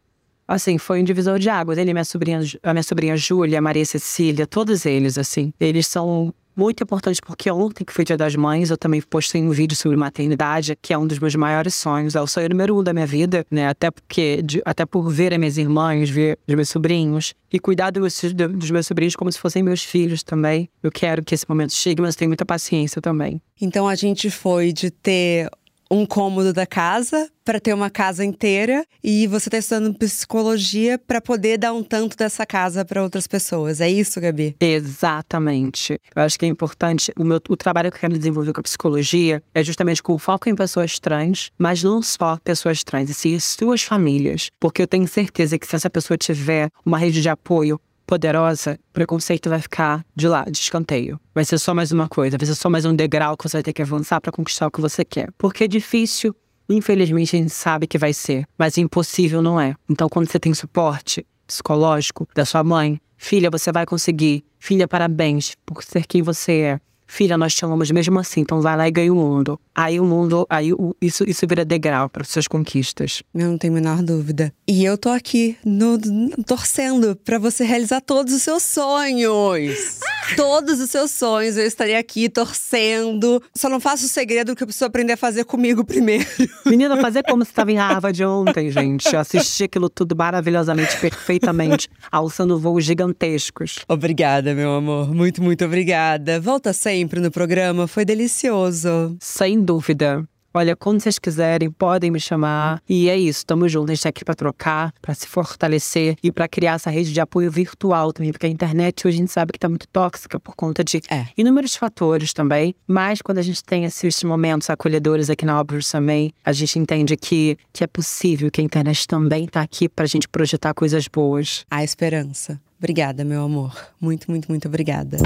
assim, 0.48 0.78
foi 0.78 1.02
um 1.02 1.04
divisor 1.04 1.40
de 1.40 1.50
águas. 1.50 1.78
Ele 1.78 1.92
e 1.92 1.94
minha 1.94 2.06
sobrinha, 2.06 2.42
a 2.64 2.74
minha 2.74 2.84
sobrinha 2.84 3.18
Júlia, 3.18 3.62
Maria 3.62 3.86
Cecília, 3.86 4.48
todos 4.48 4.86
eles, 4.86 5.18
assim, 5.18 5.54
eles 5.60 5.88
são 5.88 6.34
muito 6.60 6.84
importantes 6.84 7.20
porque 7.20 7.50
ontem, 7.50 7.84
que 7.86 7.94
foi 7.94 8.04
Dia 8.04 8.18
das 8.18 8.36
Mães, 8.36 8.70
eu 8.70 8.78
também 8.78 9.02
postei 9.02 9.42
um 9.42 9.50
vídeo 9.52 9.76
sobre 9.76 9.98
maternidade, 9.98 10.76
que 10.82 10.94
é 10.94 10.98
um 10.98 11.08
dos 11.08 11.18
meus 11.18 11.34
maiores 11.36 11.74
sonhos, 11.74 12.16
é 12.16 12.22
o 12.22 12.28
sonho 12.28 12.50
número 12.50 12.78
um 12.78 12.84
da 12.84 12.92
minha 12.94 13.08
vida, 13.08 13.46
né? 13.50 13.68
Até 13.70 13.90
porque, 13.90 14.42
de- 14.44 14.62
até 14.66 14.86
por 14.86 15.10
ver 15.10 15.32
as 15.34 15.40
minhas 15.40 15.58
irmãs, 15.58 16.10
ver 16.10 16.38
os 16.48 16.54
meus 16.54 16.70
sobrinhos 16.70 17.34
e 17.52 17.60
cuidar 17.60 17.92
dos, 17.92 18.22
dos 18.56 18.70
meus 18.70 18.86
sobrinhos 18.86 19.16
como 19.16 19.32
se 19.32 19.40
fossem 19.40 19.64
meus 19.64 19.84
filhos 19.84 20.22
também. 20.22 20.70
Eu 20.84 20.92
quero 20.92 21.24
que 21.24 21.34
esse 21.34 21.46
momento 21.48 21.74
chegue, 21.74 22.02
mas 22.02 22.16
tenho 22.16 22.30
muita 22.30 22.46
paciência 22.46 23.02
também. 23.02 23.42
Então 23.62 23.88
a 23.88 23.96
gente 23.96 24.30
foi 24.30 24.72
de 24.72 24.90
ter 24.92 25.50
um 25.90 26.06
cômodo 26.06 26.54
da 26.54 26.66
casa 26.66 27.30
para 27.44 27.60
ter 27.60 27.74
uma 27.74 27.90
casa 27.90 28.24
inteira 28.24 28.86
e 29.04 29.26
você 29.26 29.50
tá 29.50 29.58
estudando 29.58 29.98
psicologia 29.98 31.00
para 31.00 31.20
poder 31.20 31.58
dar 31.58 31.74
um 31.74 31.82
tanto 31.82 32.16
dessa 32.16 32.46
casa 32.46 32.86
para 32.86 33.02
outras 33.02 33.26
pessoas. 33.26 33.82
É 33.82 33.90
isso, 33.90 34.22
Gabi? 34.22 34.56
Exatamente. 34.60 36.00
Eu 36.16 36.22
acho 36.22 36.38
que 36.38 36.46
é 36.46 36.48
importante. 36.48 37.12
O, 37.18 37.24
meu, 37.24 37.42
o 37.50 37.58
trabalho 37.58 37.90
que 37.90 37.98
eu 37.98 38.02
quero 38.02 38.18
desenvolver 38.18 38.54
com 38.54 38.60
a 38.60 38.64
psicologia 38.64 39.42
é 39.54 39.64
justamente 39.64 40.04
com 40.04 40.18
foco 40.20 40.48
em 40.48 40.56
pessoas 40.56 41.00
trans, 41.00 41.50
mas 41.58 41.82
não 41.82 42.04
só 42.04 42.38
pessoas 42.44 42.84
trans, 42.84 43.10
e 43.10 43.14
sim 43.16 43.36
as 43.36 43.44
suas 43.44 43.82
famílias. 43.82 44.52
Porque 44.60 44.84
eu 44.84 44.88
tenho 44.88 45.08
certeza 45.08 45.58
que 45.58 45.66
se 45.66 45.76
essa 45.76 45.90
pessoa 45.90 46.18
tiver 46.18 46.70
uma 46.86 47.00
rede 47.00 47.20
de 47.20 47.30
apoio 47.30 47.82
poderosa, 48.10 48.80
o 48.90 48.94
preconceito 48.94 49.52
vai 49.52 49.62
ficar 49.62 50.04
de 50.16 50.28
lado, 50.28 50.50
de 50.50 50.58
escanteio. 50.58 51.20
Vai 51.32 51.46
ser 51.46 51.60
só 51.60 51.76
mais 51.76 51.92
uma 51.92 52.10
coisa, 52.10 52.40
vai 52.40 52.48
ser 52.48 52.56
só 52.56 52.68
mais 52.68 52.84
um 52.84 52.96
degrau 52.96 53.38
que 53.38 53.48
você 53.48 53.58
vai 53.58 53.64
ter 53.64 53.72
que 53.72 53.84
avançar 53.84 54.20
para 54.20 54.32
conquistar 54.32 54.66
o 54.66 54.72
que 54.72 54.82
você 54.82 55.06
quer. 55.06 55.30
Porque 55.38 55.66
é 55.66 55.68
difícil, 55.68 56.36
infelizmente 56.68 57.36
a 57.36 57.40
gente 57.40 57.52
sabe 57.52 57.86
que 57.86 58.00
vai 58.00 58.12
ser, 58.12 58.48
mas 58.58 58.80
impossível 58.80 59.44
não 59.44 59.62
é. 59.62 59.76
Então 59.88 60.10
quando 60.10 60.28
você 60.28 60.40
tem 60.40 60.56
suporte 60.56 61.24
psicológico 61.46 62.28
da 62.34 62.46
sua 62.46 62.64
mãe, 62.64 63.00
filha, 63.16 63.52
você 63.52 63.72
vai 63.72 63.86
conseguir. 63.86 64.44
Filha, 64.58 64.88
parabéns 64.88 65.54
por 65.64 65.84
ser 65.84 66.08
quem 66.08 66.24
você 66.24 66.54
é. 66.62 66.80
Filha, 67.12 67.40
nós 67.40 67.56
te 67.56 67.66
amamos 67.66 67.90
mesmo 67.90 68.20
assim, 68.20 68.42
então 68.42 68.62
vai 68.62 68.78
lá 68.78 68.88
e 68.88 68.92
ganha 68.92 69.12
o 69.12 69.16
mundo. 69.16 69.60
Aí 69.74 70.00
o 70.00 70.06
mundo, 70.06 70.46
aí 70.48 70.72
o- 70.72 70.96
isso, 71.02 71.24
isso 71.28 71.48
vira 71.48 71.66
degrau 71.66 72.08
para 72.08 72.24
suas 72.24 72.48
conquistas. 72.48 73.24
Eu 73.34 73.48
não 73.48 73.58
tenho 73.58 73.74
a 73.74 73.76
menor 73.78 74.04
dúvida. 74.04 74.54
E 74.68 74.86
eu 74.86 74.96
tô 74.96 75.10
aqui 75.10 75.58
no- 75.66 75.98
torcendo 76.46 77.16
pra 77.26 77.40
você 77.40 77.64
realizar 77.66 78.00
todos 78.02 78.32
os 78.32 78.44
seus 78.44 78.62
sonhos. 78.62 80.00
Todos 80.36 80.80
os 80.80 80.90
seus 80.90 81.12
sonhos. 81.12 81.58
Eu 81.58 81.66
estarei 81.66 81.96
aqui 81.96 82.30
torcendo. 82.30 83.42
Só 83.56 83.70
não 83.70 83.80
faço 83.80 84.06
o 84.06 84.10
segredo 84.10 84.56
que 84.56 84.64
eu 84.64 84.68
preciso 84.68 84.86
aprender 84.86 85.14
a 85.14 85.18
fazer 85.18 85.46
comigo 85.46 85.84
primeiro. 85.84 86.26
Menina, 86.66 86.98
fazer 86.98 87.24
como 87.24 87.44
se 87.44 87.52
estava 87.52 87.72
em 87.72 87.78
Harvard 87.78 88.24
ontem, 88.24 88.70
gente. 88.72 89.12
Eu 89.14 89.20
assisti 89.20 89.64
aquilo 89.64 89.90
tudo 89.90 90.16
maravilhosamente, 90.16 90.98
perfeitamente, 90.98 91.90
alçando 92.12 92.60
voos 92.60 92.84
gigantescos. 92.84 93.80
Obrigada, 93.88 94.54
meu 94.54 94.74
amor. 94.74 95.14
Muito, 95.14 95.42
muito 95.42 95.66
obrigada. 95.66 96.40
Volta 96.40 96.74
sempre 96.74 97.20
no 97.20 97.32
programa. 97.32 97.88
Foi 97.88 98.06
delicioso. 98.06 99.18
Sem 99.20 99.62
dúvida. 99.62 100.29
Olha, 100.54 100.76
quando 100.76 101.00
vocês 101.00 101.20
quiserem, 101.20 101.70
podem 101.70 102.10
me 102.12 102.20
chamar. 102.20 102.82
E 102.90 103.10
é 103.10 103.18
isso, 103.18 103.46
tamo 103.46 103.68
junto. 103.70 103.92
A 103.92 103.96
gente 103.96 104.04
tá 104.04 104.10
aqui 104.10 104.26
pra 104.26 104.34
trocar, 104.34 104.92
pra 105.02 105.14
se 105.14 105.28
fortalecer 105.28 106.16
e 106.24 106.32
pra 106.32 106.48
criar 106.48 106.74
essa 106.74 106.90
rede 106.90 107.14
de 107.14 107.20
apoio 107.22 107.52
virtual 107.52 108.12
também. 108.12 108.32
Porque 108.32 108.46
a 108.46 108.50
internet 108.50 109.08
hoje 109.08 109.18
a 109.18 109.20
gente 109.20 109.32
sabe 109.32 109.52
que 109.54 109.60
tá 109.60 109.70
muito 109.70 109.88
tóxica 109.88 110.40
por 110.40 110.56
conta 110.56 110.84
de 110.84 111.02
É. 111.10 111.28
inúmeros 111.38 111.76
fatores 111.76 112.34
também. 112.34 112.74
Mas 112.88 113.22
quando 113.22 113.38
a 113.38 113.44
gente 113.44 113.64
tem 113.64 113.86
esses 113.86 114.24
momentos 114.24 114.70
acolhedores 114.70 115.30
aqui 115.30 115.46
na 115.46 115.60
Óbvios 115.60 115.90
também, 115.90 116.34
a 116.44 116.52
gente 116.52 116.80
entende 116.80 117.16
que, 117.16 117.58
que 117.72 117.84
é 117.84 117.88
possível, 117.88 118.50
que 118.50 118.60
a 118.62 118.64
internet 118.64 119.08
também 119.08 119.46
tá 119.48 119.62
aqui 119.62 119.88
pra 119.88 120.06
gente 120.06 120.28
projetar 120.28 120.74
coisas 120.74 121.08
boas. 121.08 121.66
A 121.70 121.84
esperança. 121.84 122.60
Obrigada, 122.80 123.24
meu 123.26 123.44
amor. 123.44 123.76
Muito, 124.00 124.32
muito, 124.32 124.48
muito 124.50 124.68
obrigada. 124.68 125.18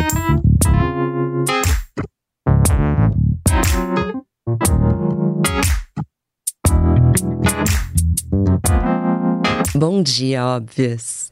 Bom 9.75 10.03
dia, 10.03 10.45
óbvias. 10.45 11.31